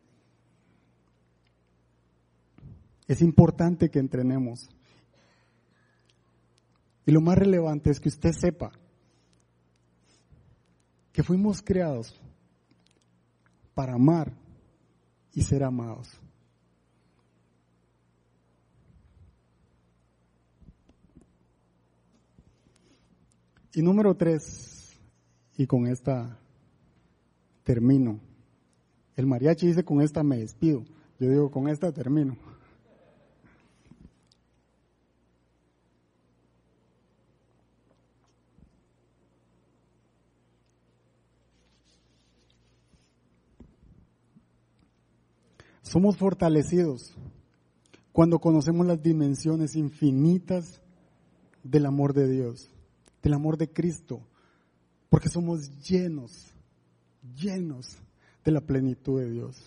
Es 3.07 3.23
importante 3.23 3.89
que 3.89 3.97
entrenemos. 3.97 4.69
Y 7.07 7.11
lo 7.11 7.21
más 7.21 7.35
relevante 7.35 7.89
es 7.89 7.99
que 7.99 8.09
usted 8.09 8.31
sepa 8.31 8.71
que 11.11 11.23
fuimos 11.23 11.63
creados 11.63 12.21
para 13.73 13.95
amar 13.95 14.40
y 15.33 15.41
ser 15.41 15.63
amados. 15.63 16.09
Y 23.73 23.81
número 23.81 24.15
tres, 24.15 24.99
y 25.55 25.65
con 25.65 25.87
esta 25.87 26.37
termino. 27.63 28.19
El 29.15 29.27
mariachi 29.27 29.67
dice 29.67 29.85
con 29.85 30.01
esta 30.01 30.23
me 30.23 30.37
despido. 30.37 30.83
Yo 31.19 31.29
digo 31.29 31.51
con 31.51 31.69
esta 31.69 31.91
termino. 31.91 32.35
Somos 45.91 46.15
fortalecidos 46.15 47.13
cuando 48.13 48.39
conocemos 48.39 48.87
las 48.87 49.03
dimensiones 49.03 49.75
infinitas 49.75 50.81
del 51.63 51.85
amor 51.85 52.13
de 52.13 52.29
Dios, 52.31 52.73
del 53.21 53.33
amor 53.33 53.57
de 53.57 53.67
Cristo, 53.73 54.21
porque 55.09 55.27
somos 55.27 55.69
llenos, 55.81 56.53
llenos 57.35 57.97
de 58.45 58.51
la 58.51 58.61
plenitud 58.61 59.19
de 59.19 59.31
Dios. 59.31 59.57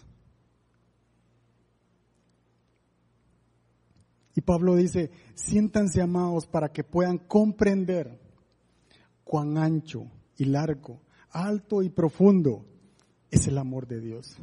Y 4.35 4.41
Pablo 4.41 4.77
dice, 4.77 5.11
siéntanse 5.35 6.01
amados 6.01 6.47
para 6.47 6.71
que 6.73 6.85
puedan 6.85 7.19
comprender 7.19 8.19
cuán 9.25 9.59
ancho 9.59 10.07
y 10.39 10.47
largo, 10.47 11.03
alto 11.29 11.83
y 11.83 11.91
profundo 11.91 12.65
es 13.31 13.47
el 13.47 13.59
amor 13.59 13.87
de 13.87 14.01
Dios. 14.01 14.39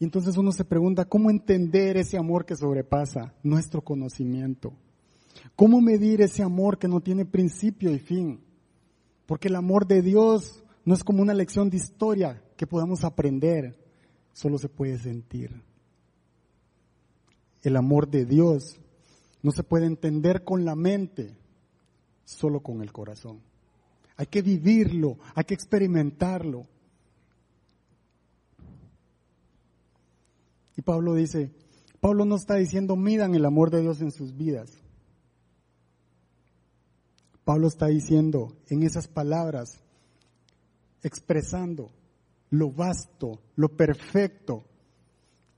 Y 0.00 0.04
entonces 0.04 0.38
uno 0.38 0.50
se 0.50 0.64
pregunta, 0.64 1.04
¿cómo 1.04 1.30
entender 1.30 1.98
ese 1.98 2.16
amor 2.16 2.46
que 2.46 2.56
sobrepasa 2.56 3.34
nuestro 3.42 3.82
conocimiento? 3.82 4.72
¿Cómo 5.54 5.82
medir 5.82 6.22
ese 6.22 6.42
amor 6.42 6.78
que 6.78 6.88
no 6.88 7.00
tiene 7.00 7.26
principio 7.26 7.92
y 7.92 7.98
fin? 7.98 8.40
Porque 9.26 9.48
el 9.48 9.56
amor 9.56 9.86
de 9.86 10.00
Dios 10.00 10.64
no 10.86 10.94
es 10.94 11.04
como 11.04 11.20
una 11.20 11.34
lección 11.34 11.68
de 11.68 11.76
historia 11.76 12.42
que 12.56 12.66
podamos 12.66 13.04
aprender, 13.04 13.78
solo 14.32 14.56
se 14.56 14.70
puede 14.70 14.98
sentir. 14.98 15.62
El 17.62 17.76
amor 17.76 18.08
de 18.08 18.24
Dios 18.24 18.80
no 19.42 19.50
se 19.50 19.62
puede 19.62 19.84
entender 19.84 20.44
con 20.44 20.64
la 20.64 20.76
mente, 20.76 21.36
solo 22.24 22.60
con 22.60 22.80
el 22.80 22.90
corazón. 22.90 23.40
Hay 24.16 24.26
que 24.26 24.40
vivirlo, 24.40 25.18
hay 25.34 25.44
que 25.44 25.54
experimentarlo. 25.54 26.66
Y 30.80 30.82
Pablo 30.82 31.14
dice, 31.14 31.50
Pablo 32.00 32.24
no 32.24 32.36
está 32.36 32.54
diciendo 32.54 32.96
midan 32.96 33.34
el 33.34 33.44
amor 33.44 33.70
de 33.70 33.82
Dios 33.82 34.00
en 34.00 34.12
sus 34.12 34.34
vidas. 34.34 34.72
Pablo 37.44 37.68
está 37.68 37.88
diciendo 37.88 38.56
en 38.70 38.82
esas 38.82 39.06
palabras, 39.06 39.78
expresando 41.02 41.90
lo 42.48 42.72
vasto, 42.72 43.42
lo 43.56 43.76
perfecto 43.76 44.64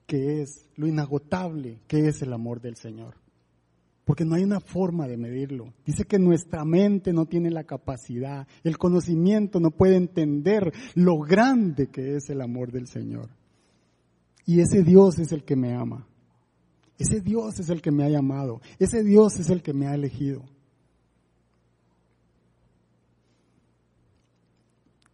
que 0.08 0.42
es, 0.42 0.66
lo 0.74 0.88
inagotable 0.88 1.78
que 1.86 2.08
es 2.08 2.20
el 2.22 2.32
amor 2.32 2.60
del 2.60 2.74
Señor. 2.74 3.14
Porque 4.04 4.24
no 4.24 4.34
hay 4.34 4.42
una 4.42 4.58
forma 4.58 5.06
de 5.06 5.18
medirlo. 5.18 5.72
Dice 5.86 6.04
que 6.04 6.18
nuestra 6.18 6.64
mente 6.64 7.12
no 7.12 7.26
tiene 7.26 7.52
la 7.52 7.62
capacidad, 7.62 8.48
el 8.64 8.76
conocimiento 8.76 9.60
no 9.60 9.70
puede 9.70 9.94
entender 9.94 10.72
lo 10.96 11.20
grande 11.20 11.86
que 11.86 12.16
es 12.16 12.28
el 12.28 12.40
amor 12.40 12.72
del 12.72 12.88
Señor. 12.88 13.30
Y 14.44 14.60
ese 14.60 14.82
Dios 14.82 15.18
es 15.18 15.32
el 15.32 15.44
que 15.44 15.56
me 15.56 15.74
ama. 15.74 16.06
Ese 16.98 17.20
Dios 17.20 17.58
es 17.58 17.68
el 17.68 17.80
que 17.80 17.90
me 17.90 18.04
ha 18.04 18.08
llamado. 18.08 18.60
Ese 18.78 19.02
Dios 19.02 19.38
es 19.38 19.50
el 19.50 19.62
que 19.62 19.72
me 19.72 19.86
ha 19.86 19.94
elegido. 19.94 20.44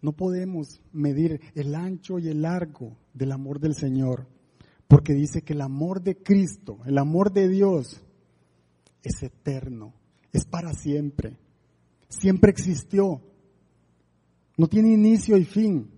No 0.01 0.13
podemos 0.13 0.81
medir 0.93 1.41
el 1.55 1.75
ancho 1.75 2.19
y 2.19 2.29
el 2.29 2.43
largo 2.43 2.97
del 3.15 3.33
amor 3.33 3.59
del 3.59 3.75
Señor, 3.75 4.29
porque 4.87 5.13
dice 5.13 5.43
que 5.43 5.55
el 5.55 5.61
amor 5.61 6.03
de 6.03 6.17
Cristo, 6.17 6.79
el 6.87 6.99
amor 6.99 7.33
de 7.33 7.49
Dios, 7.49 8.01
es 9.03 9.23
eterno, 9.23 9.95
es 10.33 10.45
para 10.45 10.73
siempre. 10.73 11.39
Siempre 12.09 12.51
existió. 12.51 13.21
No 14.57 14.67
tiene 14.67 14.93
inicio 14.93 15.37
y 15.37 15.45
fin. 15.45 15.91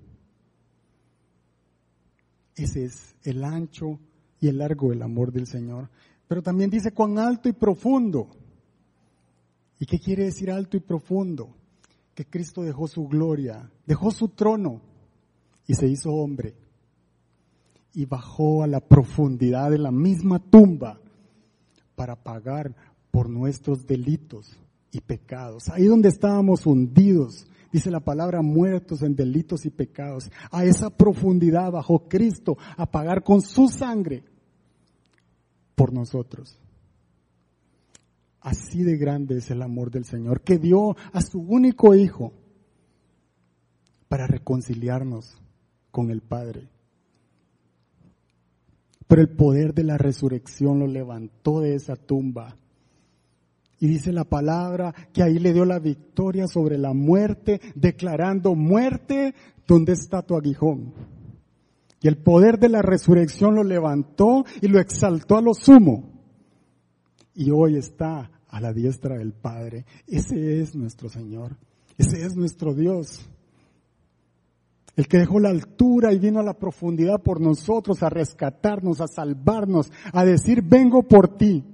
Ese 2.63 2.85
es 2.85 3.15
el 3.23 3.43
ancho 3.43 3.99
y 4.39 4.49
el 4.49 4.59
largo 4.59 4.91
del 4.91 5.03
amor 5.03 5.33
del 5.33 5.47
Señor. 5.47 5.89
Pero 6.29 6.43
también 6.43 6.69
dice 6.69 6.93
cuán 6.93 7.19
alto 7.19 7.49
y 7.49 7.53
profundo. 7.53 8.29
¿Y 9.79 9.87
qué 9.87 9.99
quiere 9.99 10.25
decir 10.25 10.51
alto 10.51 10.77
y 10.77 10.81
profundo? 10.81 11.57
Que 12.15 12.27
Cristo 12.27 12.63
dejó 12.63 12.87
su 12.87 13.09
gloria, 13.09 13.71
dejó 13.87 14.11
su 14.11 14.29
trono 14.29 14.83
y 15.67 15.75
se 15.75 15.89
hizo 15.89 16.11
hombre. 16.11 16.55
Y 17.95 18.05
bajó 18.05 18.63
a 18.63 18.67
la 18.67 18.81
profundidad 18.81 19.71
de 19.71 19.79
la 19.79 19.91
misma 19.91 20.39
tumba 20.39 21.01
para 21.97 22.15
pagar 22.15 22.77
por 23.11 23.31
nuestros 23.31 23.87
delitos 23.87 24.55
y 24.93 25.01
pecados. 25.01 25.71
Ahí 25.71 25.85
donde 25.85 26.11
estábamos 26.11 26.67
hundidos, 26.67 27.47
Dice 27.73 27.91
la 27.91 28.01
palabra 28.01 28.43
muertos 28.43 29.03
en 29.03 29.15
delitos 29.15 29.65
y 29.65 29.71
pecados. 29.71 30.31
A 30.51 30.65
esa 30.65 30.91
profundidad 30.91 31.71
bajó 31.71 32.09
Cristo 32.09 32.59
a 32.77 32.91
pagar 32.91 33.23
con 33.23 33.43
su 33.43 33.69
sangre 33.69 34.25
por 35.75 35.93
nosotros. 35.93 36.59
Así 38.41 38.83
de 38.83 38.97
grande 38.97 39.39
es 39.39 39.51
el 39.51 39.63
amor 39.63 39.91
del 39.91 40.05
Señor, 40.05 40.41
que 40.41 40.59
dio 40.59 40.97
a 41.13 41.21
su 41.21 41.41
único 41.41 41.95
Hijo 41.95 42.33
para 44.09 44.27
reconciliarnos 44.27 45.41
con 45.91 46.11
el 46.11 46.23
Padre. 46.23 46.69
Pero 49.07 49.23
el 49.23 49.29
poder 49.29 49.75
de 49.75 49.85
la 49.85 49.99
resurrección 49.99 50.79
lo 50.79 50.87
levantó 50.87 51.61
de 51.61 51.75
esa 51.75 51.97
tumba. 51.97 52.57
Y 53.81 53.89
dice 53.89 54.13
la 54.13 54.25
palabra 54.25 54.95
que 55.13 55.23
ahí 55.23 55.39
le 55.39 55.53
dio 55.53 55.65
la 55.65 55.79
victoria 55.79 56.47
sobre 56.47 56.79
la 56.79 56.93
muerte, 56.93 57.61
declarando 57.75 58.55
muerte, 58.55 59.35
¿dónde 59.67 59.95
está 59.95 60.23
tu 60.23 60.37
aguijón? 60.37 60.93
Y 62.03 62.09
el 62.09 62.19
poder 62.19 62.59
de 62.59 62.69
la 62.69 62.83
resurrección 62.83 63.55
lo 63.55 63.65
levantó 63.65 64.45
y 64.61 64.69
lo 64.69 64.79
exaltó 64.79 65.37
a 65.37 65.43
lo 65.43 65.55
sumo 65.55 66.21
y 67.35 67.51
hoy 67.51 67.77
está 67.77 68.31
a 68.49 68.61
la 68.61 68.73
diestra 68.73 69.17
del 69.17 69.33
Padre. 69.33 69.87
Ese 70.07 70.61
es 70.61 70.75
nuestro 70.75 71.09
Señor, 71.09 71.57
ese 71.97 72.25
es 72.25 72.37
nuestro 72.37 72.75
Dios. 72.75 73.27
El 74.95 75.09
que 75.09 75.19
dejó 75.19 75.41
la 75.41 75.49
altura 75.49 76.13
y 76.13 76.19
vino 76.19 76.41
a 76.41 76.45
la 76.45 76.59
profundidad 76.59 77.23
por 77.23 77.41
nosotros, 77.41 78.03
a 78.03 78.11
rescatarnos, 78.11 79.01
a 79.01 79.07
salvarnos, 79.07 79.91
a 80.13 80.25
decir, 80.25 80.63
vengo 80.63 81.03
por 81.05 81.37
ti. 81.39 81.65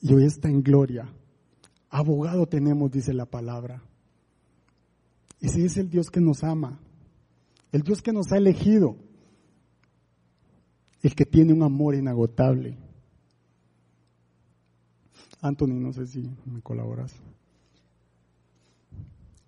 Y 0.00 0.14
hoy 0.14 0.24
está 0.24 0.48
en 0.48 0.62
gloria. 0.62 1.12
Abogado 1.90 2.46
tenemos, 2.46 2.90
dice 2.90 3.12
la 3.12 3.26
palabra. 3.26 3.82
Ese 5.40 5.64
es 5.64 5.76
el 5.76 5.88
Dios 5.88 6.10
que 6.10 6.20
nos 6.20 6.42
ama, 6.42 6.80
el 7.72 7.82
Dios 7.82 8.02
que 8.02 8.12
nos 8.12 8.32
ha 8.32 8.36
elegido 8.36 8.96
el 11.02 11.14
que 11.14 11.24
tiene 11.24 11.52
un 11.52 11.62
amor 11.62 11.94
inagotable. 11.94 12.76
Anthony, 15.40 15.74
no 15.78 15.92
sé 15.92 16.06
si 16.06 16.28
me 16.44 16.60
colaboras. 16.60 17.14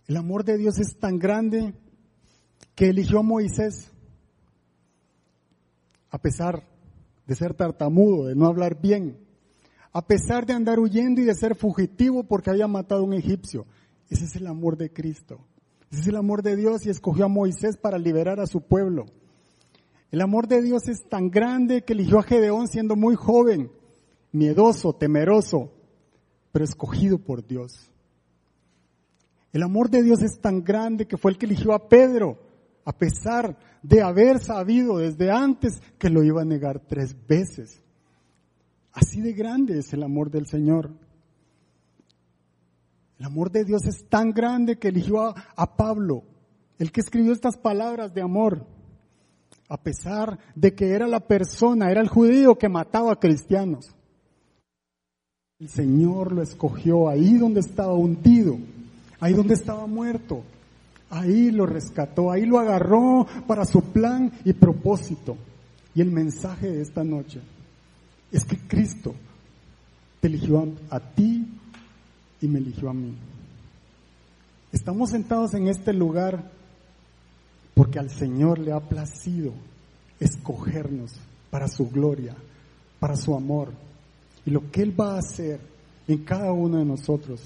El 0.06 0.16
amor 0.16 0.44
de 0.44 0.56
Dios 0.58 0.78
es 0.78 0.96
tan 0.98 1.18
grande 1.18 1.74
que 2.74 2.90
eligió 2.90 3.18
a 3.18 3.22
Moisés, 3.22 3.90
a 6.10 6.18
pesar 6.18 6.64
de 7.26 7.34
ser 7.34 7.54
tartamudo, 7.54 8.26
de 8.26 8.34
no 8.34 8.46
hablar 8.46 8.80
bien, 8.80 9.18
a 9.92 10.06
pesar 10.06 10.46
de 10.46 10.52
andar 10.52 10.78
huyendo 10.78 11.20
y 11.20 11.24
de 11.24 11.34
ser 11.34 11.54
fugitivo 11.54 12.24
porque 12.24 12.50
había 12.50 12.68
matado 12.68 13.02
a 13.02 13.04
un 13.04 13.14
egipcio. 13.14 13.66
Ese 14.08 14.24
es 14.24 14.36
el 14.36 14.46
amor 14.46 14.76
de 14.76 14.92
Cristo. 14.92 15.40
Ese 15.90 16.02
es 16.02 16.06
el 16.08 16.16
amor 16.16 16.42
de 16.42 16.56
Dios 16.56 16.86
y 16.86 16.90
escogió 16.90 17.24
a 17.24 17.28
Moisés 17.28 17.76
para 17.76 17.98
liberar 17.98 18.38
a 18.40 18.46
su 18.46 18.60
pueblo. 18.60 19.06
El 20.10 20.20
amor 20.20 20.48
de 20.48 20.62
Dios 20.62 20.88
es 20.88 21.08
tan 21.08 21.30
grande 21.30 21.82
que 21.82 21.92
eligió 21.92 22.18
a 22.18 22.22
Gedeón 22.22 22.68
siendo 22.68 22.96
muy 22.96 23.14
joven, 23.14 23.70
miedoso, 24.32 24.92
temeroso, 24.92 25.72
pero 26.52 26.64
escogido 26.64 27.18
por 27.18 27.46
Dios. 27.46 27.90
El 29.52 29.62
amor 29.62 29.90
de 29.90 30.02
Dios 30.02 30.22
es 30.22 30.40
tan 30.40 30.62
grande 30.62 31.06
que 31.06 31.16
fue 31.16 31.32
el 31.32 31.38
que 31.38 31.46
eligió 31.46 31.72
a 31.72 31.88
Pedro, 31.88 32.38
a 32.84 32.92
pesar 32.92 33.58
de 33.82 34.02
haber 34.02 34.38
sabido 34.38 34.98
desde 34.98 35.30
antes 35.30 35.80
que 35.98 36.10
lo 36.10 36.22
iba 36.22 36.42
a 36.42 36.44
negar 36.44 36.80
tres 36.80 37.16
veces. 37.26 37.82
Así 38.92 39.20
de 39.20 39.32
grande 39.32 39.78
es 39.78 39.92
el 39.92 40.02
amor 40.02 40.30
del 40.30 40.46
Señor. 40.46 40.90
El 43.18 43.26
amor 43.26 43.50
de 43.50 43.64
Dios 43.64 43.84
es 43.86 44.08
tan 44.08 44.32
grande 44.32 44.78
que 44.78 44.88
eligió 44.88 45.22
a, 45.22 45.76
Pablo, 45.76 46.24
el 46.78 46.90
que 46.90 47.00
escribió 47.00 47.32
estas 47.32 47.56
palabras 47.56 48.14
de 48.14 48.22
amor 48.22 48.66
a 49.68 49.76
pesar 49.76 50.38
de 50.54 50.74
que 50.74 50.90
era 50.90 51.06
la 51.06 51.20
persona, 51.20 51.90
era 51.90 52.00
el 52.00 52.08
judío 52.08 52.56
que 52.56 52.68
mataba 52.68 53.12
a 53.12 53.20
cristianos. 53.20 53.94
El 55.60 55.68
Señor 55.68 56.32
lo 56.32 56.42
escogió 56.42 57.08
ahí 57.08 57.36
donde 57.36 57.60
estaba 57.60 57.94
hundido, 57.94 58.56
ahí 59.20 59.34
donde 59.34 59.54
estaba 59.54 59.86
muerto. 59.86 60.42
Ahí 61.10 61.50
lo 61.50 61.66
rescató, 61.66 62.30
ahí 62.30 62.46
lo 62.46 62.58
agarró 62.58 63.26
para 63.46 63.64
su 63.64 63.82
plan 63.82 64.32
y 64.44 64.54
propósito. 64.54 65.36
Y 65.94 66.00
el 66.00 66.10
mensaje 66.10 66.70
de 66.70 66.82
esta 66.82 67.04
noche 67.04 67.40
es 68.32 68.44
que 68.44 68.58
Cristo 68.58 69.14
te 70.20 70.28
eligió 70.28 70.68
a, 70.90 71.00
ti 71.00 71.46
y 72.40 72.46
me 72.46 72.58
eligió 72.58 72.90
a 72.90 72.94
mí. 72.94 73.14
Estamos 74.72 75.10
sentados 75.10 75.54
en 75.54 75.68
este 75.68 75.92
lugar 75.92 76.50
porque 77.74 77.98
al 77.98 78.10
Señor 78.10 78.58
le 78.58 78.72
ha 78.72 78.80
placido 78.80 79.52
escogernos 80.20 81.12
para 81.50 81.66
su 81.66 81.88
gloria, 81.90 82.36
para 83.00 83.16
su 83.16 83.34
amor. 83.34 83.72
Y 84.44 84.50
lo 84.50 84.70
que 84.70 84.82
Él 84.82 84.98
va 84.98 85.14
a 85.14 85.18
hacer 85.18 85.60
en 86.06 86.18
cada 86.24 86.52
uno 86.52 86.78
de 86.78 86.84
nosotros 86.84 87.40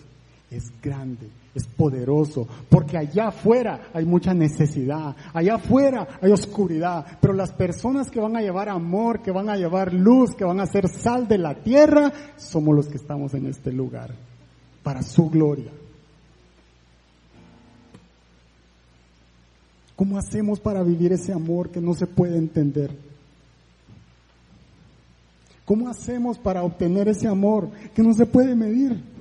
es 0.51 0.65
grande, 0.83 1.29
es 1.55 1.67
poderoso, 1.67 2.49
porque 2.69 2.99
allá 2.99 3.29
afuera 3.29 3.89
hay 3.95 4.05
mucha 4.05 4.35
necesidad, 4.35 5.15
allá 5.33 5.55
afuera 5.55 6.19
hay 6.21 6.33
oscuridad, 6.33 7.07
pero 7.21 7.33
las 7.33 7.53
personas 7.53 8.11
que 8.11 8.21
van 8.21 8.37
a 8.37 8.41
llevar 8.41 8.69
amor, 8.69 9.23
que 9.23 9.31
van 9.31 9.49
a 9.49 9.57
llevar 9.57 9.93
luz, 9.93 10.35
que 10.35 10.45
van 10.45 10.61
a 10.61 10.67
ser 10.67 10.89
sal 10.89 11.29
de 11.29 11.39
la 11.39 11.55
tierra, 11.55 12.13
somos 12.37 12.75
los 12.75 12.89
que 12.89 12.97
estamos 12.97 13.35
en 13.35 13.47
este 13.47 13.73
lugar, 13.73 14.11
para 14.83 15.03
su 15.03 15.31
gloria. 15.31 15.71
¿Cómo 19.95 20.19
hacemos 20.19 20.59
para 20.59 20.83
vivir 20.83 21.13
ese 21.13 21.33
amor 21.33 21.71
que 21.71 21.81
no 21.81 21.95
se 21.95 22.09
puede 22.09 22.37
entender? 22.37 22.91
¿Cómo 25.65 25.89
hacemos 25.89 26.37
para 26.37 26.65
obtener 26.65 27.09
ese 27.09 27.29
amor 27.29 27.71
que 27.95 28.03
no 28.03 28.13
se 28.13 28.27
puede 28.27 28.57
medir? 28.57 29.14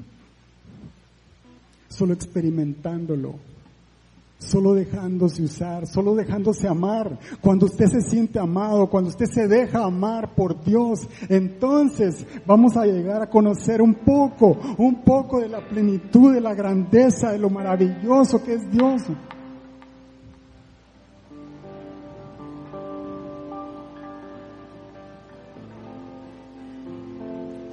Solo 1.94 2.14
experimentándolo, 2.14 3.36
solo 4.40 4.74
dejándose 4.74 5.44
usar, 5.44 5.86
solo 5.86 6.16
dejándose 6.16 6.68
amar. 6.68 7.20
Cuando 7.40 7.68
usted 7.68 7.86
se 7.86 8.02
siente 8.02 8.40
amado, 8.40 8.90
cuando 8.90 9.12
usted 9.12 9.28
se 9.28 9.48
deja 9.48 9.84
amar 9.84 10.34
por 10.34 10.64
Dios, 10.64 11.08
entonces 11.30 12.26
vamos 12.48 12.76
a 12.78 12.88
llegar 12.88 13.22
a 13.22 13.30
conocer 13.30 13.80
un 13.80 13.94
poco, 13.94 14.58
un 14.80 15.04
poco 15.04 15.40
de 15.40 15.50
la 15.50 15.70
plenitud, 15.70 16.34
de 16.34 16.42
la 16.42 16.56
grandeza, 16.56 17.32
de 17.32 17.38
lo 17.38 17.52
maravilloso 17.52 18.44
que 18.44 18.56
es 18.56 18.72
Dios. 18.72 19.04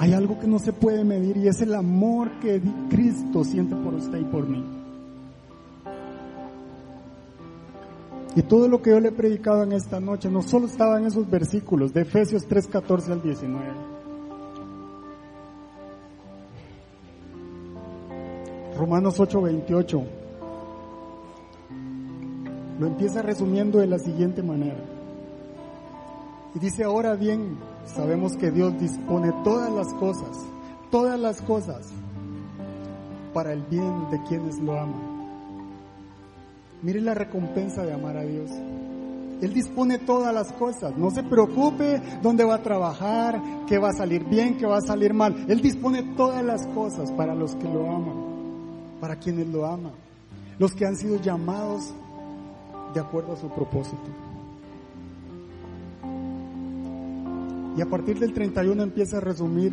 Hay 0.00 0.14
algo 0.14 0.40
que 0.40 0.46
no 0.46 0.58
se 0.58 0.72
puede 0.72 1.04
medir 1.04 1.36
y 1.36 1.46
es 1.46 1.60
el 1.60 1.74
amor 1.74 2.30
que 2.40 2.58
Cristo 2.88 3.44
siente 3.44 3.76
por 3.76 3.92
usted 3.92 4.18
y 4.18 4.24
por 4.24 4.48
mí. 4.48 4.64
Y 8.34 8.40
todo 8.40 8.66
lo 8.66 8.80
que 8.80 8.92
yo 8.92 9.00
le 9.00 9.08
he 9.08 9.12
predicado 9.12 9.62
en 9.62 9.72
esta 9.72 10.00
noche 10.00 10.30
no 10.30 10.40
solo 10.40 10.68
estaba 10.68 10.98
en 10.98 11.04
esos 11.04 11.28
versículos 11.28 11.92
de 11.92 12.00
Efesios 12.00 12.46
3, 12.46 12.68
14 12.68 13.12
al 13.12 13.22
19. 13.22 13.64
Romanos 18.78 19.20
8, 19.20 19.42
28. 19.42 20.02
Lo 22.78 22.86
empieza 22.86 23.20
resumiendo 23.20 23.80
de 23.80 23.86
la 23.86 23.98
siguiente 23.98 24.42
manera. 24.42 24.99
Y 26.54 26.58
dice, 26.58 26.84
ahora 26.84 27.14
bien, 27.14 27.58
sabemos 27.86 28.36
que 28.36 28.50
Dios 28.50 28.78
dispone 28.80 29.32
todas 29.44 29.72
las 29.72 29.92
cosas, 29.94 30.36
todas 30.90 31.18
las 31.18 31.40
cosas, 31.42 31.88
para 33.32 33.52
el 33.52 33.62
bien 33.62 34.10
de 34.10 34.20
quienes 34.24 34.58
lo 34.58 34.78
aman. 34.78 35.10
Mire 36.82 37.00
la 37.00 37.14
recompensa 37.14 37.84
de 37.84 37.92
amar 37.92 38.16
a 38.16 38.24
Dios. 38.24 38.50
Él 39.40 39.54
dispone 39.54 39.98
todas 39.98 40.34
las 40.34 40.52
cosas. 40.52 40.96
No 40.96 41.10
se 41.10 41.22
preocupe 41.22 42.00
dónde 42.22 42.44
va 42.44 42.56
a 42.56 42.62
trabajar, 42.62 43.40
qué 43.66 43.78
va 43.78 43.90
a 43.90 43.92
salir 43.92 44.24
bien, 44.24 44.56
qué 44.58 44.66
va 44.66 44.78
a 44.78 44.82
salir 44.82 45.14
mal. 45.14 45.46
Él 45.48 45.60
dispone 45.60 46.02
todas 46.16 46.44
las 46.44 46.66
cosas 46.68 47.10
para 47.12 47.34
los 47.34 47.54
que 47.56 47.68
lo 47.68 47.88
aman, 47.88 48.98
para 49.00 49.16
quienes 49.16 49.46
lo 49.48 49.66
aman, 49.66 49.92
los 50.58 50.72
que 50.72 50.86
han 50.86 50.96
sido 50.96 51.20
llamados 51.20 51.92
de 52.92 53.00
acuerdo 53.00 53.32
a 53.32 53.36
su 53.36 53.48
propósito. 53.48 54.29
Y 57.76 57.80
a 57.80 57.86
partir 57.86 58.18
del 58.18 58.32
31 58.32 58.82
empieza 58.82 59.18
a 59.18 59.20
resumir 59.20 59.72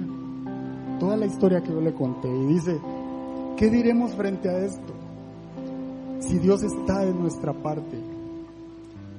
toda 1.00 1.18
la 1.18 1.26
historia 1.26 1.62
que 1.62 1.72
yo 1.72 1.82
le 1.82 1.94
conté 1.94 2.28
y 2.28 2.46
dice, 2.46 2.80
¿qué 3.58 3.70
diremos 3.70 4.14
frente 4.16 4.50
a 4.50 4.60
esto? 4.60 4.94
Si 6.20 6.40
Dios 6.40 6.64
está 6.64 7.06
de 7.06 7.14
nuestra 7.14 7.54
parte, 7.54 7.98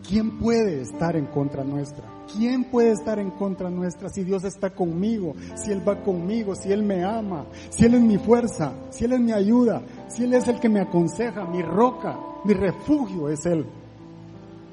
¿Quién 0.08 0.38
puede 0.38 0.80
estar 0.80 1.16
en 1.16 1.26
contra 1.26 1.64
nuestra? 1.64 2.04
¿Quién 2.34 2.64
puede 2.64 2.92
estar 2.92 3.18
en 3.18 3.30
contra 3.30 3.68
nuestra 3.68 4.08
si 4.08 4.24
Dios 4.24 4.42
está 4.44 4.70
conmigo, 4.70 5.34
si 5.54 5.70
Él 5.70 5.86
va 5.86 6.02
conmigo, 6.02 6.54
si 6.54 6.72
Él 6.72 6.82
me 6.82 7.04
ama, 7.04 7.44
si 7.68 7.84
Él 7.84 7.94
es 7.94 8.00
mi 8.00 8.16
fuerza, 8.16 8.72
si 8.88 9.04
Él 9.04 9.12
es 9.12 9.20
mi 9.20 9.32
ayuda, 9.32 9.82
si 10.08 10.24
Él 10.24 10.32
es 10.32 10.48
el 10.48 10.60
que 10.60 10.70
me 10.70 10.80
aconseja, 10.80 11.44
mi 11.44 11.60
roca, 11.60 12.18
mi 12.44 12.54
refugio 12.54 13.28
es 13.28 13.44
Él? 13.44 13.66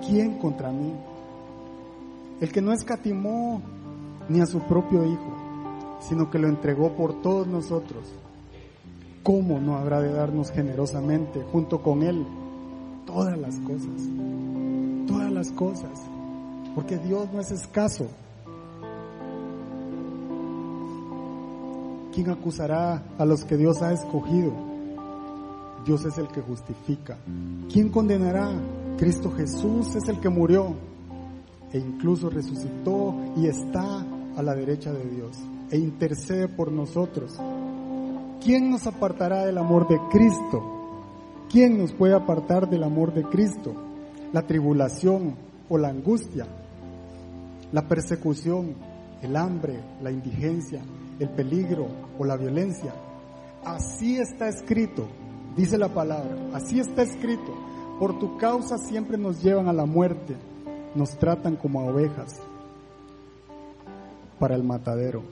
¿Quién 0.07 0.37
contra 0.37 0.71
mí? 0.71 0.93
El 2.39 2.49
que 2.49 2.61
no 2.61 2.71
escatimó 2.71 3.61
ni 4.29 4.41
a 4.41 4.45
su 4.45 4.59
propio 4.61 5.05
Hijo, 5.05 5.99
sino 5.99 6.29
que 6.29 6.39
lo 6.39 6.47
entregó 6.47 6.93
por 6.93 7.21
todos 7.21 7.47
nosotros. 7.47 8.03
¿Cómo 9.23 9.59
no 9.59 9.77
habrá 9.77 10.01
de 10.01 10.11
darnos 10.11 10.51
generosamente 10.51 11.43
junto 11.51 11.81
con 11.81 12.03
Él 12.03 12.25
todas 13.05 13.37
las 13.37 13.55
cosas? 13.59 14.09
todas 15.05 15.31
las 15.31 15.51
cosas, 15.51 16.01
porque 16.73 16.97
Dios 16.97 17.31
no 17.33 17.39
es 17.39 17.51
escaso. 17.51 18.07
¿Quién 22.13 22.29
acusará 22.29 23.03
a 23.17 23.25
los 23.25 23.43
que 23.43 23.57
Dios 23.57 23.81
ha 23.81 23.91
escogido? 23.91 24.53
Dios 25.85 26.05
es 26.05 26.17
el 26.17 26.27
que 26.29 26.41
justifica. 26.41 27.17
¿Quién 27.71 27.89
condenará? 27.89 28.51
Cristo 28.97 29.31
Jesús 29.31 29.95
es 29.95 30.07
el 30.07 30.19
que 30.19 30.29
murió 30.29 30.73
e 31.73 31.79
incluso 31.79 32.29
resucitó 32.29 33.13
y 33.35 33.47
está 33.47 34.05
a 34.37 34.41
la 34.41 34.55
derecha 34.55 34.91
de 34.91 35.05
Dios 35.05 35.37
e 35.71 35.77
intercede 35.77 36.47
por 36.47 36.71
nosotros. 36.71 37.33
¿Quién 38.43 38.69
nos 38.69 38.85
apartará 38.87 39.45
del 39.45 39.57
amor 39.57 39.87
de 39.87 39.99
Cristo? 40.11 40.63
¿Quién 41.49 41.77
nos 41.77 41.93
puede 41.93 42.15
apartar 42.15 42.69
del 42.69 42.83
amor 42.83 43.13
de 43.13 43.23
Cristo? 43.23 43.73
la 44.35 44.45
tribulación 44.45 45.35
o 45.69 45.77
la 45.77 45.87
angustia, 45.87 46.45
la 47.71 47.87
persecución, 47.87 48.75
el 49.21 49.37
hambre, 49.37 49.79
la 50.01 50.11
indigencia, 50.11 50.81
el 51.19 51.29
peligro 51.29 51.87
o 52.19 52.25
la 52.25 52.35
violencia. 52.35 52.93
Así 53.63 54.17
está 54.17 54.49
escrito, 54.49 55.07
dice 55.55 55.77
la 55.77 55.87
palabra, 55.87 56.35
así 56.53 56.81
está 56.81 57.03
escrito. 57.03 57.55
Por 57.97 58.19
tu 58.19 58.37
causa 58.37 58.77
siempre 58.77 59.17
nos 59.17 59.41
llevan 59.41 59.69
a 59.69 59.73
la 59.73 59.85
muerte, 59.85 60.35
nos 60.95 61.17
tratan 61.17 61.55
como 61.55 61.79
a 61.79 61.85
ovejas 61.85 62.41
para 64.39 64.55
el 64.55 64.63
matadero. 64.63 65.23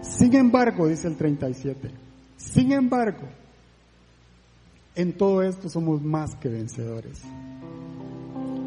Sin 0.00 0.34
embargo, 0.34 0.86
dice 0.86 1.08
el 1.08 1.16
37, 1.16 1.90
sin 2.36 2.72
embargo, 2.72 3.28
en 4.94 5.16
todo 5.16 5.42
esto 5.42 5.68
somos 5.68 6.02
más 6.02 6.34
que 6.36 6.48
vencedores 6.48 7.22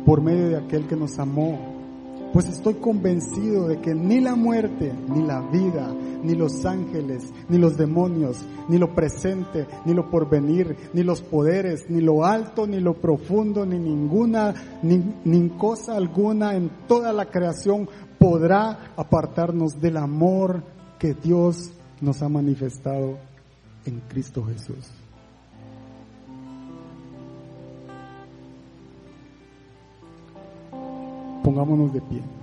por 0.05 0.21
medio 0.21 0.49
de 0.49 0.57
aquel 0.57 0.87
que 0.87 0.95
nos 0.95 1.19
amó. 1.19 1.73
Pues 2.33 2.47
estoy 2.47 2.75
convencido 2.75 3.67
de 3.67 3.79
que 3.79 3.93
ni 3.93 4.19
la 4.19 4.35
muerte, 4.35 4.91
ni 5.07 5.21
la 5.23 5.41
vida, 5.51 5.93
ni 6.23 6.33
los 6.33 6.65
ángeles, 6.65 7.31
ni 7.47 7.59
los 7.59 7.77
demonios, 7.77 8.43
ni 8.67 8.79
lo 8.79 8.95
presente, 8.95 9.67
ni 9.85 9.93
lo 9.93 10.09
porvenir, 10.09 10.75
ni 10.93 11.03
los 11.03 11.21
poderes, 11.21 11.85
ni 11.89 12.01
lo 12.01 12.25
alto, 12.25 12.65
ni 12.65 12.79
lo 12.79 12.95
profundo, 12.95 13.67
ni 13.67 13.77
ninguna, 13.77 14.79
ni, 14.81 15.03
ni 15.25 15.49
cosa 15.49 15.95
alguna 15.95 16.55
en 16.55 16.71
toda 16.87 17.13
la 17.13 17.25
creación 17.25 17.87
podrá 18.23 18.93
apartarnos 18.95 19.81
del 19.81 19.97
amor 19.97 20.63
que 20.97 21.13
Dios 21.13 21.73
nos 21.99 22.21
ha 22.21 22.29
manifestado 22.29 23.17
en 23.85 23.99
Cristo 24.07 24.45
Jesús. 24.45 24.89
Pongámonos 31.43 31.91
de 31.93 31.99
pie. 31.99 32.42